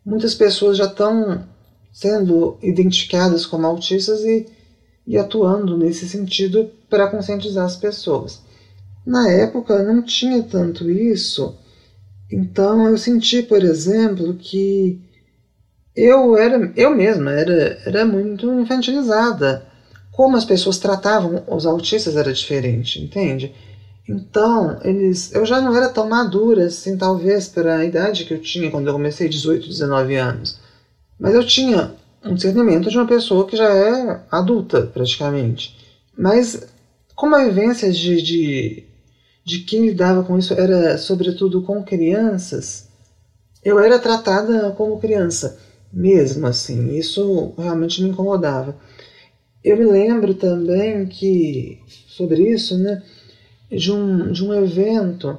muitas 0.05 0.35
pessoas 0.35 0.77
já 0.77 0.87
estão 0.87 1.47
sendo 1.93 2.59
identificadas 2.61 3.47
como 3.47 3.65
autistas 3.65 4.25
e, 4.25 4.45
e 5.07 5.17
atuando 5.17 5.79
nesse 5.79 6.09
sentido 6.09 6.69
para 6.91 7.07
conscientizar 7.07 7.65
as 7.65 7.77
pessoas. 7.77 8.43
Na 9.07 9.31
época 9.31 9.85
não 9.85 10.03
tinha 10.03 10.43
tanto 10.43 10.91
isso, 10.91 11.57
então 12.29 12.89
eu 12.89 12.99
senti, 12.99 13.41
por 13.41 13.63
exemplo, 13.63 14.35
que 14.35 15.01
eu 15.95 16.37
era 16.37 16.73
eu 16.77 16.91
mesma 16.91 17.33
era, 17.33 17.79
era 17.85 18.05
muito 18.05 18.51
infantilizada. 18.61 19.67
Como 20.11 20.37
as 20.37 20.45
pessoas 20.45 20.79
tratavam 20.79 21.43
os 21.47 21.65
autistas 21.65 22.17
era 22.17 22.33
diferente, 22.33 23.01
entende? 23.01 23.55
Então, 24.09 24.79
eles, 24.83 25.33
eu 25.33 25.47
já 25.47 25.61
não 25.61 25.75
era 25.75 25.89
tão 25.89 26.09
madura 26.09 26.67
assim, 26.67 26.97
talvez, 26.97 27.49
para 27.49 27.79
a 27.79 27.85
idade 27.85 28.25
que 28.25 28.35
eu 28.35 28.41
tinha 28.41 28.71
quando 28.71 28.89
eu 28.89 28.93
comecei, 28.93 29.29
18, 29.29 29.69
19 29.69 30.17
anos. 30.17 30.59
Mas 31.19 31.35
eu 31.35 31.47
tinha 31.47 31.95
um 32.25 32.35
discernimento 32.35 32.91
de 32.91 32.97
uma 32.99 33.07
pessoa 33.07 33.47
que 33.47 33.57
já 33.57 33.73
é 33.73 34.21
adulta, 34.31 34.83
praticamente. 34.83 35.77
Mas, 36.17 36.67
como 37.15 37.37
a 37.37 37.45
vivência 37.45 37.91
de, 37.93 38.21
de, 38.21 38.85
de 39.45 39.61
quem 39.61 39.87
lidava 39.87 40.25
com 40.25 40.37
isso 40.37 40.53
era, 40.53 40.99
sobretudo, 40.99 41.63
com 41.63 41.83
crianças, 41.83 42.89
eu 43.65 43.79
era 43.79 43.99
tratada 43.99 44.73
como 44.73 45.01
criança 45.01 45.59
mesmo 45.93 46.47
assim. 46.47 46.97
Isso 46.97 47.53
realmente 47.59 48.03
me 48.03 48.11
incomodava. 48.11 48.77
Eu 49.63 49.77
me 49.77 49.85
lembro 49.85 50.35
também 50.35 51.07
que, 51.07 51.81
sobre 52.09 52.51
isso, 52.51 52.77
né, 52.79 53.03
de 53.71 53.93
um, 53.93 54.33
de 54.33 54.45
um 54.45 54.53
evento 54.53 55.39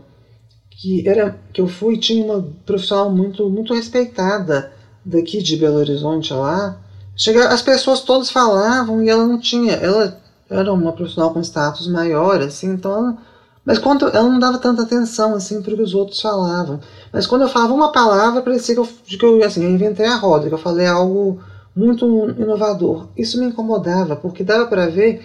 que, 0.69 1.07
era, 1.07 1.37
que 1.51 1.59
eu 1.59 1.67
fui, 1.67 1.97
tinha 1.97 2.23
uma 2.23 2.41
profissional 2.65 3.09
muito, 3.09 3.49
muito 3.49 3.73
respeitada 3.73 4.71
daqui 5.03 5.41
de 5.41 5.57
Belo 5.57 5.77
Horizonte 5.77 6.33
lá. 6.33 6.79
Chega, 7.15 7.49
as 7.49 7.61
pessoas 7.61 8.01
todas 8.01 8.29
falavam 8.29 9.03
e 9.03 9.09
ela 9.09 9.27
não 9.27 9.39
tinha, 9.39 9.73
ela 9.73 10.19
era 10.49 10.71
uma 10.71 10.93
profissional 10.93 11.33
com 11.33 11.41
status 11.41 11.87
maior, 11.87 12.41
assim, 12.41 12.73
então 12.73 12.91
ela 12.91 13.17
mas 13.65 13.77
quando 13.79 14.07
ela 14.07 14.29
não 14.29 14.39
dava 14.39 14.57
tanta 14.57 14.81
atenção 14.81 15.35
assim 15.35 15.61
para 15.61 15.73
o 15.73 15.77
que 15.77 15.83
os 15.83 15.93
outros 15.93 16.19
falavam. 16.19 16.79
Mas 17.11 17.25
quando 17.25 17.43
eu 17.43 17.49
falava 17.49 17.73
uma 17.73 17.91
palavra, 17.91 18.41
parecia 18.41 18.75
que 18.75 18.81
eu, 18.81 18.87
que 19.05 19.25
eu, 19.25 19.43
assim, 19.43 19.63
eu 19.63 19.71
inventei 19.71 20.05
a 20.05 20.15
roda, 20.15 20.47
que 20.47 20.53
eu 20.53 20.59
falei 20.59 20.85
algo 20.85 21.41
muito 21.75 22.05
inovador. 22.37 23.07
Isso 23.17 23.39
me 23.39 23.45
incomodava, 23.45 24.15
porque 24.15 24.43
dava 24.43 24.67
para 24.67 24.87
ver 24.87 25.23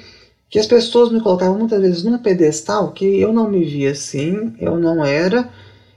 que 0.49 0.59
as 0.59 0.66
pessoas 0.66 1.11
me 1.11 1.20
colocavam 1.20 1.59
muitas 1.59 1.80
vezes 1.80 2.03
num 2.05 2.18
pedestal 2.18 2.93
que 2.93 3.20
eu 3.20 3.32
não 3.32 3.51
me 3.51 3.64
via 3.64 3.91
assim, 3.91 4.55
eu 4.59 4.78
não 4.78 5.05
era, 5.05 5.51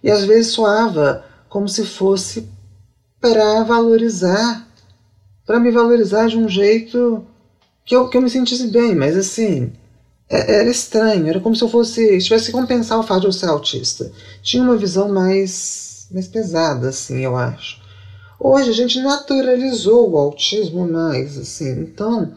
e 0.03 0.11
às 0.11 0.25
vezes 0.25 0.51
soava 0.51 1.23
como 1.47 1.69
se 1.69 1.85
fosse 1.85 2.49
para 3.19 3.63
valorizar, 3.63 4.67
para 5.45 5.59
me 5.59 5.71
valorizar 5.71 6.27
de 6.27 6.37
um 6.37 6.49
jeito 6.49 7.23
que 7.85 7.95
eu, 7.95 8.09
que 8.09 8.17
eu 8.17 8.21
me 8.21 8.29
sentisse 8.29 8.67
bem, 8.67 8.95
mas 8.95 9.15
assim, 9.15 9.71
era 10.31 10.69
estranho, 10.69 11.27
era 11.27 11.39
como 11.39 11.55
se 11.55 11.63
eu 11.63 11.69
fosse. 11.69 12.19
tivesse 12.19 12.47
que 12.47 12.51
compensar 12.51 12.99
o 12.99 13.03
fato 13.03 13.21
de 13.21 13.27
eu 13.27 13.31
ser 13.33 13.47
autista. 13.47 14.11
Tinha 14.41 14.63
uma 14.63 14.77
visão 14.77 15.09
mais, 15.09 16.07
mais 16.11 16.27
pesada, 16.27 16.89
assim, 16.89 17.23
eu 17.23 17.35
acho. 17.35 17.81
Hoje 18.39 18.69
a 18.69 18.73
gente 18.73 18.99
naturalizou 19.01 20.09
o 20.09 20.17
autismo 20.17 20.87
mais, 20.87 21.37
assim, 21.37 21.81
então, 21.81 22.33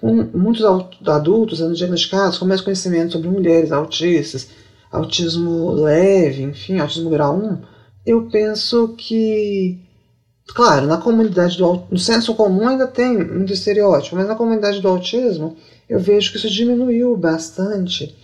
com 0.00 0.12
muitos 0.32 0.64
adultos 1.06 1.58
sendo 1.58 1.74
diagnosticados 1.74 2.38
com 2.38 2.44
mais 2.44 2.60
conhecimento 2.60 3.12
sobre 3.12 3.28
mulheres 3.28 3.72
autistas, 3.72 4.48
autismo 4.92 5.70
leve, 5.72 6.42
enfim, 6.42 6.78
autismo 6.78 7.10
grau 7.10 7.36
1, 7.36 7.58
eu 8.06 8.28
penso 8.30 8.94
que 8.96 9.80
Claro, 10.54 10.86
na 10.86 10.96
comunidade 10.96 11.56
do 11.56 11.84
no 11.90 11.98
senso 11.98 12.34
comum 12.34 12.66
ainda 12.66 12.86
tem 12.86 13.16
muito 13.16 13.52
estereótipo, 13.52 14.16
mas 14.16 14.26
na 14.26 14.34
comunidade 14.34 14.80
do 14.80 14.88
autismo 14.88 15.56
eu 15.90 15.98
vejo 15.98 16.30
que 16.30 16.36
isso 16.36 16.48
diminuiu 16.48 17.16
bastante. 17.16 18.14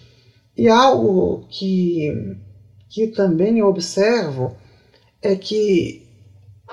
E 0.56 0.68
algo 0.68 1.44
que, 1.50 2.36
que 2.88 3.08
também 3.08 3.58
eu 3.58 3.66
observo 3.66 4.56
é 5.20 5.34
que 5.34 6.06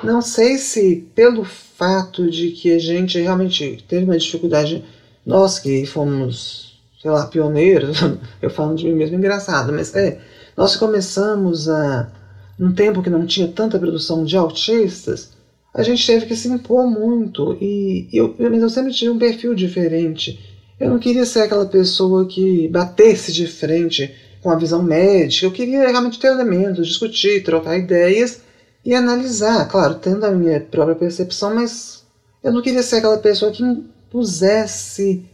não 0.03 0.21
sei 0.21 0.57
se 0.59 1.07
pelo 1.15 1.43
fato 1.43 2.29
de 2.29 2.51
que 2.51 2.71
a 2.71 2.77
gente 2.77 3.19
realmente 3.19 3.83
teve 3.87 4.05
uma 4.05 4.17
dificuldade, 4.17 4.85
nós 5.25 5.57
que 5.57 5.83
fomos, 5.87 6.79
sei 7.01 7.09
lá, 7.09 7.25
pioneiros, 7.25 7.97
eu 8.39 8.51
falo 8.51 8.75
de 8.75 8.85
mim 8.85 8.93
mesmo 8.93 9.17
engraçado, 9.17 9.73
mas 9.73 9.95
é, 9.95 10.21
nós 10.55 10.75
começamos 10.75 11.67
a, 11.67 12.11
num 12.57 12.71
tempo 12.71 13.01
que 13.01 13.09
não 13.09 13.25
tinha 13.25 13.47
tanta 13.47 13.79
produção 13.79 14.23
de 14.23 14.37
autistas, 14.37 15.31
a 15.73 15.81
gente 15.81 16.05
teve 16.05 16.27
que 16.27 16.35
se 16.35 16.47
impor 16.47 16.85
muito. 16.87 17.57
E 17.59 18.07
eu, 18.13 18.35
mas 18.37 18.61
eu 18.61 18.69
sempre 18.69 18.93
tive 18.93 19.09
um 19.09 19.17
perfil 19.17 19.55
diferente. 19.55 20.52
Eu 20.79 20.89
não 20.89 20.99
queria 20.99 21.25
ser 21.25 21.41
aquela 21.41 21.65
pessoa 21.65 22.25
que 22.25 22.67
batesse 22.67 23.31
de 23.31 23.47
frente 23.47 24.13
com 24.41 24.49
a 24.49 24.55
visão 24.55 24.83
médica. 24.83 25.45
Eu 25.45 25.51
queria 25.51 25.87
realmente 25.87 26.19
ter 26.19 26.27
elementos, 26.27 26.87
discutir, 26.87 27.43
trocar 27.43 27.77
ideias 27.77 28.41
e 28.83 28.93
analisar. 28.93 29.67
Claro, 29.67 29.95
tendo 29.95 30.25
a 30.25 30.31
minha 30.31 30.59
própria 30.59 30.95
percepção, 30.95 31.55
mas 31.55 32.03
eu 32.43 32.51
não 32.51 32.61
queria 32.61 32.83
ser 32.83 32.97
aquela 32.97 33.17
pessoa 33.17 33.51
que 33.51 33.63
impusesse 33.63 35.25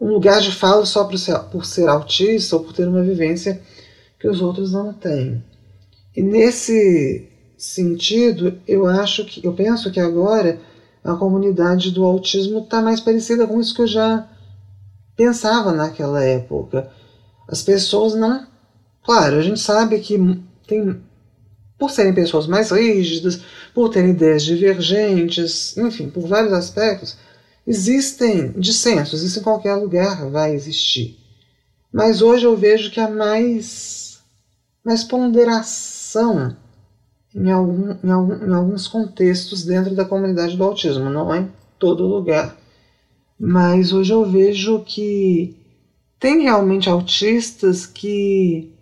um 0.00 0.12
lugar 0.12 0.40
de 0.40 0.52
fala 0.52 0.84
só 0.84 1.04
por 1.04 1.18
ser, 1.18 1.38
por 1.50 1.64
ser 1.64 1.88
autista 1.88 2.56
ou 2.56 2.62
por 2.62 2.72
ter 2.72 2.86
uma 2.86 3.02
vivência 3.02 3.60
que 4.20 4.28
os 4.28 4.40
outros 4.40 4.72
não 4.72 4.92
têm. 4.92 5.42
E 6.14 6.22
nesse 6.22 7.28
sentido, 7.56 8.58
eu 8.66 8.86
acho 8.86 9.24
que, 9.24 9.44
eu 9.44 9.52
penso 9.52 9.90
que 9.90 9.98
agora 9.98 10.60
a 11.02 11.14
comunidade 11.14 11.90
do 11.90 12.04
autismo 12.04 12.60
está 12.60 12.82
mais 12.82 13.00
parecida 13.00 13.46
com 13.46 13.60
isso 13.60 13.74
que 13.74 13.82
eu 13.82 13.86
já 13.86 14.28
pensava 15.18 15.72
naquela 15.72 16.22
época. 16.22 16.88
As 17.48 17.60
pessoas 17.60 18.14
não, 18.14 18.46
claro, 19.02 19.36
a 19.36 19.42
gente 19.42 19.58
sabe 19.58 19.98
que 19.98 20.16
tem, 20.64 21.02
por 21.76 21.90
serem 21.90 22.14
pessoas 22.14 22.46
mais 22.46 22.70
rígidas, 22.70 23.40
por 23.74 23.88
terem 23.88 24.10
ideias 24.10 24.44
divergentes, 24.44 25.76
enfim, 25.76 26.08
por 26.08 26.28
vários 26.28 26.52
aspectos, 26.52 27.18
existem 27.66 28.52
dissensos, 28.52 29.22
isso 29.22 29.40
em 29.40 29.42
qualquer 29.42 29.74
lugar 29.74 30.30
vai 30.30 30.54
existir. 30.54 31.18
Mas 31.92 32.22
hoje 32.22 32.44
eu 32.44 32.56
vejo 32.56 32.90
que 32.92 33.00
há 33.00 33.10
mais, 33.10 34.20
mais 34.84 35.02
ponderação 35.02 36.56
em, 37.34 37.50
algum, 37.50 37.96
em, 38.04 38.10
algum, 38.10 38.34
em 38.34 38.54
alguns 38.54 38.86
contextos 38.86 39.64
dentro 39.64 39.96
da 39.96 40.04
comunidade 40.04 40.56
do 40.56 40.62
autismo, 40.62 41.10
não 41.10 41.34
é 41.34 41.40
em 41.40 41.52
todo 41.78 42.06
lugar. 42.06 42.56
Mas 43.38 43.92
hoje 43.92 44.12
eu 44.12 44.24
vejo 44.24 44.80
que 44.80 45.56
tem 46.18 46.42
realmente 46.42 46.88
autistas 46.88 47.86
que, 47.86 48.72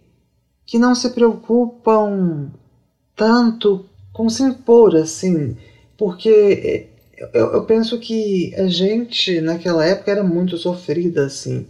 que 0.65 0.79
não 0.79 0.95
se 0.95 1.11
preocupam 1.11 2.51
tanto 3.15 3.85
com 4.13 4.31
se 4.31 4.43
impor 4.43 4.97
assim, 4.97 5.57
porque 5.99 6.87
eu, 7.35 7.53
eu, 7.53 7.65
penso 7.65 7.99
que 7.99 8.55
a 8.55 8.67
gente 8.67 9.41
naquela 9.43 9.85
época 9.85 10.11
era 10.11 10.23
muito 10.23 10.57
sofrida 10.57 11.27
assim. 11.27 11.67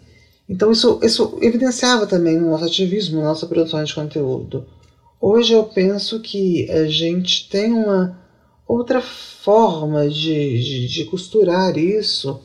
Então 0.49 0.71
isso, 0.71 1.01
isso 1.03 1.39
evidenciava 1.43 2.07
também 2.07 2.39
no 2.39 2.51
nosso 2.51 2.65
ativismo, 2.65 3.19
na 3.21 3.29
nossa 3.29 3.47
produção 3.47 3.83
de 3.83 3.93
conteúdo. 3.93 4.65
Hoje 5.21 5.55
eu 5.55 5.65
penso 5.65 6.21
que 6.21 6.71
a 6.71 6.87
gente 6.87 7.49
tem 7.49 7.73
uma 7.73 8.17
outra 8.67 9.01
forma 9.01 10.09
de, 10.09 10.63
de, 10.63 10.89
de 10.89 11.05
costurar 11.07 11.77
isso 11.77 12.41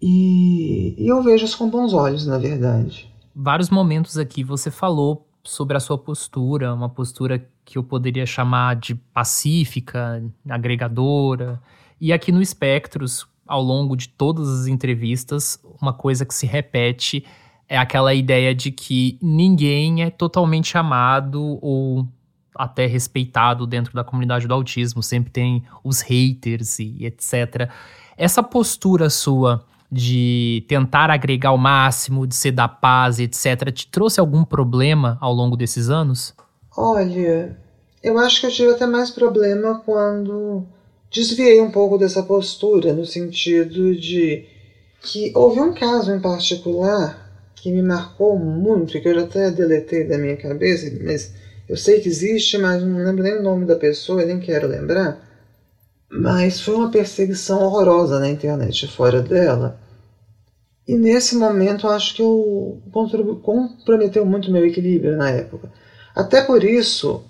e, 0.00 0.94
e 0.98 1.08
eu 1.08 1.22
vejo 1.22 1.44
isso 1.44 1.58
com 1.58 1.68
bons 1.68 1.92
olhos, 1.92 2.26
na 2.26 2.38
verdade. 2.38 3.10
Vários 3.34 3.70
momentos 3.70 4.16
aqui 4.18 4.42
você 4.42 4.70
falou 4.70 5.26
sobre 5.42 5.76
a 5.76 5.80
sua 5.80 5.98
postura, 5.98 6.74
uma 6.74 6.88
postura 6.88 7.46
que 7.64 7.78
eu 7.78 7.84
poderia 7.84 8.26
chamar 8.26 8.76
de 8.76 8.94
pacífica, 8.94 10.22
agregadora. 10.48 11.60
E 12.00 12.12
aqui 12.12 12.32
no 12.32 12.42
Espectros, 12.42 13.26
ao 13.46 13.62
longo 13.62 13.96
de 13.96 14.08
todas 14.08 14.48
as 14.48 14.66
entrevistas, 14.66 15.60
uma 15.80 15.92
coisa 15.92 16.24
que 16.24 16.34
se 16.34 16.46
repete 16.46 17.24
é 17.68 17.78
aquela 17.78 18.12
ideia 18.12 18.54
de 18.54 18.72
que 18.72 19.18
ninguém 19.22 20.02
é 20.02 20.10
totalmente 20.10 20.76
amado 20.76 21.58
ou 21.62 22.08
até 22.54 22.86
respeitado 22.86 23.66
dentro 23.66 23.94
da 23.94 24.02
comunidade 24.02 24.46
do 24.46 24.52
autismo, 24.52 25.02
sempre 25.02 25.30
tem 25.30 25.62
os 25.84 26.00
haters 26.00 26.78
e 26.80 27.04
etc. 27.04 27.70
Essa 28.16 28.42
postura 28.42 29.08
sua 29.08 29.64
de 29.90 30.64
tentar 30.68 31.10
agregar 31.10 31.52
o 31.52 31.58
máximo, 31.58 32.26
de 32.26 32.34
ser 32.34 32.52
da 32.52 32.68
paz, 32.68 33.18
etc., 33.18 33.72
te 33.72 33.86
trouxe 33.88 34.20
algum 34.20 34.44
problema 34.44 35.18
ao 35.20 35.32
longo 35.32 35.56
desses 35.56 35.90
anos? 35.90 36.34
Olha, 36.76 37.56
eu 38.02 38.18
acho 38.18 38.40
que 38.40 38.46
eu 38.46 38.50
tive 38.50 38.70
até 38.70 38.86
mais 38.86 39.10
problema 39.10 39.82
quando 39.84 40.64
desviei 41.10 41.60
um 41.60 41.70
pouco 41.70 41.98
dessa 41.98 42.22
postura, 42.22 42.92
no 42.92 43.04
sentido 43.04 43.94
de 43.96 44.46
que 45.02 45.32
houve 45.34 45.60
um 45.60 45.72
caso 45.74 46.12
em 46.12 46.20
particular 46.20 47.28
que 47.56 47.70
me 47.70 47.82
marcou 47.82 48.38
muito 48.38 49.00
que 49.00 49.06
eu 49.06 49.14
já 49.14 49.22
até 49.22 49.50
deletei 49.50 50.04
da 50.04 50.16
minha 50.16 50.36
cabeça, 50.36 50.90
mas 51.02 51.34
eu 51.68 51.76
sei 51.76 52.00
que 52.00 52.08
existe, 52.08 52.56
mas 52.58 52.82
não 52.82 52.98
lembro 52.98 53.22
nem 53.22 53.38
o 53.38 53.42
nome 53.42 53.66
da 53.66 53.76
pessoa, 53.76 54.24
nem 54.24 54.40
quero 54.40 54.66
lembrar. 54.66 55.29
Mas 56.10 56.60
foi 56.60 56.74
uma 56.74 56.90
perseguição 56.90 57.62
horrorosa 57.62 58.18
na 58.18 58.28
internet 58.28 58.88
fora 58.88 59.22
dela. 59.22 59.80
E 60.86 60.96
nesse 60.96 61.36
momento 61.36 61.86
acho 61.86 62.14
que 62.16 62.22
eu 62.22 62.82
comprometeu 63.42 64.26
muito 64.26 64.50
meu 64.50 64.66
equilíbrio 64.66 65.16
na 65.16 65.30
época. 65.30 65.70
Até 66.14 66.42
por 66.42 66.64
isso 66.64 67.22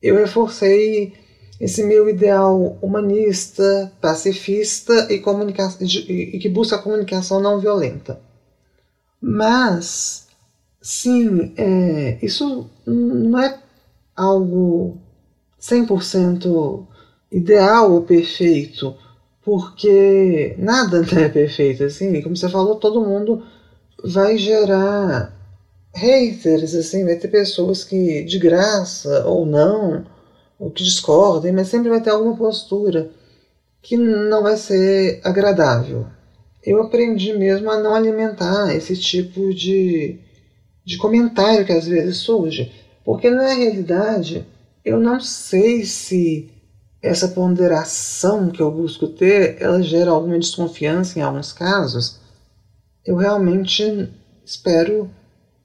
eu 0.00 0.14
reforcei 0.16 1.14
esse 1.60 1.82
meu 1.82 2.08
ideal 2.08 2.78
humanista, 2.80 3.92
pacifista 4.00 5.08
e, 5.10 5.16
e 5.16 6.38
que 6.38 6.48
busca 6.48 6.76
a 6.76 6.82
comunicação 6.82 7.40
não 7.40 7.58
violenta. 7.58 8.20
Mas, 9.20 10.28
sim, 10.80 11.54
é, 11.56 12.18
isso 12.22 12.70
não 12.86 13.40
é 13.40 13.58
algo 14.14 14.98
100% 15.60 16.86
ideal 17.30 17.92
ou 17.92 18.02
perfeito, 18.02 18.96
porque 19.44 20.54
nada 20.58 21.04
é 21.20 21.28
perfeito, 21.28 21.84
assim, 21.84 22.20
como 22.22 22.36
você 22.36 22.48
falou, 22.48 22.76
todo 22.76 23.04
mundo 23.04 23.42
vai 24.04 24.36
gerar 24.36 25.34
haters, 25.94 26.74
assim, 26.74 27.04
vai 27.04 27.16
ter 27.16 27.28
pessoas 27.28 27.84
que 27.84 28.22
de 28.24 28.38
graça 28.38 29.24
ou 29.26 29.46
não, 29.46 30.04
ou 30.58 30.70
que 30.70 30.84
discordem, 30.84 31.52
mas 31.52 31.68
sempre 31.68 31.88
vai 31.88 32.00
ter 32.00 32.10
alguma 32.10 32.36
postura 32.36 33.10
que 33.82 33.96
não 33.96 34.42
vai 34.42 34.56
ser 34.56 35.20
agradável 35.24 36.06
eu 36.66 36.82
aprendi 36.82 37.32
mesmo 37.32 37.70
a 37.70 37.80
não 37.80 37.94
alimentar 37.94 38.74
esse 38.74 38.96
tipo 38.96 39.54
de, 39.54 40.18
de 40.84 40.98
comentário 40.98 41.64
que 41.64 41.72
às 41.72 41.86
vezes 41.86 42.16
surge. 42.16 42.72
Porque 43.04 43.30
na 43.30 43.54
realidade 43.54 44.44
eu 44.84 44.98
não 44.98 45.20
sei 45.20 45.84
se 45.84 46.50
essa 47.06 47.28
ponderação 47.28 48.50
que 48.50 48.60
eu 48.60 48.70
busco 48.70 49.06
ter, 49.08 49.56
ela 49.60 49.82
gera 49.82 50.10
alguma 50.10 50.38
desconfiança 50.38 51.18
em 51.18 51.22
alguns 51.22 51.52
casos. 51.52 52.18
Eu 53.04 53.16
realmente 53.16 54.08
espero 54.44 55.10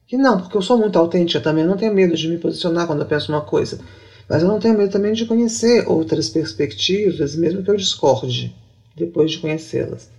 que 0.08 0.18
não, 0.18 0.42
porque 0.42 0.58
eu 0.58 0.62
sou 0.62 0.78
muito 0.78 1.00
autêntica 1.00 1.40
também, 1.40 1.64
eu 1.64 1.70
não 1.70 1.78
tenho 1.78 1.94
medo 1.94 2.16
de 2.16 2.28
me 2.28 2.38
posicionar 2.38 2.86
quando 2.86 3.02
eu 3.02 3.08
penso 3.08 3.32
uma 3.32 3.42
coisa. 3.42 3.80
Mas 4.28 4.42
eu 4.42 4.48
não 4.48 4.60
tenho 4.60 4.78
medo 4.78 4.92
também 4.92 5.14
de 5.14 5.26
conhecer 5.26 5.88
outras 5.88 6.30
perspectivas, 6.30 7.36
mesmo 7.36 7.64
que 7.64 7.70
eu 7.70 7.76
discorde 7.76 8.56
depois 8.96 9.32
de 9.32 9.40
conhecê-las. 9.40 10.10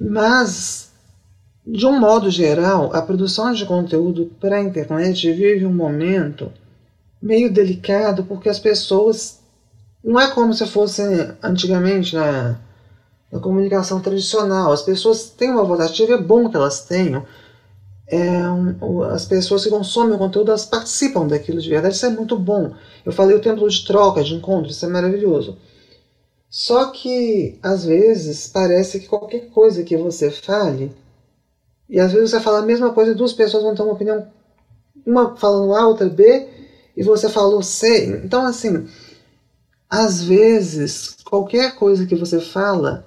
Mas, 0.00 0.90
de 1.66 1.86
um 1.86 1.98
modo 1.98 2.30
geral, 2.30 2.94
a 2.94 3.02
produção 3.02 3.52
de 3.52 3.64
conteúdo 3.64 4.30
para 4.40 4.56
a 4.56 4.62
internet 4.62 5.32
vive 5.32 5.64
um 5.64 5.72
momento 5.72 6.52
meio 7.20 7.52
delicado 7.52 8.24
porque 8.24 8.48
as 8.48 8.58
pessoas. 8.58 9.40
Não 10.06 10.20
é 10.20 10.30
como 10.30 10.54
se 10.54 10.64
fosse 10.68 11.02
antigamente 11.42 12.14
na, 12.14 12.60
na 13.32 13.40
comunicação 13.40 14.00
tradicional. 14.00 14.70
As 14.70 14.82
pessoas 14.82 15.30
têm 15.30 15.50
uma 15.50 15.64
voz 15.64 15.80
ativa, 15.80 16.14
é 16.14 16.18
bom 16.18 16.48
que 16.48 16.56
elas 16.56 16.84
tenham. 16.84 17.26
É, 18.06 18.48
um, 18.48 19.02
as 19.02 19.24
pessoas 19.24 19.64
que 19.64 19.70
consomem 19.70 20.14
o 20.14 20.18
conteúdo, 20.18 20.52
elas 20.52 20.64
participam 20.64 21.26
daquilo 21.26 21.60
de 21.60 21.68
verdade, 21.68 21.96
isso 21.96 22.06
é 22.06 22.10
muito 22.10 22.38
bom. 22.38 22.72
Eu 23.04 23.10
falei 23.10 23.36
o 23.36 23.40
tempo 23.40 23.68
de 23.68 23.84
troca, 23.84 24.22
de 24.22 24.32
encontro, 24.32 24.70
isso 24.70 24.86
é 24.86 24.88
maravilhoso. 24.88 25.58
Só 26.48 26.92
que, 26.92 27.58
às 27.60 27.84
vezes, 27.84 28.46
parece 28.46 29.00
que 29.00 29.08
qualquer 29.08 29.50
coisa 29.50 29.82
que 29.82 29.96
você 29.96 30.30
fale, 30.30 30.92
e 31.90 31.98
às 31.98 32.12
vezes 32.12 32.30
você 32.30 32.38
fala 32.38 32.60
a 32.60 32.62
mesma 32.62 32.92
coisa 32.92 33.10
e 33.10 33.14
duas 33.16 33.32
pessoas 33.32 33.64
vão 33.64 33.74
ter 33.74 33.82
uma 33.82 33.94
opinião, 33.94 34.24
uma 35.04 35.34
falando 35.34 35.74
A, 35.74 35.88
outra 35.88 36.08
B, 36.08 36.48
e 36.96 37.02
você 37.02 37.28
falou 37.28 37.60
C. 37.60 38.20
Então, 38.24 38.46
assim, 38.46 38.86
às 39.88 40.22
vezes, 40.22 41.16
qualquer 41.24 41.74
coisa 41.76 42.06
que 42.06 42.14
você 42.14 42.40
fala 42.40 43.06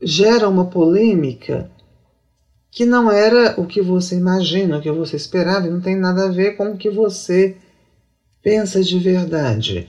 gera 0.00 0.48
uma 0.48 0.66
polêmica 0.66 1.70
que 2.70 2.84
não 2.84 3.10
era 3.10 3.54
o 3.60 3.66
que 3.66 3.80
você 3.80 4.16
imagina, 4.16 4.78
o 4.78 4.82
que 4.82 4.90
você 4.90 5.16
esperava, 5.16 5.66
e 5.66 5.70
não 5.70 5.80
tem 5.80 5.94
nada 5.94 6.24
a 6.24 6.30
ver 6.30 6.56
com 6.56 6.72
o 6.72 6.76
que 6.76 6.90
você 6.90 7.56
pensa 8.42 8.82
de 8.82 8.98
verdade. 8.98 9.88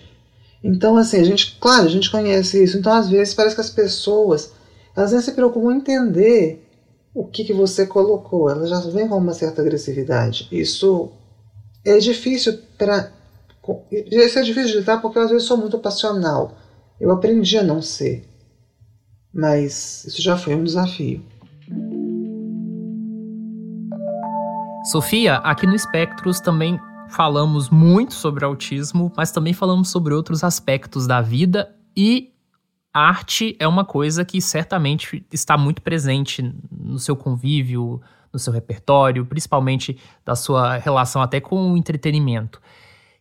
Então, 0.64 0.96
assim, 0.98 1.20
a 1.20 1.24
gente, 1.24 1.58
claro, 1.60 1.86
a 1.86 1.90
gente 1.90 2.12
conhece 2.12 2.64
isso. 2.64 2.78
Então, 2.78 2.94
às 2.94 3.10
vezes, 3.10 3.34
parece 3.34 3.56
que 3.56 3.62
as 3.62 3.70
pessoas, 3.70 4.52
elas 4.96 5.12
nem 5.12 5.22
se 5.22 5.32
preocupam 5.32 5.74
em 5.74 5.78
entender 5.78 6.64
o 7.14 7.26
que, 7.26 7.44
que 7.44 7.54
você 7.54 7.86
colocou. 7.86 8.50
Elas 8.50 8.70
já 8.70 8.80
vêm 8.82 9.08
com 9.08 9.18
uma 9.18 9.34
certa 9.34 9.62
agressividade. 9.62 10.48
Isso 10.52 11.12
é 11.84 11.98
difícil 11.98 12.60
para. 12.78 13.12
Isso 13.92 14.40
é 14.40 14.42
difícil 14.42 14.72
de 14.72 14.78
lidar 14.80 15.02
porque 15.02 15.18
eu, 15.18 15.24
às 15.24 15.30
vezes, 15.30 15.48
sou 15.48 15.58
muito 15.58 15.78
passional. 15.80 16.58
Eu 17.00 17.12
aprendi 17.12 17.58
a 17.58 17.64
não 17.64 17.82
ser. 17.82 18.24
Mas 19.34 20.06
isso 20.06 20.22
já 20.22 20.38
foi 20.38 20.56
um 20.56 20.64
desafio. 20.64 21.24
Sofia, 24.86 25.38
aqui 25.38 25.66
no 25.66 25.76
Espectros 25.76 26.40
também 26.40 26.80
falamos 27.10 27.70
muito 27.70 28.14
sobre 28.14 28.46
autismo, 28.46 29.12
mas 29.18 29.32
também 29.32 29.54
falamos 29.54 29.90
sobre 29.90 30.14
outros 30.14 30.44
aspectos 30.44 31.08
da 31.08 31.22
vida 31.22 31.76
e 31.98 32.32
arte 32.94 33.58
é 33.60 33.68
uma 33.68 33.84
coisa 33.84 34.24
que 34.24 34.40
certamente 34.40 35.26
está 35.32 35.58
muito 35.58 35.82
presente 35.82 36.54
no 36.72 36.98
seu 36.98 37.16
convívio, 37.16 38.02
no 38.32 38.40
seu 38.40 38.54
repertório, 38.54 39.26
principalmente 39.26 39.98
da 40.24 40.36
sua 40.36 40.78
relação 40.78 41.22
até 41.22 41.42
com 41.42 41.74
o 41.74 41.78
entretenimento. 41.78 42.62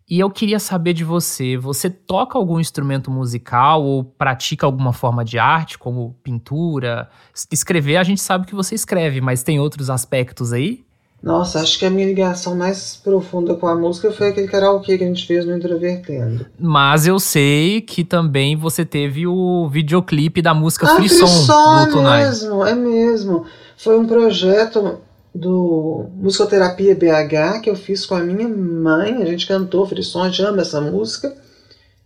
E 0.09 0.21
eu 0.21 0.29
queria 0.31 0.59
saber 0.59 0.93
de 0.93 1.03
você, 1.03 1.57
você 1.57 1.89
toca 1.89 2.37
algum 2.37 2.61
instrumento 2.61 3.11
musical 3.11 3.83
ou 3.83 4.05
pratica 4.05 4.67
alguma 4.67 4.93
forma 4.93 5.25
de 5.25 5.39
arte, 5.39 5.79
como 5.79 6.15
pintura? 6.23 7.09
Escrever, 7.51 7.97
a 7.97 8.05
gente 8.05 8.21
sabe 8.21 8.47
que 8.47 8.55
você 8.55 8.75
escreve, 8.75 9.23
mas 9.23 9.43
tem 9.43 9.59
outros 9.59 9.89
aspectos 9.89 10.53
aí? 10.53 10.85
Nossa, 11.25 11.61
acho 11.61 11.79
que 11.79 11.87
a 11.87 11.91
minha 11.91 12.07
ligação 12.07 12.55
mais 12.55 13.01
profunda 13.03 13.55
com 13.55 13.67
a 13.67 13.75
música 13.75 14.13
foi 14.13 14.29
aquele 14.29 14.47
karaokê 14.47 14.99
que 14.99 15.05
a 15.05 15.07
gente 15.07 15.27
fez 15.27 15.47
no 15.47 15.57
Introvertendo. 15.57 16.45
Mas 16.61 17.07
eu 17.07 17.19
sei 17.19 17.81
que 17.81 18.05
também 18.05 18.55
você 18.57 18.85
teve 18.85 19.27
o 19.27 19.67
videoclipe 19.67 20.43
da 20.43 20.53
música 20.53 20.87
ah, 20.87 20.97
Frisson, 20.97 21.27
Frisson 21.27 21.89
do 21.89 22.07
É 22.07 22.27
mesmo, 22.27 22.67
é 22.67 22.75
mesmo. 22.75 23.47
Foi 23.79 23.99
um 23.99 24.07
projeto 24.07 24.99
do 25.35 26.07
Musicoterapia 26.15 26.95
BH 26.95 27.61
que 27.63 27.71
eu 27.71 27.77
fiz 27.77 28.07
com 28.07 28.15
a 28.15 28.21
minha 28.21 28.49
mãe. 28.49 29.23
A 29.23 29.27
gente 29.27 29.47
cantou 29.47 29.87
gente 29.87 30.43
ama 30.43 30.63
essa 30.63 30.81
música. 30.81 31.35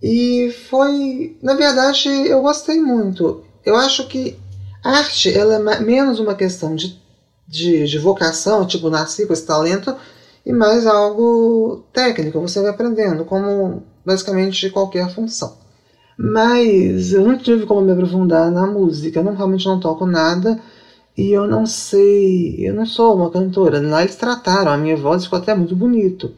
E 0.02 0.50
foi, 0.68 1.36
na 1.42 1.54
verdade, 1.54 2.08
eu 2.08 2.40
gostei 2.40 2.80
muito. 2.80 3.42
Eu 3.64 3.76
acho 3.76 4.06
que 4.06 4.38
arte 4.82 5.36
ela 5.36 5.54
é 5.54 5.80
menos 5.80 6.20
uma 6.20 6.34
questão 6.34 6.74
de 6.74 6.98
de, 7.48 7.86
de 7.86 7.98
vocação, 7.98 8.66
tipo, 8.66 8.90
nasci 8.90 9.26
com 9.26 9.32
esse 9.32 9.46
talento, 9.46 9.96
e 10.44 10.52
mais 10.52 10.86
algo 10.86 11.84
técnico, 11.92 12.40
você 12.40 12.60
vai 12.60 12.70
aprendendo, 12.70 13.24
como 13.24 13.82
basicamente 14.04 14.68
qualquer 14.70 15.12
função. 15.14 15.56
Mas 16.16 17.12
eu 17.12 17.24
não 17.24 17.38
tive 17.38 17.64
como 17.64 17.80
me 17.80 17.92
aprofundar 17.92 18.50
na 18.50 18.66
música, 18.66 19.22
não, 19.22 19.34
realmente 19.34 19.66
não 19.66 19.80
toco 19.80 20.04
nada, 20.04 20.60
e 21.18 21.32
eu 21.32 21.48
não 21.48 21.66
sei, 21.66 22.54
eu 22.60 22.72
não 22.72 22.86
sou 22.86 23.16
uma 23.16 23.28
cantora. 23.28 23.80
Lá 23.80 24.02
eles 24.02 24.14
trataram, 24.14 24.70
a 24.70 24.78
minha 24.78 24.96
voz 24.96 25.24
ficou 25.24 25.40
até 25.40 25.52
muito 25.52 25.74
bonito. 25.74 26.32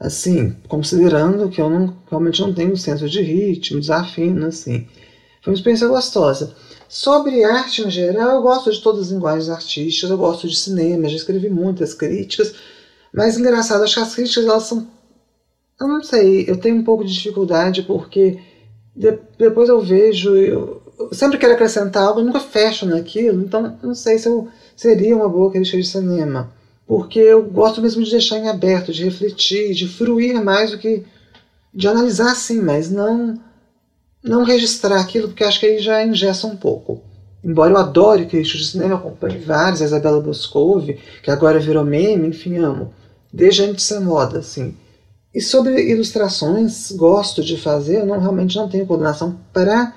Assim, 0.00 0.56
considerando 0.66 1.50
que 1.50 1.60
eu 1.60 1.68
não, 1.68 1.94
realmente 2.08 2.40
não 2.40 2.54
tenho 2.54 2.74
senso 2.74 3.06
de 3.06 3.20
ritmo, 3.20 3.78
desafino, 3.78 4.46
assim. 4.46 4.88
Foi 5.42 5.52
uma 5.52 5.56
experiência 5.56 5.88
gostosa. 5.88 6.56
Sobre 6.88 7.44
arte 7.44 7.82
em 7.82 7.90
geral, 7.90 8.36
eu 8.36 8.42
gosto 8.42 8.72
de 8.72 8.80
todas 8.80 9.02
as 9.02 9.10
linguagens 9.10 9.50
artísticas, 9.50 10.10
eu 10.10 10.16
gosto 10.16 10.48
de 10.48 10.56
cinema, 10.56 11.06
já 11.06 11.16
escrevi 11.16 11.50
muitas 11.50 11.92
críticas, 11.92 12.54
mas 13.12 13.36
engraçado, 13.36 13.84
acho 13.84 13.94
que 13.94 14.00
as 14.00 14.14
críticas 14.14 14.46
elas 14.46 14.62
são. 14.62 14.88
Eu 15.78 15.86
não 15.86 16.02
sei, 16.02 16.46
eu 16.48 16.56
tenho 16.56 16.76
um 16.76 16.84
pouco 16.84 17.04
de 17.04 17.12
dificuldade 17.12 17.82
porque 17.82 18.38
de, 18.96 19.18
depois 19.38 19.68
eu 19.68 19.82
vejo, 19.82 20.34
eu, 20.34 20.81
sempre 21.12 21.38
quero 21.38 21.54
acrescentar 21.54 22.04
algo, 22.04 22.20
eu 22.20 22.24
nunca 22.24 22.40
fecho 22.40 22.86
naquilo, 22.86 23.42
então 23.42 23.78
não 23.82 23.94
sei 23.94 24.18
se 24.18 24.28
eu 24.28 24.48
seria 24.76 25.16
uma 25.16 25.28
boa 25.28 25.50
crítica 25.50 25.76
de 25.78 25.86
cinema. 25.86 26.52
Porque 26.86 27.18
eu 27.18 27.42
gosto 27.42 27.80
mesmo 27.80 28.02
de 28.02 28.10
deixar 28.10 28.38
em 28.38 28.48
aberto, 28.48 28.92
de 28.92 29.04
refletir, 29.04 29.74
de 29.74 29.88
fruir 29.88 30.42
mais 30.42 30.70
do 30.70 30.78
que. 30.78 31.04
de 31.72 31.88
analisar 31.88 32.34
sim, 32.34 32.60
mas 32.60 32.90
não 32.90 33.40
não 34.22 34.44
registrar 34.44 35.00
aquilo, 35.00 35.28
porque 35.28 35.42
acho 35.42 35.58
que 35.58 35.66
aí 35.66 35.78
já 35.78 36.04
ingessa 36.04 36.46
um 36.46 36.56
pouco. 36.56 37.02
Embora 37.42 37.72
eu 37.72 37.76
adore 37.76 38.26
críticos 38.26 38.60
de 38.60 38.66
cinema, 38.68 38.94
acompanhe 38.94 39.38
vários, 39.38 39.82
a 39.82 39.84
Isabela 39.84 40.20
Boscov, 40.20 40.86
que 41.22 41.30
agora 41.30 41.58
virou 41.58 41.84
meme, 41.84 42.28
enfim, 42.28 42.56
amo. 42.58 42.94
Desde 43.32 43.62
antes 43.62 43.76
de 43.76 43.82
ser 43.82 44.00
moda, 44.00 44.38
assim. 44.38 44.76
E 45.34 45.40
sobre 45.40 45.90
ilustrações, 45.90 46.92
gosto 46.92 47.42
de 47.42 47.56
fazer, 47.56 48.00
eu 48.00 48.06
não, 48.06 48.20
realmente 48.20 48.56
não 48.56 48.68
tenho 48.68 48.86
coordenação 48.86 49.40
para 49.52 49.92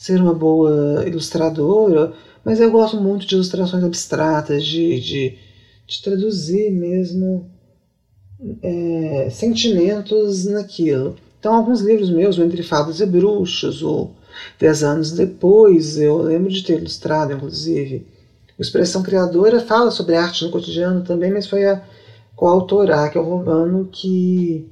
ser 0.00 0.18
uma 0.18 0.32
boa 0.32 1.04
ilustradora, 1.06 2.14
mas 2.42 2.58
eu 2.58 2.70
gosto 2.70 2.98
muito 2.98 3.26
de 3.26 3.34
ilustrações 3.34 3.84
abstratas, 3.84 4.64
de, 4.64 4.98
de, 4.98 5.38
de 5.86 6.02
traduzir 6.02 6.70
mesmo 6.70 7.50
é, 8.62 9.28
sentimentos 9.30 10.46
naquilo. 10.46 11.16
Então, 11.38 11.54
alguns 11.54 11.82
livros 11.82 12.08
meus, 12.08 12.38
o 12.38 12.42
Entre 12.42 12.62
Fadas 12.62 12.98
e 13.00 13.04
Bruxos, 13.04 13.82
o 13.82 14.12
Dez 14.58 14.82
Anos 14.82 15.12
Depois, 15.12 15.98
eu 15.98 16.22
lembro 16.22 16.50
de 16.50 16.64
ter 16.64 16.78
ilustrado, 16.78 17.34
inclusive. 17.34 18.06
O 18.58 18.62
Expressão 18.62 19.02
Criadora 19.02 19.60
fala 19.60 19.90
sobre 19.90 20.16
arte 20.16 20.46
no 20.46 20.50
cotidiano 20.50 21.04
também, 21.04 21.30
mas 21.30 21.46
foi 21.46 21.66
a 21.66 21.84
coautora, 22.34 23.06
que 23.10 23.18
é 23.18 23.20
o 23.20 23.24
Romano, 23.24 23.86
que, 23.92 24.66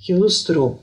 que 0.00 0.12
ilustrou. 0.12 0.80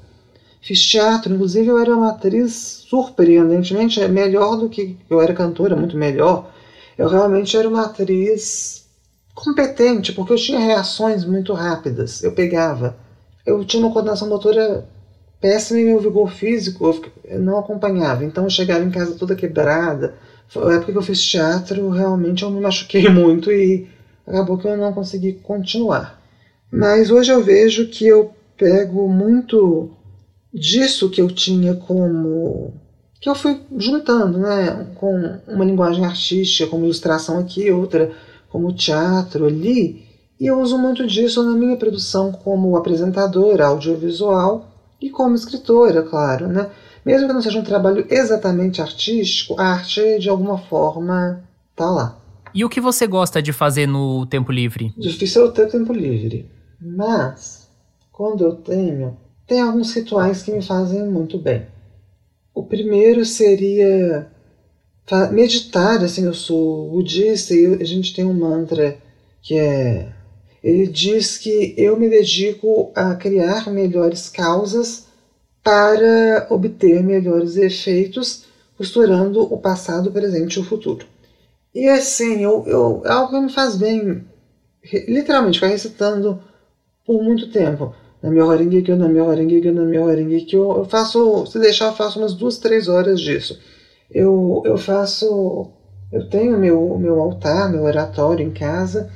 Fiz 0.62 0.80
teatro, 0.88 1.34
inclusive 1.34 1.68
eu 1.68 1.80
era 1.80 1.95
uma 1.95 2.12
atriz 2.12 2.86
surpreendentemente 2.88 3.99
melhor 4.07 4.55
do 4.55 4.70
que 4.70 4.95
eu 5.09 5.20
era 5.20 5.34
cantora, 5.34 5.76
muito 5.76 5.97
melhor. 5.97 6.51
Eu 6.95 7.09
realmente 7.09 7.57
era 7.57 7.68
uma 7.68 7.86
atriz 7.86 8.86
competente, 9.34 10.14
porque 10.14 10.34
eu 10.34 10.38
tinha 10.38 10.59
reações 10.59 11.26
muito 11.26 11.51
rápidas. 11.51 12.24
Eu 12.24 12.32
pegava. 12.32 12.95
Eu 13.43 13.66
tinha 13.66 13.84
uma 13.84 13.91
coordenação 13.91 14.30
motora 14.30 14.88
péssimo 15.39 15.80
em 15.80 15.86
meu 15.86 15.99
vigor 15.99 16.32
físico, 16.32 16.95
eu 17.26 17.39
não 17.39 17.57
acompanhava. 17.57 18.24
Então 18.24 18.43
eu 18.43 18.49
chegava 18.51 18.84
em 18.84 18.91
casa 18.91 19.16
toda 19.16 19.36
quebrada. 19.36 20.14
Foi 20.47 20.72
a 20.72 20.76
época 20.76 20.91
que 20.91 20.97
eu 20.99 21.01
fiz 21.01 21.24
teatro, 21.24 21.89
realmente 21.89 22.43
eu 22.43 22.51
me 22.51 22.62
machuquei 22.62 23.07
muito 23.09 23.51
e 23.51 23.89
acabou 24.28 24.59
que 24.59 24.68
eu 24.68 24.78
não 24.78 24.93
consegui 24.93 25.34
continuar. 25.34 26.22
Mas 26.72 27.09
hoje 27.09 27.32
eu 27.32 27.43
vejo 27.43 27.88
que 27.88 28.05
eu 28.05 28.32
pego 28.55 29.09
muito 29.09 29.89
disso 30.54 31.10
que 31.10 31.22
eu 31.22 31.28
tinha 31.30 31.76
como 31.76 32.74
que 33.20 33.30
eu 33.30 33.36
fui 33.36 33.62
juntando, 33.78 34.39
né, 34.39 34.88
com 34.95 35.39
uma 35.47 35.64
linguagem 35.64 36.04
artística, 36.04 36.68
como 36.68 36.86
ilustração 36.86 37.38
aqui, 37.38 37.70
outra 37.70 38.12
como 38.49 38.74
teatro 38.74 39.45
ali, 39.45 40.04
e 40.39 40.47
eu 40.47 40.60
uso 40.60 40.78
muito 40.78 41.06
disso 41.06 41.43
na 41.43 41.56
minha 41.56 41.78
produção 41.78 42.32
como 42.32 42.76
apresentadora 42.76 43.68
audiovisual 43.68 44.68
e 44.99 45.10
como 45.10 45.36
escritora, 45.36 46.02
claro, 46.02 46.47
né? 46.47 46.70
Mesmo 47.06 47.28
que 47.28 47.34
não 47.34 47.41
seja 47.41 47.60
um 47.60 47.64
trabalho 47.64 48.06
exatamente 48.10 48.82
artístico, 48.82 49.56
a 49.60 49.66
arte 49.66 50.20
de 50.20 50.30
alguma 50.30 50.58
forma 50.58 51.43
tá 51.76 51.89
lá. 51.89 52.20
E 52.54 52.66
o 52.66 52.70
que 52.70 52.82
você 52.82 53.08
gosta 53.08 53.41
de 53.41 53.54
fazer 53.54 53.88
no 53.88 54.26
tempo 54.26 54.52
livre? 54.52 54.93
Difícil 54.97 55.43
eu 55.43 55.52
ter 55.52 55.68
tempo 55.68 55.93
livre, 55.93 56.49
mas 56.80 57.70
quando 58.12 58.43
eu 58.43 58.56
tenho, 58.56 59.18
tem 59.52 59.60
alguns 59.60 59.93
rituais 59.93 60.43
que 60.43 60.52
me 60.54 60.62
fazem 60.62 61.06
muito 61.06 61.38
bem. 61.38 61.68
O 62.56 62.64
primeiro 62.64 63.26
seria 63.26 64.32
meditar, 65.30 66.02
assim, 66.02 66.24
eu 66.24 66.34
sou 66.34 66.89
budista 66.89 67.54
e 67.54 67.66
a 67.82 67.84
gente 67.84 68.16
tem 68.16 68.24
um 68.24 68.34
mantra 68.34 68.97
que 69.41 69.60
é 69.60 70.08
ele 70.64 70.88
diz 70.88 71.38
que 71.38 71.74
eu 71.76 71.99
me 71.99 72.08
dedico 72.08 72.93
a 72.95 73.14
criar 73.16 73.70
melhores 73.70 74.30
causas 74.30 75.08
para 75.62 76.47
obter 76.49 77.04
melhores 77.04 77.58
efeitos, 77.58 78.45
costurando 78.78 79.41
o 79.41 79.58
passado, 79.58 80.08
o 80.08 80.14
presente 80.14 80.56
e 80.56 80.60
o 80.60 80.64
futuro. 80.64 81.06
E 81.76 81.89
assim, 81.89 82.41
eu, 82.41 82.64
eu, 82.68 83.02
é 83.04 83.12
algo 83.12 83.34
que 83.34 83.41
me 83.41 83.52
faz 83.52 83.76
bem, 83.76 84.24
literalmente, 85.10 85.60
ficar 85.60 85.68
recitando 85.68 86.41
por 87.06 87.22
muito 87.22 87.52
tempo. 87.52 87.93
Na 88.22 88.30
minha 88.30 88.45
Horengekyo, 88.45 88.95
na 88.95 89.07
minha 89.07 89.24
Horengekyo, 89.24 89.74
na 89.74 89.84
minha 89.84 90.03
Horengekyo. 90.03 90.72
Eu 90.78 90.86
faço, 90.86 91.45
se 91.47 91.59
deixar, 91.59 91.88
eu 91.88 91.93
faço 91.93 92.19
umas 92.19 92.34
duas, 92.34 92.57
três 92.57 92.88
horas 92.88 93.19
disso. 93.19 93.59
Eu, 94.09 94.61
eu 94.65 94.78
faço, 94.78 95.69
eu 96.11 96.30
tenho 96.30 96.57
meu, 96.57 96.97
meu 96.99 97.19
altar, 97.19 97.72
meu 97.72 97.84
oratório 97.84 98.45
em 98.45 98.51
casa, 98.51 99.09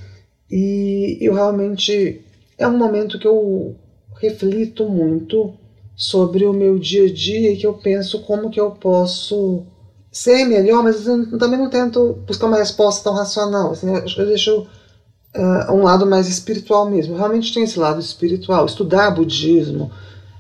e 0.50 1.18
eu 1.22 1.34
realmente. 1.34 2.22
É 2.58 2.66
um 2.68 2.78
momento 2.78 3.20
que 3.20 3.28
eu 3.28 3.76
reflito 4.18 4.88
muito 4.88 5.54
sobre 5.96 6.46
o 6.46 6.54
meu 6.54 6.80
dia 6.80 7.04
a 7.06 7.14
dia 7.14 7.52
e 7.52 7.58
que 7.58 7.68
eu 7.68 7.74
penso 7.74 8.22
como 8.22 8.50
que 8.50 8.60
eu 8.60 8.72
posso 8.72 9.66
ser 10.12 10.46
melhor, 10.46 10.82
mas 10.82 11.06
eu 11.06 11.38
também 11.38 11.60
não 11.60 11.70
tento 11.70 12.14
buscar 12.26 12.48
uma 12.48 12.58
resposta 12.58 13.04
tão 13.04 13.14
racional. 13.14 13.72
Assim, 13.72 13.94
eu, 13.94 14.06
eu 14.18 14.26
deixo 14.26 14.66
uh, 15.36 15.72
um 15.72 15.84
lado 15.84 16.06
mais 16.06 16.28
espiritual 16.28 16.90
mesmo. 16.90 17.16
Realmente 17.16 17.54
tem 17.54 17.64
esse 17.64 17.78
lado 17.78 18.00
espiritual. 18.00 18.66
Estudar 18.66 19.12
budismo, 19.12 19.92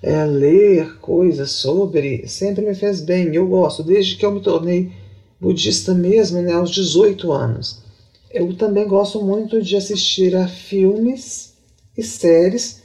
é, 0.02 0.24
ler 0.26 0.98
coisas 1.00 1.52
sobre, 1.52 2.28
sempre 2.28 2.66
me 2.66 2.74
fez 2.74 3.02
bem. 3.02 3.34
Eu 3.36 3.48
gosto, 3.48 3.84
desde 3.84 4.16
que 4.16 4.26
eu 4.26 4.32
me 4.32 4.41
tornei 4.41 4.91
budista 5.39 5.93
mesmo, 5.93 6.41
né, 6.41 6.54
aos 6.54 6.72
18 6.72 7.32
anos. 7.32 7.84
Eu 8.32 8.54
também 8.56 8.88
gosto 8.88 9.22
muito 9.22 9.62
de 9.62 9.76
assistir 9.76 10.36
a 10.36 10.48
filmes 10.48 11.54
e 11.98 12.04
séries, 12.04 12.82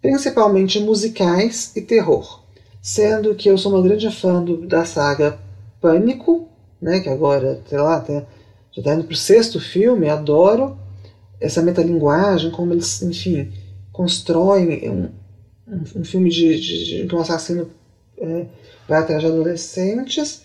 principalmente 0.00 0.80
musicais 0.80 1.72
e 1.76 1.80
terror. 1.80 2.42
Sendo 2.80 3.34
que 3.34 3.48
eu 3.48 3.56
sou 3.56 3.72
uma 3.72 3.82
grande 3.82 4.10
fã 4.10 4.42
do, 4.42 4.66
da 4.66 4.84
saga 4.84 5.38
Pânico, 5.80 6.48
né, 6.80 7.00
que 7.00 7.08
agora, 7.08 7.60
sei 7.68 7.78
lá, 7.78 7.96
até, 7.96 8.26
já 8.72 8.80
está 8.80 8.94
indo 8.94 9.04
para 9.04 9.14
o 9.14 9.16
sexto 9.16 9.60
filme, 9.60 10.08
adoro 10.08 10.76
essa 11.42 11.62
metalinguagem, 11.62 12.50
como 12.50 12.72
eles, 12.72 13.02
enfim, 13.02 13.52
constroem 13.92 14.88
um, 14.88 15.08
um, 15.68 16.00
um 16.00 16.04
filme 16.04 16.30
de, 16.30 16.60
de, 16.60 17.06
de, 17.06 17.14
um 17.14 17.20
assassino 17.20 17.68
é, 18.18 18.46
vai 18.88 19.00
atrás 19.00 19.20
de 19.20 19.26
adolescentes. 19.26 20.42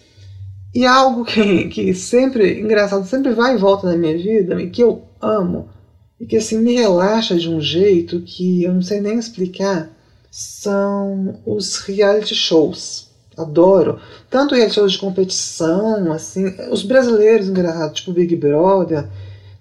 E 0.73 0.85
algo 0.85 1.23
que, 1.23 1.69
que 1.69 1.93
sempre, 1.93 2.59
engraçado, 2.59 3.07
sempre 3.07 3.33
vai 3.33 3.55
e 3.55 3.57
volta 3.57 3.87
na 3.87 3.97
minha 3.97 4.17
vida, 4.17 4.61
e 4.61 4.69
que 4.69 4.83
eu 4.83 5.03
amo, 5.21 5.69
e 6.19 6.25
que 6.25 6.37
assim 6.37 6.59
me 6.59 6.75
relaxa 6.75 7.35
de 7.35 7.49
um 7.49 7.61
jeito 7.61 8.21
que 8.21 8.63
eu 8.63 8.73
não 8.73 8.81
sei 8.81 8.99
nem 8.99 9.17
explicar, 9.17 9.89
são 10.29 11.39
os 11.45 11.77
reality 11.77 12.35
shows 12.35 13.07
adoro. 13.37 13.99
Tanto 14.29 14.55
reality 14.55 14.75
shows 14.75 14.93
de 14.93 14.97
competição, 14.97 16.11
assim, 16.11 16.45
os 16.71 16.83
brasileiros, 16.83 17.47
engraçado, 17.47 17.93
tipo 17.93 18.11
Big 18.11 18.35
Brother, 18.35 19.07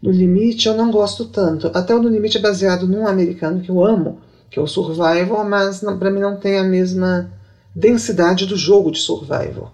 No 0.06 0.12
Limite, 0.12 0.68
eu 0.68 0.74
não 0.74 0.88
gosto 0.92 1.24
tanto. 1.24 1.68
Até 1.74 1.92
o 1.92 2.00
No 2.00 2.08
Limite 2.08 2.38
é 2.38 2.40
baseado 2.40 2.86
num 2.86 3.08
americano 3.08 3.60
que 3.60 3.68
eu 3.68 3.84
amo, 3.84 4.20
que 4.48 4.56
é 4.56 4.62
o 4.62 4.66
Survivor, 4.66 5.44
mas 5.44 5.80
para 5.80 6.12
mim 6.12 6.20
não 6.20 6.36
tem 6.36 6.58
a 6.58 6.62
mesma 6.62 7.28
densidade 7.74 8.46
do 8.46 8.56
jogo 8.56 8.92
de 8.92 9.00
Survivor. 9.00 9.72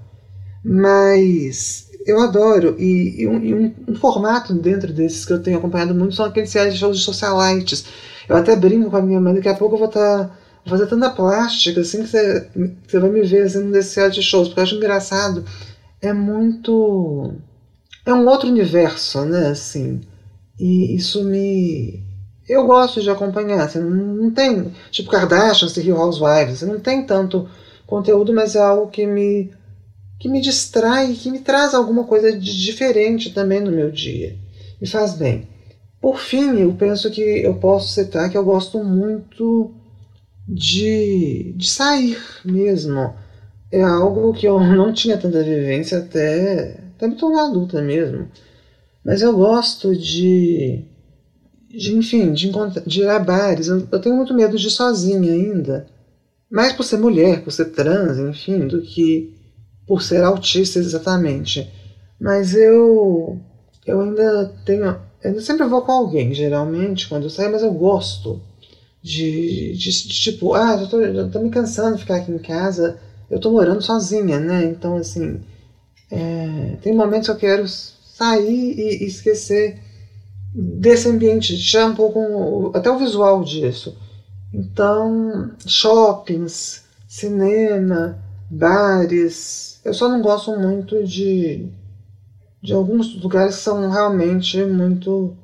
Mas 0.64 1.90
eu 2.06 2.18
adoro, 2.18 2.74
e, 2.78 3.22
e, 3.22 3.28
um, 3.28 3.44
e 3.44 3.54
um, 3.54 3.74
um, 3.88 3.94
formato 3.94 4.54
dentro 4.54 4.90
desses 4.90 5.26
que 5.26 5.34
eu 5.34 5.42
tenho 5.42 5.58
acompanhado 5.58 5.94
muito 5.94 6.14
são 6.14 6.24
aqueles 6.24 6.50
reality 6.50 6.78
shows 6.78 6.96
de 6.96 7.04
socialites. 7.04 7.84
Eu 8.26 8.34
até 8.34 8.56
brinco 8.56 8.90
com 8.90 8.96
a 8.96 9.02
minha 9.02 9.20
mãe, 9.20 9.34
daqui 9.34 9.50
a 9.50 9.54
pouco 9.54 9.74
eu 9.74 9.80
vou 9.80 9.88
estar. 9.88 10.28
Tá 10.28 10.36
fazer 10.64 10.86
tanta 10.86 11.10
plástica, 11.10 11.80
assim, 11.80 12.02
que 12.02 12.08
você, 12.08 12.48
você 12.86 13.00
vai 13.00 13.10
me 13.10 13.22
ver 13.22 13.42
assim, 13.42 13.64
nesse 13.64 13.90
set 13.90 14.14
de 14.14 14.22
shows, 14.22 14.48
porque 14.48 14.60
eu 14.60 14.64
acho 14.64 14.76
engraçado. 14.76 15.44
É 16.00 16.12
muito. 16.12 17.34
É 18.06 18.14
um 18.14 18.26
outro 18.26 18.48
universo, 18.48 19.24
né, 19.24 19.48
assim. 19.48 20.00
E 20.58 20.94
isso 20.94 21.24
me. 21.24 22.02
Eu 22.48 22.66
gosto 22.66 23.00
de 23.00 23.10
acompanhar, 23.10 23.64
assim, 23.64 23.80
não 23.80 24.30
tem. 24.30 24.72
Tipo 24.90 25.10
Kardashian, 25.10 25.68
The 25.68 25.80
Rio 25.80 25.96
Housewives, 25.96 26.62
assim, 26.62 26.72
não 26.72 26.80
tem 26.80 27.04
tanto 27.06 27.48
conteúdo, 27.86 28.32
mas 28.32 28.54
é 28.56 28.60
algo 28.60 28.90
que 28.90 29.06
me. 29.06 29.50
que 30.18 30.28
me 30.28 30.40
distrai, 30.40 31.12
que 31.14 31.30
me 31.30 31.40
traz 31.40 31.74
alguma 31.74 32.04
coisa 32.04 32.32
de 32.32 32.64
diferente 32.64 33.32
também 33.32 33.60
no 33.60 33.70
meu 33.72 33.90
dia. 33.90 34.36
Me 34.80 34.86
faz 34.86 35.14
bem. 35.14 35.48
Por 36.00 36.18
fim, 36.18 36.58
eu 36.58 36.72
penso 36.74 37.10
que 37.10 37.20
eu 37.20 37.54
posso 37.54 37.92
citar 37.92 38.28
que 38.28 38.36
eu 38.36 38.44
gosto 38.44 38.82
muito 38.82 39.72
de, 40.48 41.54
de 41.56 41.68
sair 41.68 42.18
mesmo. 42.44 43.14
É 43.70 43.82
algo 43.82 44.32
que 44.32 44.46
eu 44.46 44.58
não 44.74 44.92
tinha 44.92 45.16
tanta 45.16 45.42
vivência 45.42 45.98
até, 45.98 46.80
até 46.96 47.06
me 47.06 47.14
tornar 47.14 47.46
adulta 47.46 47.80
mesmo. 47.80 48.28
Mas 49.04 49.22
eu 49.22 49.32
gosto 49.34 49.96
de, 49.96 50.84
de 51.68 51.94
enfim, 51.94 52.32
de, 52.32 52.50
de 52.86 53.00
ir 53.00 53.08
a 53.08 53.18
bares. 53.18 53.68
Eu, 53.68 53.86
eu 53.90 54.00
tenho 54.00 54.16
muito 54.16 54.34
medo 54.34 54.56
de 54.56 54.66
ir 54.66 54.70
sozinha 54.70 55.32
ainda. 55.32 55.86
Mais 56.50 56.72
por 56.72 56.84
ser 56.84 56.98
mulher, 56.98 57.42
por 57.42 57.50
ser 57.52 57.66
trans, 57.66 58.18
enfim, 58.18 58.66
do 58.66 58.82
que 58.82 59.34
por 59.86 60.02
ser 60.02 60.22
autista 60.22 60.78
exatamente. 60.78 61.68
Mas 62.20 62.54
eu 62.54 63.40
eu 63.86 64.00
ainda 64.00 64.52
tenho. 64.64 64.96
Eu 65.22 65.40
sempre 65.40 65.66
vou 65.66 65.82
com 65.82 65.92
alguém, 65.92 66.34
geralmente, 66.34 67.08
quando 67.08 67.24
eu 67.24 67.30
saio, 67.30 67.52
mas 67.52 67.62
eu 67.62 67.72
gosto 67.72 68.40
de, 69.02 69.72
de, 69.74 69.90
de, 69.90 70.08
tipo, 70.08 70.54
ah, 70.54 70.76
já 70.76 70.86
tô, 70.86 71.12
já 71.12 71.28
tô 71.28 71.40
me 71.40 71.50
cansando 71.50 71.96
de 71.96 72.02
ficar 72.02 72.16
aqui 72.16 72.32
em 72.32 72.38
casa, 72.38 72.98
eu 73.30 73.40
tô 73.40 73.50
morando 73.50 73.82
sozinha, 73.82 74.38
né? 74.40 74.64
Então, 74.64 74.96
assim, 74.96 75.40
é, 76.10 76.76
tem 76.82 76.94
momentos 76.94 77.28
que 77.28 77.32
eu 77.32 77.38
quero 77.38 77.64
sair 78.22 78.78
e, 78.78 79.02
e 79.02 79.06
esquecer 79.06 79.80
desse 80.54 81.08
ambiente, 81.08 81.58
tirar 81.58 81.86
um 81.86 81.94
pouco, 81.94 82.70
até 82.74 82.90
o 82.90 82.98
visual 82.98 83.42
disso. 83.42 83.96
Então, 84.52 85.50
shoppings, 85.66 86.84
cinema, 87.08 88.18
bares. 88.50 89.80
Eu 89.84 89.94
só 89.94 90.08
não 90.08 90.22
gosto 90.22 90.56
muito 90.58 91.02
de, 91.04 91.66
de 92.62 92.72
alguns 92.72 93.20
lugares 93.20 93.56
que 93.56 93.62
são 93.62 93.90
realmente 93.90 94.62
muito 94.64 95.36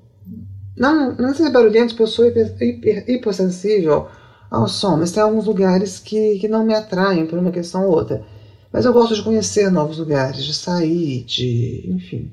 não, 0.76 1.12
não 1.16 1.34
sei 1.34 1.50
barulhento, 1.50 1.88
porque 1.88 2.04
eu 2.04 2.06
sou 2.06 2.26
hiper, 2.26 2.54
hiper, 2.60 3.04
hipersensível 3.10 4.06
ao 4.48 4.68
som, 4.68 4.96
mas 4.96 5.10
tem 5.10 5.22
alguns 5.22 5.46
lugares 5.46 5.98
que, 5.98 6.38
que 6.38 6.46
não 6.46 6.64
me 6.64 6.72
atraem 6.72 7.26
por 7.26 7.38
uma 7.38 7.50
questão 7.50 7.84
ou 7.84 7.90
outra. 7.90 8.24
Mas 8.72 8.84
eu 8.84 8.92
gosto 8.92 9.14
de 9.14 9.22
conhecer 9.22 9.70
novos 9.70 9.98
lugares, 9.98 10.44
de 10.44 10.54
sair, 10.54 11.24
de. 11.24 11.84
enfim. 11.88 12.30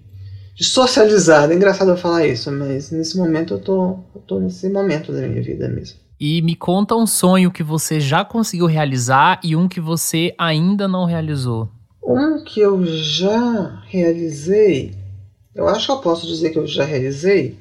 De 0.56 0.64
socializar. 0.64 1.52
É 1.52 1.54
engraçado 1.54 1.92
eu 1.92 1.98
falar 1.98 2.26
isso, 2.26 2.50
mas 2.52 2.90
nesse 2.90 3.18
momento 3.18 3.56
eu 3.56 3.60
tô, 3.60 4.00
eu 4.16 4.22
tô 4.26 4.40
nesse 4.40 4.70
momento 4.70 5.12
da 5.12 5.28
minha 5.28 5.44
vida 5.44 5.68
mesmo. 5.68 6.00
E 6.18 6.42
me 6.42 6.56
conta 6.56 6.96
um 6.96 7.06
sonho 7.06 7.52
que 7.52 7.62
você 7.62 8.00
já 8.00 8.24
conseguiu 8.24 8.66
realizar 8.66 9.40
e 9.44 9.54
um 9.54 9.68
que 9.68 9.82
você 9.82 10.34
ainda 10.38 10.88
não 10.88 11.04
realizou. 11.04 11.68
Um 12.02 12.42
que 12.42 12.62
eu 12.62 12.86
já 12.86 13.82
realizei, 13.88 14.96
eu 15.54 15.68
acho 15.68 15.88
que 15.88 15.92
eu 15.92 15.98
posso 15.98 16.26
dizer 16.26 16.52
que 16.52 16.58
eu 16.58 16.66
já 16.66 16.86
realizei, 16.86 17.60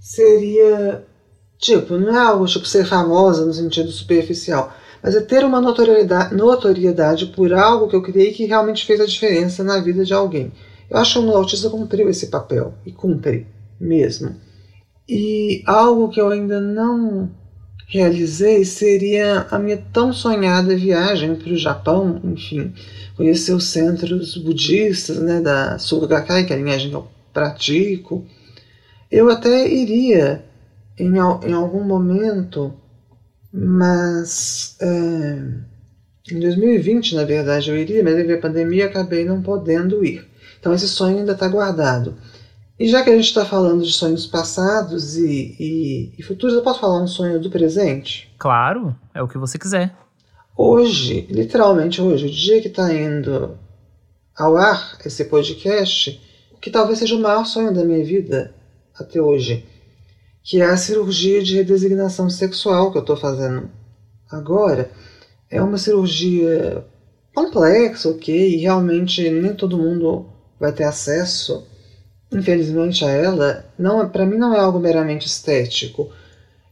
seria. 0.00 1.04
Tipo, 1.58 1.96
não 1.96 2.12
é 2.12 2.18
algo 2.18 2.44
tipo 2.46 2.66
ser 2.66 2.84
famosa 2.84 3.46
no 3.46 3.52
sentido 3.52 3.92
superficial, 3.92 4.74
mas 5.00 5.14
é 5.14 5.20
ter 5.20 5.44
uma 5.44 5.60
notoriedade, 5.60 6.34
notoriedade 6.34 7.26
por 7.26 7.52
algo 7.52 7.86
que 7.86 7.94
eu 7.94 8.02
criei 8.02 8.32
que 8.32 8.46
realmente 8.46 8.84
fez 8.84 9.00
a 9.00 9.06
diferença 9.06 9.62
na 9.62 9.78
vida 9.78 10.04
de 10.04 10.12
alguém. 10.12 10.50
Eu 10.92 10.98
acho 10.98 11.22
que 11.22 11.26
o 11.26 11.34
autista 11.34 11.70
cumpriu 11.70 12.10
esse 12.10 12.26
papel, 12.26 12.74
e 12.84 12.92
cumpre 12.92 13.46
mesmo. 13.80 14.36
E 15.08 15.62
algo 15.64 16.10
que 16.10 16.20
eu 16.20 16.28
ainda 16.28 16.60
não 16.60 17.30
realizei 17.88 18.62
seria 18.66 19.46
a 19.50 19.58
minha 19.58 19.82
tão 19.90 20.12
sonhada 20.12 20.76
viagem 20.76 21.34
para 21.34 21.50
o 21.50 21.56
Japão, 21.56 22.20
enfim, 22.22 22.74
conhecer 23.16 23.54
os 23.54 23.68
centros 23.68 24.36
budistas 24.36 25.16
né, 25.18 25.40
da 25.40 25.78
Sugakai, 25.78 26.44
que 26.44 26.52
é 26.52 26.56
a 26.56 26.58
linhagem 26.58 26.90
que 26.90 26.96
eu 26.96 27.06
pratico, 27.32 28.26
eu 29.10 29.30
até 29.30 29.66
iria 29.66 30.44
em, 30.98 31.14
em 31.16 31.52
algum 31.54 31.84
momento, 31.84 32.74
mas 33.50 34.76
é, 34.78 35.42
em 36.30 36.38
2020, 36.38 37.14
na 37.14 37.24
verdade, 37.24 37.70
eu 37.70 37.78
iria, 37.78 38.04
mas 38.04 38.14
devido 38.14 38.36
à 38.36 38.42
pandemia 38.42 38.86
acabei 38.86 39.24
não 39.24 39.40
podendo 39.40 40.04
ir. 40.04 40.30
Então 40.62 40.72
esse 40.72 40.86
sonho 40.86 41.18
ainda 41.18 41.32
está 41.32 41.48
guardado. 41.48 42.14
E 42.78 42.88
já 42.88 43.02
que 43.02 43.10
a 43.10 43.16
gente 43.16 43.24
está 43.24 43.44
falando 43.44 43.82
de 43.82 43.92
sonhos 43.92 44.28
passados 44.28 45.16
e, 45.16 45.56
e, 45.58 46.14
e, 46.16 46.22
futuros, 46.22 46.54
eu 46.54 46.62
posso 46.62 46.78
falar 46.78 47.02
um 47.02 47.06
sonho 47.08 47.40
do 47.40 47.50
presente? 47.50 48.32
Claro, 48.38 48.94
é 49.12 49.20
o 49.20 49.26
que 49.26 49.38
você 49.38 49.58
quiser. 49.58 49.92
Hoje, 50.56 51.26
literalmente 51.28 52.00
hoje, 52.00 52.26
o 52.26 52.30
dia 52.30 52.62
que 52.62 52.68
está 52.68 52.94
indo 52.94 53.58
ao 54.38 54.56
ar 54.56 54.98
esse 55.04 55.24
podcast, 55.24 56.20
que 56.60 56.70
talvez 56.70 57.00
seja 57.00 57.16
o 57.16 57.20
maior 57.20 57.44
sonho 57.44 57.74
da 57.74 57.84
minha 57.84 58.04
vida, 58.04 58.54
até 58.96 59.20
hoje, 59.20 59.66
que 60.44 60.60
é 60.60 60.64
a 60.64 60.76
cirurgia 60.76 61.42
de 61.42 61.56
redesignação 61.56 62.30
sexual 62.30 62.92
que 62.92 62.98
eu 62.98 63.02
estou 63.02 63.16
fazendo 63.16 63.68
agora. 64.30 64.92
É 65.50 65.60
uma 65.60 65.76
cirurgia 65.76 66.86
complexa, 67.34 68.08
ok, 68.08 68.54
e 68.54 68.58
realmente 68.58 69.28
nem 69.28 69.54
todo 69.54 69.76
mundo 69.76 70.31
vai 70.62 70.70
ter 70.70 70.84
acesso, 70.84 71.66
infelizmente, 72.32 73.04
a 73.04 73.10
ela. 73.10 73.66
Não, 73.76 74.08
para 74.08 74.24
mim 74.24 74.36
não 74.36 74.54
é 74.54 74.60
algo 74.60 74.78
meramente 74.78 75.26
estético. 75.26 76.08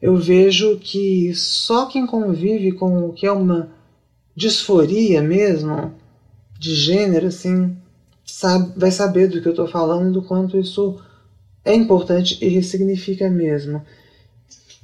Eu 0.00 0.16
vejo 0.16 0.78
que 0.78 1.34
só 1.34 1.86
quem 1.86 2.06
convive 2.06 2.70
com 2.70 3.08
o 3.08 3.12
que 3.12 3.26
é 3.26 3.32
uma 3.32 3.68
disforia 4.36 5.20
mesmo, 5.20 5.92
de 6.56 6.72
gênero, 6.72 7.26
assim, 7.26 7.76
sabe, 8.24 8.72
vai 8.76 8.92
saber 8.92 9.26
do 9.26 9.42
que 9.42 9.48
eu 9.48 9.52
estou 9.52 9.66
falando, 9.66 10.12
do 10.12 10.22
quanto 10.22 10.56
isso 10.56 11.00
é 11.64 11.74
importante 11.74 12.38
e 12.40 12.46
ressignifica 12.46 13.28
mesmo. 13.28 13.84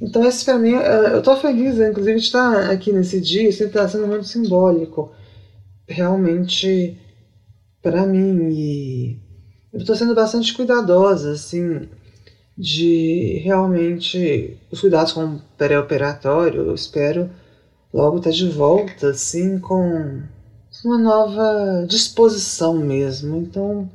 Então, 0.00 0.26
esse 0.26 0.44
para 0.44 0.58
mim, 0.58 0.74
é, 0.74 1.12
eu 1.14 1.20
estou 1.20 1.36
feliz, 1.36 1.78
inclusive, 1.78 2.18
de 2.18 2.26
estar 2.26 2.70
aqui 2.70 2.92
nesse 2.92 3.20
dia, 3.20 3.48
isso 3.48 3.62
está 3.62 3.88
sendo 3.88 4.08
muito 4.08 4.26
simbólico, 4.26 5.12
realmente, 5.86 6.98
para 7.86 8.04
mim. 8.04 8.50
E 8.50 9.20
eu 9.72 9.78
estou 9.78 9.94
sendo 9.94 10.12
bastante 10.12 10.52
cuidadosa, 10.52 11.32
assim, 11.32 11.88
de 12.58 13.40
realmente 13.44 14.58
os 14.72 14.80
cuidados 14.80 15.12
com 15.12 15.24
o 15.24 15.40
pré-operatório. 15.56 16.62
Eu 16.62 16.74
espero 16.74 17.30
logo 17.94 18.18
estar 18.18 18.30
de 18.30 18.48
volta, 18.48 19.10
assim, 19.10 19.60
com 19.60 20.20
uma 20.84 20.98
nova 20.98 21.86
disposição 21.86 22.74
mesmo. 22.74 23.36
Então, 23.36 23.88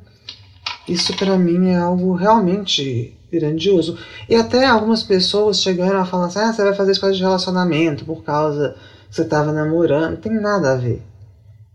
isso 0.88 1.14
para 1.16 1.36
mim 1.36 1.68
é 1.68 1.76
algo 1.76 2.14
realmente 2.14 3.14
grandioso. 3.30 3.98
E 4.26 4.34
até 4.34 4.64
algumas 4.64 5.02
pessoas 5.02 5.60
chegaram 5.60 6.00
a 6.00 6.06
falar 6.06 6.26
assim: 6.26 6.38
ah, 6.38 6.52
você 6.52 6.64
vai 6.64 6.74
fazer 6.74 6.92
escola 6.92 7.12
de 7.12 7.20
relacionamento 7.20 8.06
por 8.06 8.24
causa 8.24 8.74
que 9.10 9.16
você 9.16 9.22
estava 9.22 9.52
namorando. 9.52 10.12
Não 10.12 10.16
tem 10.16 10.32
nada 10.32 10.72
a 10.72 10.76
ver. 10.76 11.11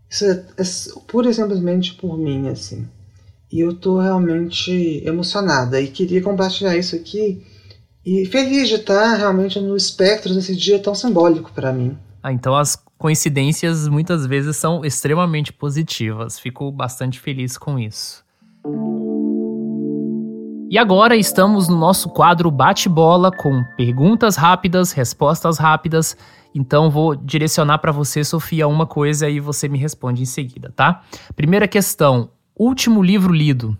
Isso 0.08 0.24
é, 0.24 0.44
é 0.56 0.64
pura 1.06 1.30
e 1.30 1.34
simplesmente 1.34 1.94
por 1.94 2.16
mim, 2.16 2.48
assim. 2.48 2.86
E 3.50 3.60
eu 3.60 3.74
tô 3.74 3.98
realmente 3.98 5.02
emocionada 5.04 5.80
e 5.80 5.88
queria 5.88 6.22
compartilhar 6.22 6.76
isso 6.76 6.96
aqui. 6.96 7.42
E 8.04 8.24
feliz 8.26 8.68
de 8.68 8.76
estar 8.76 9.16
realmente 9.16 9.60
no 9.60 9.76
espectro 9.76 10.34
nesse 10.34 10.56
dia 10.56 10.78
tão 10.78 10.94
simbólico 10.94 11.52
para 11.52 11.72
mim. 11.72 11.96
Ah, 12.22 12.32
então 12.32 12.56
as 12.56 12.76
coincidências 12.96 13.86
muitas 13.86 14.26
vezes 14.26 14.56
são 14.56 14.84
extremamente 14.84 15.52
positivas. 15.52 16.38
Fico 16.38 16.70
bastante 16.70 17.20
feliz 17.20 17.56
com 17.56 17.78
isso. 17.78 18.24
E 20.70 20.76
agora 20.76 21.16
estamos 21.16 21.66
no 21.66 21.78
nosso 21.78 22.10
quadro 22.10 22.50
Bate-Bola 22.50 23.32
com 23.32 23.64
perguntas 23.74 24.36
rápidas, 24.36 24.92
respostas 24.92 25.56
rápidas. 25.56 26.14
Então 26.54 26.90
vou 26.90 27.16
direcionar 27.16 27.78
para 27.78 27.90
você, 27.90 28.22
Sofia, 28.22 28.68
uma 28.68 28.86
coisa 28.86 29.30
e 29.30 29.40
você 29.40 29.66
me 29.66 29.78
responde 29.78 30.20
em 30.20 30.26
seguida, 30.26 30.70
tá? 30.76 31.02
Primeira 31.34 31.66
questão: 31.66 32.30
último 32.54 33.02
livro 33.02 33.32
lido? 33.32 33.78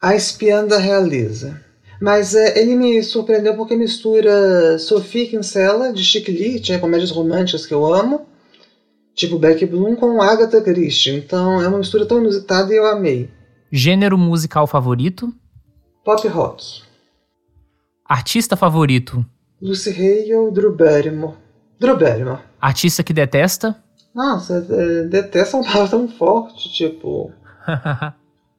A 0.00 0.16
Espiã 0.16 0.64
da 0.64 0.78
Realeza. 0.78 1.60
Mas 2.00 2.34
é, 2.34 2.58
ele 2.58 2.74
me 2.74 3.02
surpreendeu 3.02 3.54
porque 3.54 3.76
mistura 3.76 4.78
Sophie 4.78 5.26
Kinsella, 5.26 5.92
de 5.92 6.02
Chick 6.02 6.32
Lee, 6.32 6.58
tinha 6.58 6.78
comédias 6.78 7.10
românticas 7.10 7.66
que 7.66 7.74
eu 7.74 7.92
amo, 7.92 8.26
tipo 9.14 9.38
Beck 9.38 9.66
Bloom, 9.66 9.94
com 9.94 10.22
Agatha 10.22 10.62
Christie. 10.62 11.16
Então 11.16 11.60
é 11.60 11.68
uma 11.68 11.78
mistura 11.78 12.06
tão 12.06 12.18
inusitada 12.18 12.72
e 12.72 12.78
eu 12.78 12.86
amei. 12.86 13.28
Gênero 13.70 14.16
musical 14.16 14.66
favorito? 14.66 15.32
Pop 16.04 16.26
rock. 16.26 16.82
Artista 18.04 18.56
favorito? 18.56 19.24
Lucy 19.60 19.90
Hale, 19.90 20.50
Drew 20.50 20.74
Barrymore. 20.74 21.36
Drew 21.78 21.96
Barrymore. 21.96 22.40
Artista 22.60 23.04
que 23.04 23.12
detesta? 23.12 23.80
Nossa, 24.12 24.66
é, 24.68 25.04
detesta 25.04 25.56
uma 25.56 25.64
palavra 25.64 25.90
tão 25.90 26.08
forte, 26.08 26.72
tipo... 26.72 27.32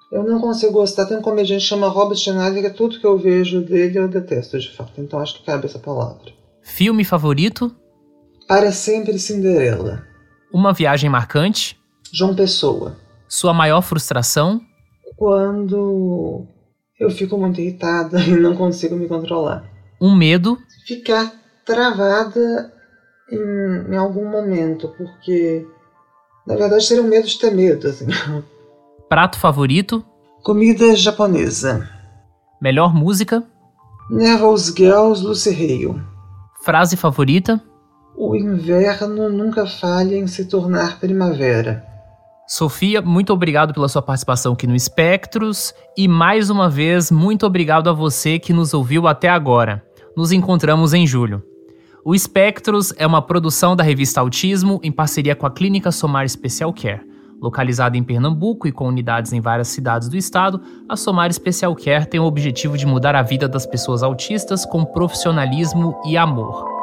eu 0.09 0.23
não 0.23 0.39
consigo 0.39 0.71
gostar. 0.71 1.05
Tem 1.05 1.17
um 1.17 1.21
comediante 1.21 1.63
que 1.63 1.69
chama 1.69 1.89
Robert 1.89 2.17
Schneider, 2.17 2.61
que 2.61 2.67
é 2.67 2.69
tudo 2.69 2.97
que 2.97 3.05
eu 3.05 3.17
vejo 3.17 3.61
dele 3.61 3.99
eu 3.99 4.07
detesto, 4.07 4.57
de 4.57 4.71
fato. 4.73 5.01
Então 5.01 5.19
acho 5.19 5.35
que 5.35 5.45
cabe 5.45 5.65
essa 5.65 5.79
palavra. 5.79 6.31
Filme 6.61 7.03
favorito? 7.03 7.75
Para 8.47 8.71
Sempre 8.71 9.19
Cinderela. 9.19 10.07
Uma 10.53 10.71
viagem 10.71 11.09
marcante? 11.09 11.77
João 12.13 12.33
Pessoa. 12.33 12.95
Sua 13.27 13.53
maior 13.53 13.81
frustração? 13.81 14.61
Quando 15.17 16.47
eu 17.03 17.11
fico 17.11 17.37
muito 17.37 17.59
irritada 17.59 18.19
e 18.23 18.31
não 18.31 18.55
consigo 18.55 18.95
me 18.95 19.07
controlar. 19.07 19.63
Um 20.01 20.15
medo? 20.15 20.57
Ficar 20.85 21.31
travada 21.65 22.73
em, 23.29 23.93
em 23.93 23.97
algum 23.97 24.29
momento, 24.29 24.89
porque 24.97 25.65
na 26.47 26.55
verdade 26.55 26.83
seria 26.83 27.03
um 27.03 27.07
medo 27.07 27.27
de 27.27 27.37
ter 27.37 27.51
medo. 27.51 27.87
Assim. 27.87 28.07
Prato 29.07 29.37
favorito? 29.37 30.03
Comida 30.43 30.95
japonesa. 30.95 31.89
Melhor 32.61 32.93
música? 32.93 33.43
Nervous 34.09 34.73
Girls, 34.75 35.23
Lucy 35.23 35.49
Hale. 35.51 36.01
Frase 36.63 36.97
favorita? 36.97 37.61
O 38.15 38.35
inverno 38.35 39.29
nunca 39.29 39.65
falha 39.65 40.15
em 40.15 40.27
se 40.27 40.45
tornar 40.45 40.99
primavera. 40.99 41.92
Sofia, 42.47 43.01
muito 43.01 43.31
obrigado 43.31 43.73
pela 43.73 43.87
sua 43.87 44.01
participação 44.01 44.53
aqui 44.53 44.67
no 44.67 44.75
Espectros 44.75 45.73
e 45.97 46.09
mais 46.09 46.49
uma 46.49 46.69
vez 46.69 47.09
muito 47.09 47.45
obrigado 47.45 47.89
a 47.89 47.93
você 47.93 48.37
que 48.37 48.51
nos 48.51 48.73
ouviu 48.73 49.07
até 49.07 49.29
agora. 49.29 49.81
Nos 50.15 50.31
encontramos 50.33 50.93
em 50.93 51.07
julho. 51.07 51.41
O 52.03 52.13
Espectros 52.13 52.93
é 52.97 53.07
uma 53.07 53.21
produção 53.21 53.77
da 53.77 53.83
revista 53.83 54.19
Autismo 54.19 54.79
em 54.83 54.91
parceria 54.91 55.37
com 55.37 55.45
a 55.45 55.51
Clínica 55.51 55.89
Somar 55.89 56.27
Special 56.27 56.73
Care. 56.73 57.01
Localizada 57.41 57.97
em 57.97 58.03
Pernambuco 58.03 58.67
e 58.67 58.73
com 58.73 58.89
unidades 58.89 59.31
em 59.31 59.39
várias 59.39 59.69
cidades 59.69 60.09
do 60.09 60.17
estado, 60.17 60.61
a 60.87 60.97
Somar 60.97 61.31
Special 61.31 61.73
Care 61.75 62.05
tem 62.05 62.19
o 62.19 62.25
objetivo 62.25 62.77
de 62.77 62.85
mudar 62.85 63.15
a 63.15 63.21
vida 63.21 63.47
das 63.47 63.65
pessoas 63.65 64.03
autistas 64.03 64.65
com 64.65 64.83
profissionalismo 64.83 65.97
e 66.05 66.17
amor. 66.17 66.82